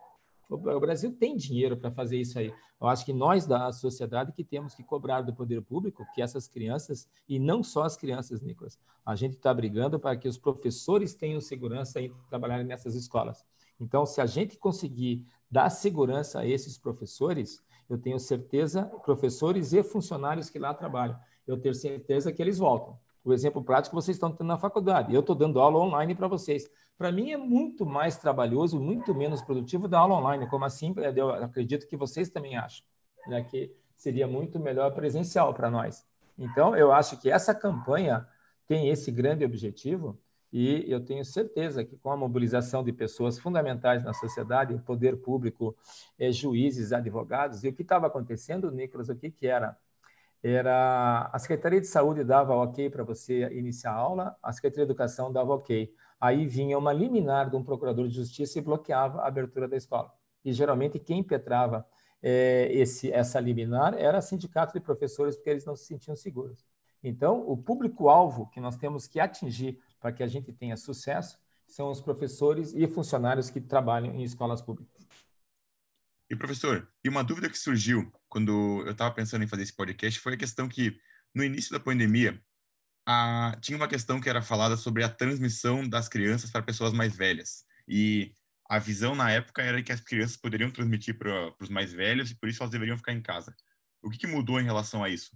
O 0.49 0.79
Brasil 0.79 1.13
tem 1.13 1.37
dinheiro 1.37 1.77
para 1.77 1.91
fazer 1.91 2.21
isso 2.21 2.39
aí. 2.39 2.55
Eu 2.81 2.87
acho 2.87 3.05
que 3.05 3.13
nós 3.13 3.47
da 3.47 3.73
sociedade 3.73 4.31
que 4.33 4.45
temos 4.45 4.77
que 4.77 4.85
cobrar 4.85 5.23
do 5.23 5.35
poder 5.35 5.61
público 5.61 6.07
que 6.15 6.23
essas 6.23 6.47
crianças, 6.47 7.09
e 7.29 7.39
não 7.39 7.65
só 7.65 7.83
as 7.83 7.97
crianças, 7.97 8.43
Nicolas, 8.43 8.79
a 9.05 9.17
gente 9.17 9.35
está 9.35 9.53
brigando 9.53 9.99
para 9.99 10.17
que 10.17 10.29
os 10.29 10.39
professores 10.39 11.15
tenham 11.15 11.41
segurança 11.41 12.01
em 12.01 12.15
trabalharem 12.29 12.65
nessas 12.65 12.95
escolas. 12.95 13.45
Então, 13.81 14.07
se 14.07 14.21
a 14.21 14.27
gente 14.27 14.57
conseguir 14.57 15.27
dar 15.51 15.69
segurança 15.69 16.41
a 16.41 16.47
esses 16.47 16.79
professores, 16.79 17.61
eu 17.91 17.99
tenho 17.99 18.19
certeza, 18.21 18.85
professores 19.05 19.73
e 19.73 19.83
funcionários 19.83 20.49
que 20.49 20.61
lá 20.61 20.73
trabalham, 20.73 21.19
eu 21.45 21.59
tenho 21.59 21.75
certeza 21.75 22.33
que 22.33 22.41
eles 22.41 22.59
voltam 22.59 22.97
o 23.27 23.33
exemplo 23.33 23.63
prático 23.63 23.97
que 23.97 24.03
vocês 24.03 24.17
estão 24.17 24.31
tendo 24.31 24.47
na 24.47 24.57
faculdade. 24.57 25.13
Eu 25.13 25.21
estou 25.21 25.35
dando 25.35 25.61
aula 25.61 25.79
online 25.79 26.15
para 26.15 26.29
vocês. 26.29 26.71
Para 26.97 27.11
mim 27.11 27.33
é 27.33 27.37
muito 27.37 27.85
mais 27.85 28.17
trabalhoso, 28.17 28.81
muito 28.81 29.13
menos 29.15 29.43
produtivo 29.43 29.89
dar 29.89 29.99
aula 29.99 30.15
online, 30.15 30.47
como 30.49 30.65
assim 30.65 30.95
eu 31.17 31.31
acredito 31.31 31.89
que 31.89 31.97
vocês 31.97 32.31
também 32.31 32.57
acham, 32.57 32.87
né, 33.27 33.43
que 33.43 33.75
seria 33.97 34.27
muito 34.27 34.61
melhor 34.61 34.93
presencial 34.95 35.53
para 35.53 35.69
nós. 35.69 36.07
Então, 36.39 36.77
eu 36.77 36.93
acho 36.93 37.21
que 37.21 37.31
essa 37.31 37.55
campanha 37.55 38.27
tem 38.67 38.89
esse 38.91 39.11
grande 39.11 39.45
objetivo 39.45 40.19
e 40.53 40.85
eu 40.91 41.05
tenho 41.05 41.25
certeza 41.25 41.85
que 41.85 41.97
com 41.97 42.11
a 42.11 42.17
mobilização 42.17 42.85
de 42.85 42.93
pessoas 42.93 43.39
fundamentais 43.39 44.05
na 44.05 44.13
sociedade, 44.13 44.79
poder 44.87 45.17
público, 45.17 45.77
eh, 46.19 46.31
juízes, 46.31 46.93
advogados, 46.93 47.65
e 47.65 47.69
o 47.69 47.73
que 47.73 47.83
estava 47.83 48.07
acontecendo, 48.07 48.71
Nicolas, 48.71 49.09
o 49.09 49.17
que, 49.17 49.31
que 49.31 49.47
era? 49.47 49.77
Era 50.49 51.29
a 51.33 51.39
Secretaria 51.41 51.81
de 51.81 51.89
Saúde 51.89 52.23
dava 52.23 52.55
ok 52.55 52.89
para 52.89 53.03
você 53.03 53.49
iniciar 53.53 53.91
a 53.91 53.97
aula, 53.97 54.37
a 54.41 54.53
Secretaria 54.53 54.87
de 54.87 54.93
Educação 54.93 55.33
dava 55.33 55.53
ok. 55.53 55.93
Aí 56.21 56.47
vinha 56.47 56.79
uma 56.79 56.93
liminar 56.93 57.51
de 57.51 57.57
um 57.57 57.65
procurador 57.65 58.07
de 58.07 58.15
justiça 58.15 58.57
e 58.57 58.63
bloqueava 58.63 59.23
a 59.23 59.27
abertura 59.27 59.67
da 59.67 59.77
escola. 59.77 60.13
E 60.45 60.53
geralmente 60.53 61.01
quem 61.01 61.19
impetrava 61.19 61.85
eh, 62.23 62.69
esse, 62.71 63.13
essa 63.13 63.41
liminar 63.41 63.95
era 63.99 64.21
sindicato 64.21 64.73
de 64.73 64.79
professores, 64.79 65.35
porque 65.35 65.51
eles 65.51 65.65
não 65.65 65.75
se 65.75 65.87
sentiam 65.87 66.15
seguros. 66.15 66.65
Então, 67.03 67.43
o 67.49 67.57
público-alvo 67.57 68.49
que 68.51 68.61
nós 68.61 68.77
temos 68.77 69.09
que 69.09 69.19
atingir 69.19 69.81
para 69.99 70.13
que 70.13 70.23
a 70.23 70.29
gente 70.29 70.53
tenha 70.53 70.77
sucesso 70.77 71.41
são 71.67 71.91
os 71.91 72.01
professores 72.01 72.73
e 72.73 72.87
funcionários 72.87 73.51
que 73.51 73.61
trabalham 73.61 74.15
em 74.15 74.23
escolas 74.23 74.63
públicas. 74.63 74.96
E 76.29 76.35
professor, 76.37 76.89
e 77.05 77.09
uma 77.09 77.23
dúvida 77.23 77.49
que 77.49 77.59
surgiu 77.59 78.13
quando 78.29 78.83
eu 78.85 78.93
estava 78.93 79.15
pensando 79.15 79.45
em 79.45 79.49
fazer 79.49 79.63
esse 79.63 79.77
podcast 79.77 80.19
foi 80.19 80.35
a 80.35 80.37
questão 80.37 80.69
que 80.69 80.99
no 81.35 81.45
início 81.45 81.73
da 81.73 81.79
pandemia 81.79 82.41
a, 83.07 83.57
tinha 83.61 83.77
uma 83.77 83.87
questão 83.87 84.21
que 84.21 84.29
era 84.29 84.43
falada 84.43 84.77
sobre 84.77 85.05
a 85.05 85.09
transmissão 85.09 85.89
das 85.89 86.09
crianças 86.09 86.51
para 86.51 86.63
pessoas 86.63 86.93
mais 86.93 87.17
velhas 87.17 87.65
e 87.87 88.33
a 88.69 88.79
visão 88.79 89.15
na 89.15 89.31
época 89.31 89.63
era 89.63 89.81
que 89.83 89.93
as 89.93 90.01
crianças 90.01 90.37
poderiam 90.37 90.71
transmitir 90.71 91.17
para 91.17 91.53
os 91.61 91.69
mais 91.69 91.93
velhos 91.93 92.31
e 92.31 92.35
por 92.35 92.49
isso 92.49 92.63
elas 92.63 92.73
deveriam 92.73 92.97
ficar 92.97 93.13
em 93.13 93.23
casa. 93.23 93.55
O 94.03 94.11
que, 94.11 94.19
que 94.19 94.27
mudou 94.27 94.61
em 94.61 94.65
relação 94.65 95.05
a 95.05 95.09
isso? 95.09 95.31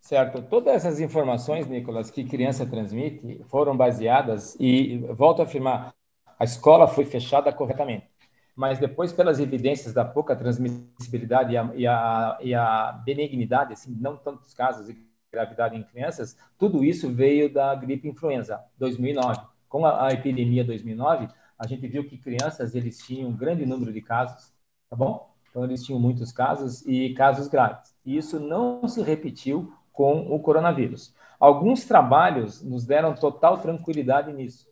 Certo. 0.00 0.42
Todas 0.42 0.74
essas 0.74 0.98
informações, 0.98 1.68
Nicolas, 1.68 2.10
que 2.10 2.24
criança 2.24 2.66
transmite, 2.66 3.40
foram 3.48 3.76
baseadas, 3.76 4.56
e 4.58 4.98
volto 5.10 5.40
a 5.40 5.44
afirmar, 5.44 5.94
a 6.38 6.44
escola 6.44 6.88
foi 6.88 7.04
fechada 7.04 7.52
corretamente. 7.52 8.11
Mas 8.54 8.78
depois, 8.78 9.12
pelas 9.12 9.40
evidências 9.40 9.94
da 9.94 10.04
pouca 10.04 10.36
transmissibilidade 10.36 11.52
e 11.52 11.56
a, 11.56 11.70
e 11.74 11.86
a, 11.86 12.38
e 12.42 12.54
a 12.54 12.92
benignidade, 13.04 13.72
assim, 13.72 13.96
não 13.98 14.16
tantos 14.16 14.52
casos 14.52 14.86
de 14.86 14.96
gravidade 15.32 15.76
em 15.76 15.82
crianças, 15.82 16.36
tudo 16.58 16.84
isso 16.84 17.10
veio 17.10 17.52
da 17.52 17.74
gripe 17.74 18.06
influenza 18.06 18.62
2009. 18.78 19.40
Com 19.68 19.86
a, 19.86 20.08
a 20.08 20.12
epidemia 20.12 20.62
2009, 20.62 21.28
a 21.58 21.66
gente 21.66 21.86
viu 21.86 22.04
que 22.04 22.18
crianças 22.18 22.74
eles 22.74 22.98
tinham 22.98 23.30
um 23.30 23.36
grande 23.36 23.64
número 23.64 23.92
de 23.92 24.02
casos, 24.02 24.52
tá 24.90 24.96
bom? 24.96 25.32
Então 25.48 25.64
eles 25.64 25.84
tinham 25.84 26.00
muitos 26.00 26.32
casos 26.32 26.84
e 26.86 27.14
casos 27.14 27.48
graves. 27.48 27.94
E 28.04 28.16
isso 28.16 28.40
não 28.40 28.86
se 28.88 29.02
repetiu 29.02 29.72
com 29.92 30.34
o 30.34 30.40
coronavírus. 30.40 31.14
Alguns 31.38 31.84
trabalhos 31.84 32.62
nos 32.62 32.84
deram 32.84 33.14
total 33.14 33.58
tranquilidade 33.58 34.32
nisso. 34.32 34.71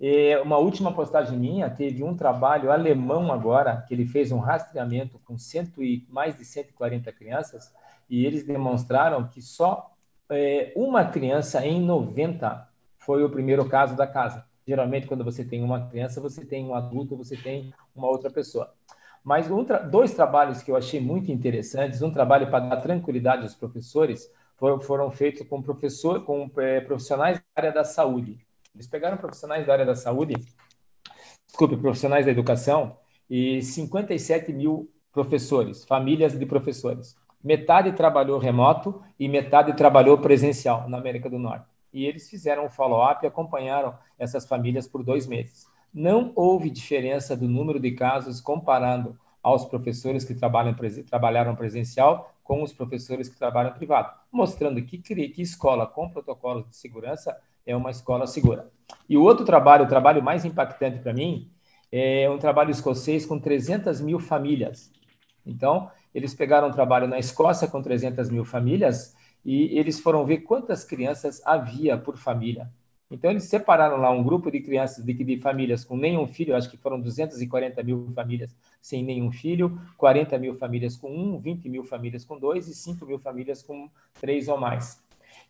E 0.00 0.34
uma 0.38 0.56
última 0.56 0.94
postagem 0.94 1.38
minha 1.38 1.68
teve 1.68 2.02
um 2.02 2.16
trabalho 2.16 2.72
alemão 2.72 3.30
agora, 3.30 3.84
que 3.86 3.92
ele 3.92 4.06
fez 4.06 4.32
um 4.32 4.38
rastreamento 4.38 5.20
com 5.26 5.36
cento 5.36 5.82
e, 5.82 6.06
mais 6.08 6.38
de 6.38 6.44
140 6.44 7.12
crianças, 7.12 7.70
e 8.08 8.24
eles 8.24 8.44
demonstraram 8.44 9.28
que 9.28 9.42
só 9.42 9.92
é, 10.30 10.72
uma 10.74 11.04
criança 11.04 11.66
em 11.66 11.82
90 11.82 12.66
foi 12.98 13.22
o 13.22 13.28
primeiro 13.28 13.68
caso 13.68 13.94
da 13.94 14.06
casa. 14.06 14.46
Geralmente, 14.66 15.06
quando 15.06 15.22
você 15.22 15.44
tem 15.44 15.62
uma 15.62 15.88
criança, 15.88 16.20
você 16.20 16.46
tem 16.46 16.64
um 16.64 16.74
adulto, 16.74 17.16
você 17.16 17.36
tem 17.36 17.74
uma 17.94 18.08
outra 18.08 18.30
pessoa. 18.30 18.72
Mas 19.22 19.50
um 19.50 19.64
tra 19.64 19.78
dois 19.80 20.14
trabalhos 20.14 20.62
que 20.62 20.70
eu 20.70 20.76
achei 20.76 21.00
muito 21.00 21.30
interessantes, 21.30 22.00
um 22.00 22.10
trabalho 22.10 22.48
para 22.48 22.60
dar 22.60 22.76
tranquilidade 22.78 23.42
aos 23.42 23.54
professores, 23.54 24.32
foram, 24.56 24.80
foram 24.80 25.10
feitos 25.10 25.46
com 25.46 25.60
professor, 25.60 26.24
com 26.24 26.50
é, 26.56 26.80
profissionais 26.80 27.38
da 27.38 27.44
área 27.54 27.72
da 27.72 27.84
saúde. 27.84 28.38
Eles 28.74 28.86
pegaram 28.86 29.16
profissionais 29.16 29.66
da 29.66 29.72
área 29.72 29.86
da 29.86 29.94
saúde, 29.94 30.34
desculpe, 31.46 31.76
profissionais 31.76 32.26
da 32.26 32.32
educação 32.32 32.96
e 33.28 33.62
57 33.62 34.52
mil 34.52 34.90
professores, 35.12 35.84
famílias 35.84 36.38
de 36.38 36.46
professores. 36.46 37.16
Metade 37.42 37.92
trabalhou 37.92 38.38
remoto 38.38 39.02
e 39.18 39.28
metade 39.28 39.72
trabalhou 39.74 40.18
presencial 40.18 40.88
na 40.88 40.98
América 40.98 41.28
do 41.28 41.38
Norte. 41.38 41.66
E 41.92 42.04
eles 42.04 42.28
fizeram 42.28 42.66
um 42.66 42.70
follow-up 42.70 43.24
e 43.24 43.28
acompanharam 43.28 43.94
essas 44.18 44.46
famílias 44.46 44.86
por 44.86 45.02
dois 45.02 45.26
meses. 45.26 45.66
Não 45.92 46.32
houve 46.36 46.70
diferença 46.70 47.36
do 47.36 47.48
número 47.48 47.80
de 47.80 47.90
casos 47.92 48.40
comparando 48.40 49.18
aos 49.42 49.64
professores 49.64 50.24
que 50.24 50.34
trabalham, 50.34 50.76
trabalharam 51.08 51.56
presencial 51.56 52.29
com 52.50 52.64
os 52.64 52.72
professores 52.72 53.28
que 53.28 53.38
trabalham 53.38 53.72
privado, 53.72 54.12
mostrando 54.32 54.82
que, 54.82 54.98
que 54.98 55.40
escola 55.40 55.86
com 55.86 56.10
protocolos 56.10 56.68
de 56.68 56.74
segurança 56.74 57.38
é 57.64 57.76
uma 57.76 57.92
escola 57.92 58.26
segura. 58.26 58.68
E 59.08 59.16
o 59.16 59.22
outro 59.22 59.44
trabalho, 59.44 59.84
o 59.84 59.88
trabalho 59.88 60.20
mais 60.20 60.44
impactante 60.44 60.98
para 60.98 61.12
mim, 61.12 61.48
é 61.92 62.28
um 62.28 62.38
trabalho 62.38 62.72
escocês 62.72 63.24
com 63.24 63.38
300 63.38 64.00
mil 64.00 64.18
famílias. 64.18 64.90
Então, 65.46 65.92
eles 66.12 66.34
pegaram 66.34 66.66
um 66.66 66.72
trabalho 66.72 67.06
na 67.06 67.20
Escócia 67.20 67.68
com 67.68 67.80
300 67.80 68.28
mil 68.28 68.44
famílias 68.44 69.14
e 69.44 69.78
eles 69.78 70.00
foram 70.00 70.26
ver 70.26 70.38
quantas 70.38 70.82
crianças 70.82 71.40
havia 71.46 71.96
por 71.96 72.16
família. 72.16 72.68
Então, 73.10 73.30
eles 73.30 73.44
separaram 73.44 73.96
lá 73.96 74.10
um 74.10 74.22
grupo 74.22 74.50
de 74.50 74.60
crianças, 74.60 75.04
de, 75.04 75.12
de 75.12 75.36
famílias 75.38 75.84
com 75.84 75.96
nenhum 75.96 76.26
filho, 76.26 76.54
acho 76.54 76.70
que 76.70 76.76
foram 76.76 77.00
240 77.00 77.82
mil 77.82 78.12
famílias 78.14 78.54
sem 78.80 79.02
nenhum 79.02 79.32
filho, 79.32 79.80
40 79.96 80.38
mil 80.38 80.54
famílias 80.56 80.96
com 80.96 81.10
um, 81.10 81.38
20 81.40 81.68
mil 81.68 81.84
famílias 81.84 82.24
com 82.24 82.38
dois 82.38 82.68
e 82.68 82.74
5 82.74 83.04
mil 83.04 83.18
famílias 83.18 83.62
com 83.62 83.90
três 84.20 84.46
ou 84.46 84.58
mais. 84.58 85.02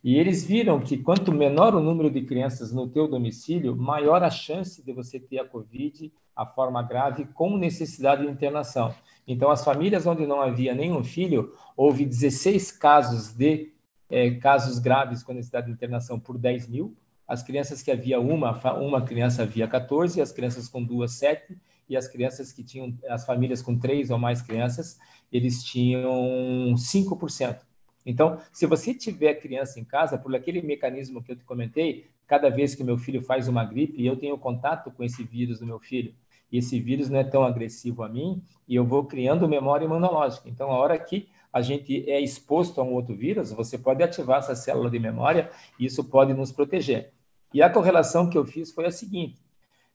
E 0.03 0.17
eles 0.17 0.45
viram 0.45 0.81
que 0.81 0.97
quanto 0.97 1.31
menor 1.31 1.75
o 1.75 1.81
número 1.81 2.11
de 2.11 2.23
crianças 2.23 2.73
no 2.73 2.89
teu 2.89 3.07
domicílio, 3.07 3.77
maior 3.77 4.23
a 4.23 4.31
chance 4.31 4.83
de 4.83 4.93
você 4.93 5.21
ter 5.21 5.39
a 5.39 5.45
Covid, 5.45 6.11
a 6.35 6.47
forma 6.47 6.83
grave, 6.83 7.27
com 7.35 7.59
necessidade 7.59 8.23
de 8.23 8.31
internação. 8.31 8.95
Então, 9.29 9.51
as 9.51 9.63
famílias 9.63 10.07
onde 10.07 10.27
não 10.27 10.41
havia 10.41 10.75
nenhum 10.75 11.05
filho, 11.05 11.53
houve 11.77 12.07
16 12.07 12.73
casos 12.73 13.35
de 13.35 13.73
é, 14.09 14.31
casos 14.31 14.79
graves 14.79 15.23
com 15.23 15.35
necessidade 15.35 15.67
de 15.67 15.73
internação 15.73 16.19
por 16.19 16.39
10 16.39 16.69
mil, 16.69 16.97
as 17.31 17.45
crianças 17.45 17.81
que 17.81 17.93
havia 17.93 18.19
uma, 18.19 18.51
uma 18.75 19.03
criança 19.03 19.43
havia 19.43 19.69
14, 19.69 20.21
as 20.21 20.33
crianças 20.33 20.69
com 20.69 20.83
duas, 20.83 21.13
sete, 21.13 21.57
e 21.89 21.97
as 21.97 22.09
crianças 22.09 22.53
que 22.53 22.65
tinham, 22.65 22.93
as 23.09 23.25
famílias 23.25 23.63
com 23.63 23.79
três 23.79 24.11
ou 24.11 24.19
mais 24.19 24.43
crianças, 24.43 24.99
eles 25.33 25.63
tinham 25.63 26.75
5%. 26.75 27.61
Então, 28.05 28.41
se 28.53 28.67
você 28.67 28.93
tiver 28.93 29.35
criança 29.35 29.79
em 29.79 29.85
casa, 29.85 30.19
por 30.19 30.35
aquele 30.35 30.61
mecanismo 30.61 31.23
que 31.23 31.31
eu 31.31 31.37
te 31.37 31.45
comentei, 31.45 32.09
cada 32.27 32.51
vez 32.51 32.75
que 32.75 32.83
meu 32.83 32.99
filho 32.99 33.23
faz 33.23 33.47
uma 33.47 33.65
gripe, 33.65 34.05
eu 34.05 34.17
tenho 34.17 34.37
contato 34.37 34.91
com 34.91 35.05
esse 35.05 35.23
vírus 35.23 35.61
do 35.61 35.67
meu 35.67 35.79
filho. 35.79 36.13
E 36.51 36.59
esse 36.59 36.81
vírus 36.81 37.09
não 37.09 37.21
é 37.21 37.25
tão 37.25 37.45
agressivo 37.45 38.03
a 38.03 38.09
mim, 38.09 38.43
e 38.67 38.75
eu 38.75 38.85
vou 38.85 39.05
criando 39.05 39.49
memória 39.49 39.85
imunológica. 39.85 40.49
Então, 40.49 40.73
a 40.73 40.75
hora 40.75 40.99
que 40.99 41.29
a 41.53 41.63
gente 41.63 42.11
é 42.11 42.21
exposto 42.21 42.81
a 42.81 42.85
um 42.85 42.93
outro 42.93 43.15
vírus, 43.15 43.53
você 43.53 43.79
pode 43.79 44.03
ativar 44.03 44.41
essa 44.41 44.57
célula 44.57 44.91
de 44.91 44.99
memória 44.99 45.49
e 45.79 45.85
isso 45.85 46.03
pode 46.03 46.35
nos 46.35 46.51
proteger. 46.51 47.13
E 47.53 47.63
a 47.63 47.71
correlação 47.71 48.31
que 48.31 48.39
eu 48.39 48.45
fiz 48.45 48.71
foi 48.71 48.87
a 48.87 48.91
seguinte: 48.91 49.41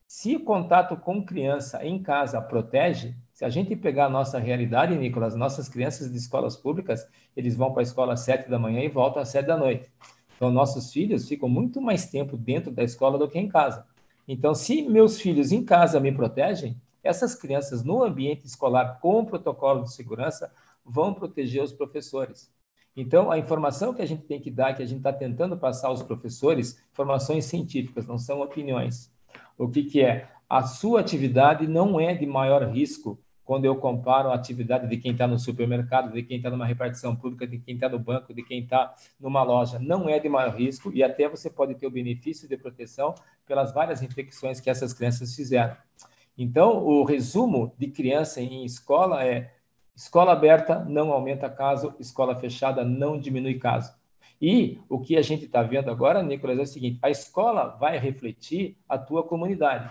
se 0.06 0.36
o 0.36 0.44
contato 0.44 0.96
com 0.96 1.24
criança 1.24 1.84
em 1.84 2.02
casa 2.02 2.40
protege, 2.40 3.14
se 3.32 3.44
a 3.44 3.48
gente 3.48 3.74
pegar 3.74 4.06
a 4.06 4.10
nossa 4.10 4.38
realidade, 4.38 4.96
Nicolas, 4.96 5.34
nossas 5.34 5.68
crianças 5.68 6.10
de 6.10 6.16
escolas 6.16 6.56
públicas, 6.56 7.06
eles 7.36 7.56
vão 7.56 7.72
para 7.72 7.82
a 7.82 7.84
escola 7.84 8.12
às 8.14 8.20
sete 8.20 8.48
da 8.48 8.58
manhã 8.58 8.80
e 8.80 8.88
voltam 8.88 9.20
às 9.20 9.28
sete 9.28 9.46
da 9.46 9.56
noite. 9.56 9.90
Então, 10.36 10.50
nossos 10.50 10.92
filhos 10.92 11.28
ficam 11.28 11.48
muito 11.48 11.80
mais 11.80 12.06
tempo 12.06 12.36
dentro 12.36 12.70
da 12.70 12.84
escola 12.84 13.18
do 13.18 13.28
que 13.28 13.38
em 13.38 13.48
casa. 13.48 13.86
Então, 14.28 14.54
se 14.54 14.82
meus 14.82 15.20
filhos 15.20 15.50
em 15.50 15.64
casa 15.64 15.98
me 15.98 16.12
protegem, 16.12 16.80
essas 17.02 17.34
crianças 17.34 17.82
no 17.82 18.02
ambiente 18.02 18.46
escolar 18.46 18.98
com 19.00 19.24
protocolo 19.24 19.84
de 19.84 19.92
segurança 19.92 20.52
vão 20.84 21.14
proteger 21.14 21.62
os 21.62 21.72
professores. 21.72 22.50
Então, 22.96 23.30
a 23.30 23.38
informação 23.38 23.92
que 23.92 24.00
a 24.00 24.06
gente 24.06 24.22
tem 24.22 24.40
que 24.40 24.50
dar, 24.50 24.74
que 24.74 24.82
a 24.82 24.86
gente 24.86 24.98
está 24.98 25.12
tentando 25.12 25.56
passar 25.56 25.88
aos 25.88 26.02
professores, 26.02 26.82
informações 26.92 27.44
científicas, 27.44 28.06
não 28.06 28.16
são 28.16 28.40
opiniões. 28.40 29.12
O 29.58 29.68
que, 29.68 29.84
que 29.84 30.00
é? 30.02 30.30
A 30.48 30.62
sua 30.62 31.00
atividade 31.00 31.66
não 31.66 32.00
é 32.00 32.14
de 32.14 32.24
maior 32.24 32.62
risco 32.62 33.18
quando 33.44 33.64
eu 33.64 33.76
comparo 33.76 34.30
a 34.30 34.34
atividade 34.34 34.88
de 34.88 34.96
quem 34.96 35.12
está 35.12 35.26
no 35.26 35.38
supermercado, 35.38 36.12
de 36.12 36.22
quem 36.22 36.38
está 36.38 36.50
numa 36.50 36.66
repartição 36.66 37.14
pública, 37.14 37.46
de 37.46 37.58
quem 37.58 37.74
está 37.74 37.88
no 37.88 37.98
banco, 37.98 38.34
de 38.34 38.42
quem 38.42 38.60
está 38.60 38.94
numa 39.20 39.42
loja. 39.42 39.78
Não 39.78 40.08
é 40.08 40.18
de 40.18 40.28
maior 40.28 40.56
risco 40.56 40.90
e 40.92 41.02
até 41.02 41.28
você 41.28 41.48
pode 41.48 41.76
ter 41.76 41.86
o 41.86 41.90
benefício 41.90 42.48
de 42.48 42.56
proteção 42.56 43.14
pelas 43.46 43.72
várias 43.72 44.02
infecções 44.02 44.58
que 44.58 44.68
essas 44.68 44.92
crianças 44.92 45.34
fizeram. 45.34 45.76
Então, 46.36 46.84
o 46.84 47.04
resumo 47.04 47.72
de 47.78 47.86
criança 47.86 48.40
em 48.40 48.64
escola 48.64 49.24
é 49.24 49.52
Escola 49.96 50.32
aberta 50.32 50.84
não 50.84 51.10
aumenta 51.10 51.48
caso, 51.48 51.94
escola 51.98 52.36
fechada 52.36 52.84
não 52.84 53.18
diminui 53.18 53.54
caso. 53.58 53.96
E 54.40 54.78
o 54.90 55.00
que 55.00 55.16
a 55.16 55.22
gente 55.22 55.46
está 55.46 55.62
vendo 55.62 55.90
agora, 55.90 56.22
Nicolas, 56.22 56.58
é 56.58 56.62
o 56.62 56.66
seguinte: 56.66 56.98
a 57.00 57.08
escola 57.08 57.68
vai 57.80 57.98
refletir 57.98 58.76
a 58.86 58.98
tua 58.98 59.22
comunidade. 59.22 59.90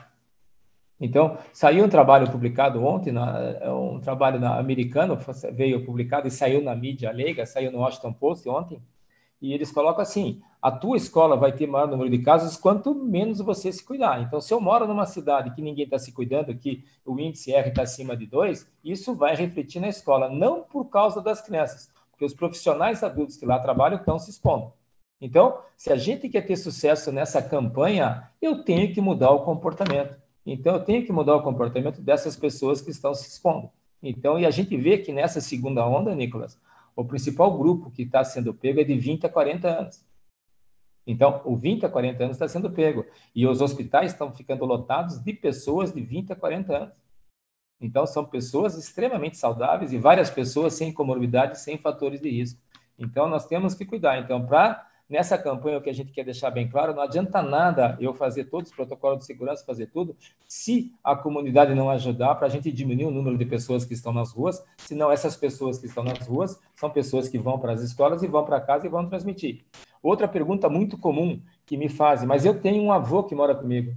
Então, 1.01 1.37
saiu 1.51 1.83
um 1.83 1.89
trabalho 1.89 2.29
publicado 2.31 2.85
ontem, 2.85 3.13
é 3.59 3.69
um 3.69 3.99
trabalho 3.99 4.45
americano, 4.45 5.17
veio 5.51 5.83
publicado 5.83 6.27
e 6.27 6.31
saiu 6.31 6.63
na 6.63 6.75
mídia 6.75 7.11
leiga, 7.11 7.45
saiu 7.45 7.71
no 7.71 7.79
Washington 7.79 8.13
Post 8.13 8.47
ontem, 8.47 8.79
e 9.41 9.53
eles 9.53 9.71
colocam 9.71 10.01
assim: 10.01 10.41
a 10.61 10.71
tua 10.71 10.97
escola 10.97 11.35
vai 11.35 11.51
ter 11.51 11.67
maior 11.67 11.87
número 11.87 12.09
de 12.09 12.19
casos 12.19 12.57
quanto 12.57 12.95
menos 12.95 13.39
você 13.39 13.71
se 13.71 13.85
cuidar. 13.85 14.21
Então, 14.21 14.41
se 14.41 14.53
eu 14.53 14.59
moro 14.59 14.87
numa 14.87 15.05
cidade 15.05 15.53
que 15.53 15.61
ninguém 15.61 15.85
está 15.85 15.99
se 15.99 16.11
cuidando, 16.11 16.55
que 16.55 16.83
o 17.05 17.19
índice 17.19 17.53
R 17.53 17.69
está 17.69 17.83
acima 17.83 18.17
de 18.17 18.25
2, 18.25 18.67
isso 18.83 19.15
vai 19.15 19.35
refletir 19.35 19.79
na 19.79 19.89
escola, 19.89 20.29
não 20.29 20.63
por 20.63 20.85
causa 20.85 21.21
das 21.21 21.41
crianças, 21.41 21.91
porque 22.11 22.25
os 22.25 22.33
profissionais 22.33 23.03
adultos 23.03 23.37
que 23.37 23.45
lá 23.45 23.59
trabalham 23.59 23.99
estão 23.99 24.17
se 24.17 24.31
expondo. 24.31 24.73
Então, 25.21 25.59
se 25.77 25.91
a 25.91 25.95
gente 25.95 26.29
quer 26.29 26.41
ter 26.41 26.55
sucesso 26.55 27.11
nessa 27.11 27.41
campanha, 27.41 28.29
eu 28.41 28.63
tenho 28.63 28.93
que 28.93 28.99
mudar 28.99 29.31
o 29.31 29.43
comportamento. 29.43 30.17
Então, 30.45 30.75
eu 30.75 30.83
tenho 30.83 31.05
que 31.05 31.11
mudar 31.11 31.35
o 31.35 31.41
comportamento 31.41 32.01
dessas 32.01 32.35
pessoas 32.35 32.81
que 32.81 32.91
estão 32.91 33.13
se 33.13 33.27
expondo. 33.27 33.69
Então, 34.01 34.39
e 34.39 34.45
a 34.45 34.51
gente 34.51 34.75
vê 34.77 34.97
que 34.97 35.11
nessa 35.11 35.41
segunda 35.41 35.87
onda, 35.87 36.13
Nicolas, 36.13 36.59
o 36.95 37.03
principal 37.03 37.57
grupo 37.57 37.91
que 37.91 38.03
está 38.03 38.23
sendo 38.23 38.53
pego 38.53 38.79
é 38.79 38.83
de 38.83 38.97
20 38.97 39.25
a 39.25 39.29
40 39.29 39.67
anos. 39.67 40.05
Então, 41.05 41.41
o 41.45 41.55
20 41.55 41.85
a 41.85 41.89
40 41.89 42.23
anos 42.23 42.35
está 42.35 42.47
sendo 42.47 42.71
pego. 42.71 43.05
E 43.35 43.45
os 43.45 43.61
hospitais 43.61 44.11
estão 44.11 44.33
ficando 44.33 44.65
lotados 44.65 45.19
de 45.19 45.33
pessoas 45.33 45.93
de 45.93 46.01
20 46.01 46.33
a 46.33 46.35
40 46.35 46.77
anos. 46.77 46.95
Então, 47.79 48.07
são 48.07 48.25
pessoas 48.25 48.77
extremamente 48.77 49.37
saudáveis 49.37 49.91
e 49.93 49.97
várias 49.97 50.29
pessoas 50.29 50.73
sem 50.73 50.93
comorbidade, 50.93 51.59
sem 51.59 51.77
fatores 51.77 52.21
de 52.21 52.29
risco. 52.29 52.59
Então, 52.97 53.27
nós 53.27 53.45
temos 53.45 53.75
que 53.75 53.85
cuidar. 53.85 54.17
Então, 54.19 54.45
para 54.45 54.87
nessa 55.09 55.37
campanha, 55.37 55.77
o 55.77 55.81
que 55.81 55.89
a 55.89 55.93
gente 55.93 56.11
quer 56.11 56.23
deixar 56.23 56.49
bem 56.51 56.67
claro, 56.67 56.93
não 56.93 57.01
adianta 57.01 57.41
nada 57.41 57.97
eu 57.99 58.13
fazer 58.13 58.45
todos 58.45 58.69
os 58.69 58.75
protocolos 58.75 59.19
de 59.19 59.25
segurança, 59.25 59.65
fazer 59.65 59.87
tudo, 59.87 60.15
se 60.47 60.91
a 61.03 61.15
comunidade 61.15 61.73
não 61.73 61.89
ajudar 61.89 62.35
para 62.35 62.47
a 62.47 62.49
gente 62.49 62.71
diminuir 62.71 63.05
o 63.05 63.11
número 63.11 63.37
de 63.37 63.45
pessoas 63.45 63.85
que 63.85 63.93
estão 63.93 64.11
nas 64.11 64.31
ruas, 64.31 64.63
senão 64.77 65.11
essas 65.11 65.35
pessoas 65.35 65.77
que 65.77 65.85
estão 65.85 66.03
nas 66.03 66.27
ruas 66.27 66.59
são 66.75 66.89
pessoas 66.89 67.29
que 67.29 67.37
vão 67.37 67.59
para 67.59 67.73
as 67.73 67.81
escolas 67.81 68.23
e 68.23 68.27
vão 68.27 68.43
para 68.43 68.59
casa 68.61 68.85
e 68.85 68.89
vão 68.89 69.07
transmitir. 69.07 69.63
Outra 70.01 70.27
pergunta 70.27 70.69
muito 70.69 70.97
comum 70.97 71.41
que 71.65 71.77
me 71.77 71.89
fazem, 71.89 72.27
mas 72.27 72.45
eu 72.45 72.61
tenho 72.61 72.83
um 72.83 72.91
avô 72.91 73.23
que 73.23 73.33
mora 73.33 73.55
comigo. 73.55 73.95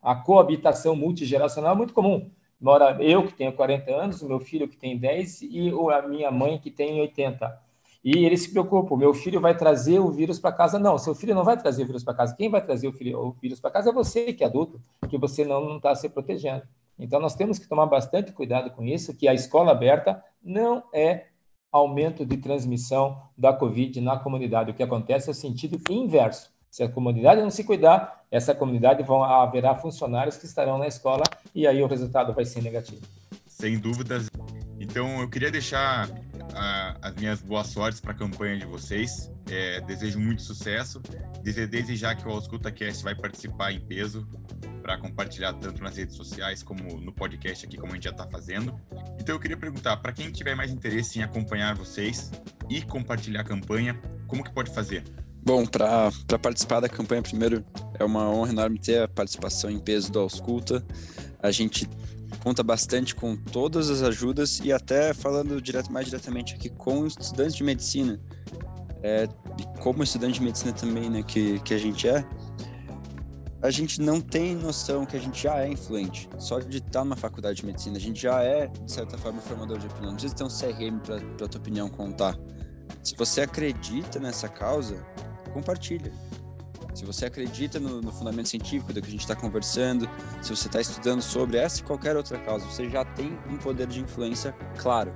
A 0.00 0.14
coabitação 0.14 0.96
multigeracional 0.96 1.74
é 1.74 1.76
muito 1.76 1.92
comum. 1.92 2.30
Mora 2.60 2.96
eu 3.02 3.26
que 3.26 3.34
tenho 3.34 3.52
40 3.52 3.90
anos, 3.90 4.22
o 4.22 4.28
meu 4.28 4.38
filho 4.38 4.68
que 4.68 4.76
tem 4.76 4.96
10 4.96 5.42
e 5.42 5.72
a 5.92 6.02
minha 6.02 6.30
mãe 6.30 6.58
que 6.58 6.70
tem 6.70 7.00
80. 7.00 7.60
E 8.04 8.24
ele 8.24 8.36
se 8.36 8.50
preocupa, 8.50 8.96
meu 8.96 9.14
filho 9.14 9.40
vai 9.40 9.56
trazer 9.56 10.00
o 10.00 10.10
vírus 10.10 10.40
para 10.40 10.50
casa. 10.50 10.78
Não, 10.78 10.98
seu 10.98 11.14
filho 11.14 11.34
não 11.34 11.44
vai 11.44 11.56
trazer 11.56 11.84
o 11.84 11.86
vírus 11.86 12.02
para 12.02 12.14
casa. 12.14 12.34
Quem 12.34 12.50
vai 12.50 12.60
trazer 12.60 12.88
o, 12.88 12.92
filho, 12.92 13.18
o 13.18 13.32
vírus 13.32 13.60
para 13.60 13.70
casa 13.70 13.90
é 13.90 13.92
você, 13.92 14.32
que 14.32 14.42
é 14.42 14.46
adulto, 14.46 14.80
que 15.08 15.16
você 15.16 15.44
não 15.44 15.76
está 15.76 15.94
se 15.94 16.08
protegendo. 16.08 16.62
Então, 16.98 17.20
nós 17.20 17.34
temos 17.36 17.58
que 17.58 17.68
tomar 17.68 17.86
bastante 17.86 18.32
cuidado 18.32 18.70
com 18.70 18.84
isso, 18.84 19.14
que 19.14 19.28
a 19.28 19.34
escola 19.34 19.70
aberta 19.70 20.22
não 20.42 20.82
é 20.92 21.26
aumento 21.70 22.26
de 22.26 22.36
transmissão 22.36 23.22
da 23.38 23.52
Covid 23.52 24.00
na 24.00 24.18
comunidade. 24.18 24.70
O 24.70 24.74
que 24.74 24.82
acontece 24.82 25.28
é 25.28 25.32
o 25.32 25.34
sentido 25.34 25.80
inverso. 25.90 26.50
Se 26.70 26.82
a 26.82 26.88
comunidade 26.88 27.40
não 27.40 27.50
se 27.50 27.64
cuidar, 27.64 28.24
essa 28.30 28.54
comunidade 28.54 29.02
vão 29.02 29.22
haverá 29.22 29.74
funcionários 29.74 30.36
que 30.36 30.46
estarão 30.46 30.78
na 30.78 30.86
escola 30.86 31.22
e 31.54 31.66
aí 31.66 31.82
o 31.82 31.86
resultado 31.86 32.32
vai 32.32 32.44
ser 32.44 32.62
negativo. 32.62 33.02
Sem 33.46 33.78
dúvidas. 33.78 34.28
Então, 34.80 35.20
eu 35.20 35.28
queria 35.28 35.50
deixar 35.50 36.08
a, 36.54 36.96
as 37.02 37.14
minhas 37.14 37.40
boas 37.40 37.68
sortes 37.68 38.00
para 38.00 38.12
a 38.12 38.14
campanha 38.14 38.58
de 38.58 38.66
vocês. 38.66 39.30
É, 39.50 39.80
desejo 39.82 40.18
muito 40.18 40.42
sucesso. 40.42 41.00
Desejo 41.42 41.68
desde 41.68 41.96
já 41.96 42.14
que 42.14 42.26
o 42.26 42.38
EscutaCast 42.38 43.02
vai 43.02 43.14
participar 43.14 43.72
em 43.72 43.80
peso 43.80 44.26
para 44.82 44.98
compartilhar 44.98 45.52
tanto 45.54 45.82
nas 45.82 45.96
redes 45.96 46.16
sociais 46.16 46.62
como 46.62 47.00
no 47.00 47.12
podcast 47.12 47.64
aqui, 47.64 47.76
como 47.76 47.92
a 47.92 47.94
gente 47.94 48.04
já 48.04 48.10
está 48.10 48.26
fazendo. 48.26 48.78
Então 49.20 49.36
eu 49.36 49.40
queria 49.40 49.56
perguntar, 49.56 49.96
para 49.98 50.12
quem 50.12 50.30
tiver 50.30 50.54
mais 50.54 50.70
interesse 50.70 51.18
em 51.18 51.22
acompanhar 51.22 51.74
vocês 51.74 52.30
e 52.68 52.82
compartilhar 52.82 53.42
a 53.42 53.44
campanha, 53.44 54.00
como 54.26 54.42
que 54.42 54.50
pode 54.50 54.72
fazer? 54.74 55.04
Bom, 55.44 55.66
para 55.66 56.10
participar 56.40 56.80
da 56.80 56.88
campanha, 56.88 57.22
primeiro, 57.22 57.64
é 57.98 58.04
uma 58.04 58.28
honra 58.30 58.52
enorme 58.52 58.78
ter 58.78 59.02
a 59.02 59.08
participação 59.08 59.70
em 59.70 59.78
peso 59.78 60.10
do 60.10 60.20
Ausculta. 60.20 60.84
A 61.40 61.50
gente 61.50 61.88
conta 62.40 62.62
bastante 62.62 63.14
com 63.14 63.36
todas 63.36 63.90
as 63.90 64.02
ajudas 64.02 64.60
e 64.62 64.72
até 64.72 65.12
falando 65.14 65.60
direto, 65.60 65.92
mais 65.92 66.06
diretamente 66.06 66.54
aqui 66.54 66.68
com 66.68 67.06
estudantes 67.06 67.54
de 67.54 67.64
medicina, 67.64 68.20
é, 69.02 69.26
como 69.80 70.02
estudante 70.02 70.34
de 70.34 70.42
medicina 70.42 70.72
também, 70.72 71.10
né, 71.10 71.22
que, 71.22 71.58
que 71.60 71.74
a 71.74 71.78
gente 71.78 72.08
é, 72.08 72.24
a 73.62 73.70
gente 73.70 74.00
não 74.00 74.20
tem 74.20 74.56
noção 74.56 75.06
que 75.06 75.16
a 75.16 75.20
gente 75.20 75.40
já 75.40 75.60
é 75.60 75.68
influente. 75.68 76.28
Só 76.36 76.58
de 76.58 76.78
estar 76.78 77.04
numa 77.04 77.14
faculdade 77.14 77.58
de 77.58 77.66
medicina, 77.66 77.96
a 77.96 78.00
gente 78.00 78.20
já 78.20 78.42
é, 78.42 78.66
de 78.66 78.90
certa 78.90 79.16
forma, 79.16 79.40
formador 79.40 79.78
de 79.78 79.86
opinião. 79.86 80.10
Não 80.10 80.16
precisa 80.16 80.34
ter 80.34 80.42
um 80.42 80.48
CRM 80.48 80.98
para 80.98 81.16
a 81.44 81.48
tua 81.48 81.60
opinião 81.60 81.88
contar. 81.88 82.36
Se 83.04 83.14
você 83.16 83.42
acredita 83.42 84.18
nessa 84.18 84.48
causa, 84.48 84.96
compartilha. 85.52 86.12
Se 86.94 87.04
você 87.04 87.26
acredita 87.26 87.80
no, 87.80 88.00
no 88.00 88.12
fundamento 88.12 88.48
científico 88.48 88.92
do 88.92 89.00
que 89.00 89.08
a 89.08 89.10
gente 89.10 89.20
está 89.20 89.34
conversando, 89.34 90.08
se 90.42 90.54
você 90.54 90.68
está 90.68 90.80
estudando 90.80 91.22
sobre 91.22 91.56
essa 91.56 91.80
e 91.80 91.82
qualquer 91.82 92.16
outra 92.16 92.38
causa, 92.38 92.66
você 92.66 92.88
já 92.88 93.04
tem 93.04 93.38
um 93.48 93.56
poder 93.56 93.86
de 93.86 94.00
influência 94.00 94.54
claro 94.78 95.12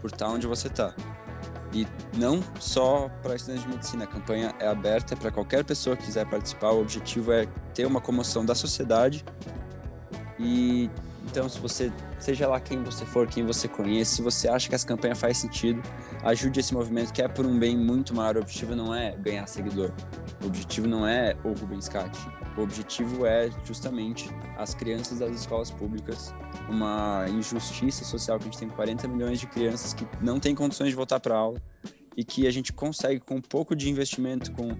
por 0.00 0.10
estar 0.10 0.28
onde 0.28 0.46
você 0.46 0.68
está. 0.68 0.94
E 1.72 1.86
não 2.16 2.42
só 2.58 3.08
para 3.22 3.36
estudantes 3.36 3.62
de 3.62 3.68
medicina, 3.68 4.04
a 4.04 4.06
campanha 4.06 4.54
é 4.58 4.66
aberta 4.66 5.16
para 5.16 5.30
qualquer 5.30 5.64
pessoa 5.64 5.96
que 5.96 6.04
quiser 6.04 6.28
participar. 6.28 6.72
O 6.72 6.80
objetivo 6.80 7.32
é 7.32 7.46
ter 7.74 7.86
uma 7.86 8.00
comoção 8.00 8.44
da 8.44 8.54
sociedade. 8.54 9.24
E 10.38 10.90
então, 11.26 11.48
se 11.48 11.58
você, 11.58 11.92
seja 12.18 12.48
lá 12.48 12.58
quem 12.58 12.82
você 12.82 13.04
for, 13.04 13.26
quem 13.26 13.44
você 13.44 13.68
conhece, 13.68 14.16
se 14.16 14.22
você 14.22 14.48
acha 14.48 14.68
que 14.68 14.74
essa 14.74 14.86
campanha 14.86 15.14
faz 15.14 15.38
sentido, 15.38 15.82
ajude 16.22 16.60
esse 16.60 16.72
movimento 16.72 17.12
que 17.12 17.22
é 17.22 17.28
por 17.28 17.46
um 17.46 17.58
bem 17.58 17.76
muito 17.76 18.14
maior. 18.14 18.36
O 18.36 18.40
objetivo 18.40 18.74
não 18.74 18.94
é 18.94 19.16
ganhar 19.16 19.46
seguidor. 19.46 19.92
O 20.42 20.46
objetivo 20.46 20.88
não 20.88 21.06
é 21.06 21.36
o 21.44 21.52
Rubens 21.52 21.88
Cat. 21.88 22.18
O 22.56 22.62
objetivo 22.62 23.26
é 23.26 23.50
justamente 23.64 24.28
as 24.56 24.74
crianças 24.74 25.18
das 25.20 25.30
escolas 25.30 25.70
públicas, 25.70 26.34
uma 26.68 27.26
injustiça 27.28 28.04
social 28.04 28.38
que 28.38 28.44
a 28.44 28.50
gente 28.50 28.58
tem 28.58 28.68
40 28.68 29.06
milhões 29.06 29.38
de 29.38 29.46
crianças 29.46 29.94
que 29.94 30.06
não 30.20 30.40
têm 30.40 30.54
condições 30.54 30.88
de 30.88 30.96
voltar 30.96 31.20
para 31.20 31.36
aula 31.36 31.62
e 32.16 32.24
que 32.24 32.46
a 32.46 32.50
gente 32.50 32.72
consegue 32.72 33.20
com 33.20 33.36
um 33.36 33.40
pouco 33.40 33.76
de 33.76 33.88
investimento, 33.88 34.50
com 34.52 34.76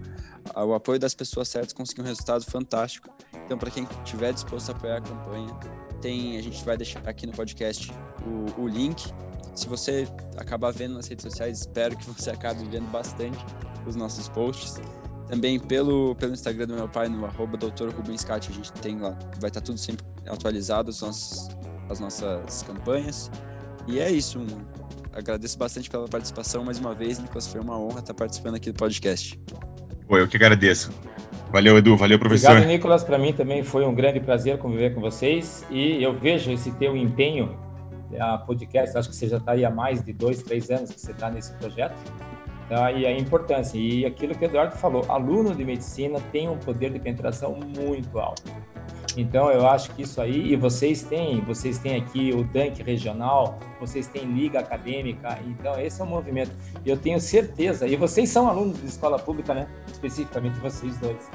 o 0.55 0.75
apoio 0.75 0.99
das 0.99 1.15
pessoas 1.15 1.49
certas, 1.49 1.73
conseguir 1.73 2.03
um 2.03 2.05
resultado 2.05 2.45
fantástico. 2.45 3.09
Então, 3.47 3.57
para 3.57 3.71
quem 3.71 3.87
estiver 4.05 4.33
disposto 4.33 4.71
a 4.71 4.73
apoiar 4.73 4.99
a 4.99 5.01
campanha, 5.01 5.49
tem, 6.01 6.37
a 6.37 6.43
gente 6.43 6.65
vai 6.65 6.77
deixar 6.77 7.01
aqui 7.07 7.27
no 7.27 7.33
podcast 7.33 7.93
o, 8.27 8.63
o 8.63 8.69
link. 8.69 9.13
Se 9.55 9.69
você 9.69 10.09
acabar 10.37 10.71
vendo 10.73 10.95
nas 10.95 11.07
redes 11.07 11.25
sociais, 11.25 11.61
espero 11.61 11.97
que 11.97 12.07
você 12.11 12.31
acabe 12.31 12.65
vendo 12.65 12.91
bastante 12.91 13.39
os 13.87 13.97
nossos 13.97 14.29
posts. 14.29 14.81
Também 15.29 15.61
pelo, 15.61 16.17
pelo 16.17 16.33
Instagram 16.33 16.67
do 16.67 16.75
meu 16.75 16.89
pai, 16.89 17.09
no 17.09 17.25
arroba 17.25 17.57
Dr. 17.57 17.91
Rubens 17.95 18.29
a 18.29 18.39
gente 18.41 18.73
tem 18.73 18.99
lá, 18.99 19.11
vai 19.39 19.49
estar 19.49 19.61
tá 19.61 19.61
tudo 19.61 19.79
sempre 19.79 20.05
atualizado, 20.27 20.91
as 20.91 21.01
nossas, 21.01 21.57
as 21.89 22.01
nossas 22.01 22.63
campanhas. 22.65 23.31
E 23.87 24.01
é 24.01 24.11
isso, 24.11 24.45
agradeço 25.13 25.57
bastante 25.57 25.89
pela 25.89 26.09
participação 26.09 26.65
mais 26.65 26.81
uma 26.81 26.95
vez, 26.95 27.21
Nicolas, 27.21 27.47
foi 27.47 27.61
uma 27.61 27.79
honra 27.79 28.01
estar 28.01 28.15
participando 28.15 28.57
aqui 28.57 28.73
do 28.73 28.77
podcast. 28.77 29.41
Pô, 30.09 30.19
eu 30.19 30.27
que 30.27 30.37
agradeço. 30.37 30.91
Valeu, 31.53 31.77
Edu, 31.79 31.97
valeu, 31.97 32.19
professor. 32.19 32.51
Obrigado, 32.51 32.69
Nicolas, 32.69 33.05
para 33.05 33.19
mim 33.19 33.33
também 33.33 33.63
foi 33.63 33.85
um 33.85 33.95
grande 33.95 34.21
prazer 34.21 34.59
conviver 34.59 34.95
com 34.95 35.01
vocês 35.01 35.67
e 35.71 36.03
eu 36.03 36.13
vejo 36.13 36.51
esse 36.51 36.71
teu 36.73 36.97
empenho 36.97 37.59
a 38.19 38.39
podcast, 38.39 38.97
acho 38.97 39.09
que 39.09 39.17
você 39.17 39.29
já 39.29 39.37
está 39.37 39.53
aí 39.53 39.65
há 39.65 39.71
mais 39.71 40.03
de 40.03 40.13
dois, 40.13 40.43
três 40.43 40.71
anos 40.71 40.93
que 40.93 41.01
você 41.01 41.13
está 41.13 41.31
nesse 41.31 41.53
projeto 41.55 41.95
Tá? 42.71 42.93
E 42.93 43.05
a 43.05 43.19
importância. 43.19 43.77
E 43.77 44.07
aquilo 44.07 44.33
que 44.33 44.45
o 44.45 44.47
Eduardo 44.47 44.77
falou, 44.77 45.05
aluno 45.09 45.53
de 45.53 45.65
medicina 45.65 46.21
tem 46.31 46.49
um 46.49 46.57
poder 46.57 46.93
de 46.93 47.01
penetração 47.01 47.59
muito 47.77 48.17
alto. 48.21 48.45
Então 49.17 49.51
eu 49.51 49.67
acho 49.67 49.91
que 49.95 50.03
isso 50.03 50.21
aí, 50.21 50.53
e 50.53 50.57
vocês 50.57 51.03
têm, 51.03 51.41
vocês 51.41 51.79
têm 51.79 51.97
aqui 51.97 52.33
o 52.33 52.45
DANC 52.45 52.83
regional, 52.83 53.59
vocês 53.81 54.07
têm 54.07 54.25
liga 54.25 54.61
acadêmica, 54.61 55.39
então 55.47 55.79
esse 55.81 56.01
é 56.01 56.05
um 56.05 56.09
movimento. 56.09 56.53
Eu 56.85 56.97
tenho 56.97 57.21
certeza, 57.21 57.87
e 57.87 57.97
vocês 57.97 58.29
são 58.29 58.49
alunos 58.49 58.81
de 58.81 58.87
escola 58.87 59.19
pública, 59.19 59.55
né? 59.55 59.69
Especificamente 59.91 60.59
vocês 60.61 60.97
dois. 60.99 61.29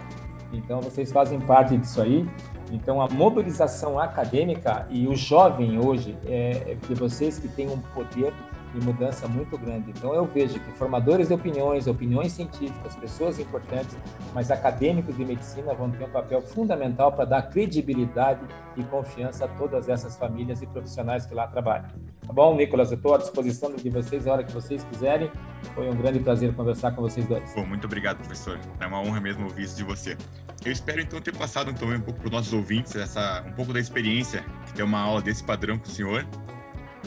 Então 0.54 0.80
vocês 0.82 1.12
fazem 1.12 1.40
parte 1.40 1.78
disso 1.78 2.02
aí. 2.02 2.26
Então 2.72 3.02
a 3.02 3.08
mobilização 3.08 4.00
acadêmica 4.00 4.88
e 4.90 5.08
o 5.08 5.16
jovem 5.16 5.78
hoje 5.80 6.18
é, 6.26 6.72
é 6.72 6.76
de 6.76 6.94
vocês 6.96 7.38
que 7.38 7.48
tem 7.48 7.70
um 7.70 7.80
poder 7.94 8.34
de 8.76 8.86
mudança 8.86 9.28
muito 9.28 9.58
grande. 9.58 9.90
Então 9.90 10.14
eu 10.14 10.26
vejo 10.26 10.60
que 10.60 10.72
formadores 10.74 11.30
de 11.30 11.34
opiniões, 11.34 11.88
opiniões 11.88 12.34
científicas, 12.34 12.96
pessoas 12.96 13.40
importantes, 13.40 13.98
mas 14.34 14.52
acadêmicos 14.52 15.16
de 15.16 15.26
medicina 15.26 15.74
vão 15.74 15.90
ter 15.90 16.04
um 16.04 16.10
papel 16.10 16.42
fundamental 16.42 17.12
para 17.12 17.26
dar 17.26 17.42
credibilidade 17.44 18.42
e 18.76 18.84
confiança 18.84 19.46
a 19.46 19.48
todas 19.48 19.90
essas 19.90 20.18
famílias 20.18 20.62
e 20.62 20.68
profissionais 20.68 21.26
que 21.26 21.34
lá 21.34 21.48
trabalham. 21.48 21.88
Tá 22.26 22.34
bom, 22.34 22.56
Nicolas? 22.56 22.92
Eu 22.92 22.98
estou 22.98 23.14
à 23.14 23.18
disposição 23.18 23.74
de 23.74 23.90
vocês 23.90 24.28
a 24.28 24.34
hora 24.34 24.44
que 24.44 24.52
vocês 24.52 24.84
quiserem. 24.84 25.32
Foi 25.74 25.90
um 25.90 25.96
grande 25.96 26.20
prazer 26.20 26.54
conversar 26.54 26.92
com 26.92 27.02
vocês 27.02 27.26
dois. 27.28 27.54
Bom, 27.56 27.66
muito 27.66 27.86
obrigado, 27.86 28.18
professor. 28.18 28.60
É 28.80 28.88
uma 28.88 29.00
honra 29.00 29.22
mesmo 29.22 29.46
ouvir 29.46 29.64
isso 29.64 29.78
de 29.78 29.84
você. 29.84 30.18
Eu 30.66 30.72
espero 30.72 31.00
então 31.00 31.22
ter 31.22 31.36
passado 31.36 31.74
também 31.74 31.98
um 31.98 32.02
pouco 32.02 32.20
para 32.20 32.28
os 32.28 32.32
nossos 32.32 32.54
ouvintes 32.54 32.96
essa, 32.96 33.44
um 33.48 33.52
pouco 33.54 33.72
da 33.72 33.80
experiência 33.80 34.44
de 34.66 34.74
ter 34.74 34.84
uma 34.84 35.00
aula 35.00 35.22
desse 35.22 35.44
padrão 35.44 35.78
com 35.78 35.86
o 35.86 35.92
senhor. 35.92 36.26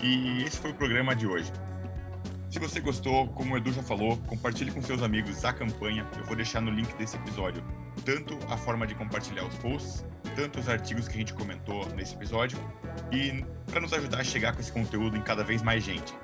E 0.02 0.42
esse 0.44 0.58
foi 0.58 0.70
o 0.70 0.74
programa 0.74 1.14
de 1.14 1.26
hoje. 1.26 1.52
Se 2.50 2.58
você 2.58 2.80
gostou, 2.80 3.28
como 3.28 3.54
o 3.54 3.56
Edu 3.58 3.72
já 3.72 3.82
falou, 3.82 4.16
compartilhe 4.26 4.70
com 4.70 4.80
seus 4.80 5.02
amigos 5.02 5.44
a 5.44 5.52
campanha. 5.52 6.06
Eu 6.16 6.24
vou 6.24 6.34
deixar 6.34 6.60
no 6.60 6.70
link 6.70 6.94
desse 6.96 7.16
episódio 7.16 7.62
tanto 8.04 8.38
a 8.48 8.56
forma 8.56 8.86
de 8.86 8.94
compartilhar 8.94 9.44
os 9.44 9.54
posts, 9.56 10.04
tanto 10.34 10.60
os 10.60 10.68
artigos 10.68 11.08
que 11.08 11.14
a 11.14 11.18
gente 11.18 11.34
comentou 11.34 11.86
nesse 11.94 12.14
episódio, 12.14 12.58
e 13.12 13.44
para 13.66 13.80
nos 13.80 13.92
ajudar 13.92 14.20
a 14.20 14.24
chegar 14.24 14.54
com 14.54 14.60
esse 14.60 14.72
conteúdo 14.72 15.16
em 15.16 15.20
cada 15.20 15.44
vez 15.44 15.62
mais 15.62 15.84
gente. 15.84 16.14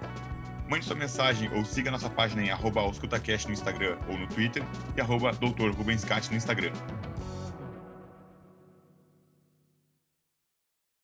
Mande 0.68 0.84
sua 0.84 0.96
mensagem 0.96 1.50
ou 1.52 1.64
siga 1.64 1.90
nossa 1.90 2.08
página 2.08 2.42
em 2.42 2.50
arroba 2.50 2.80
no 2.80 3.52
Instagram 3.52 3.98
ou 4.08 4.16
no 4.16 4.26
Twitter 4.28 4.62
e 4.96 5.00
arroba 5.00 5.30
no 5.40 6.36
Instagram. 6.36 6.72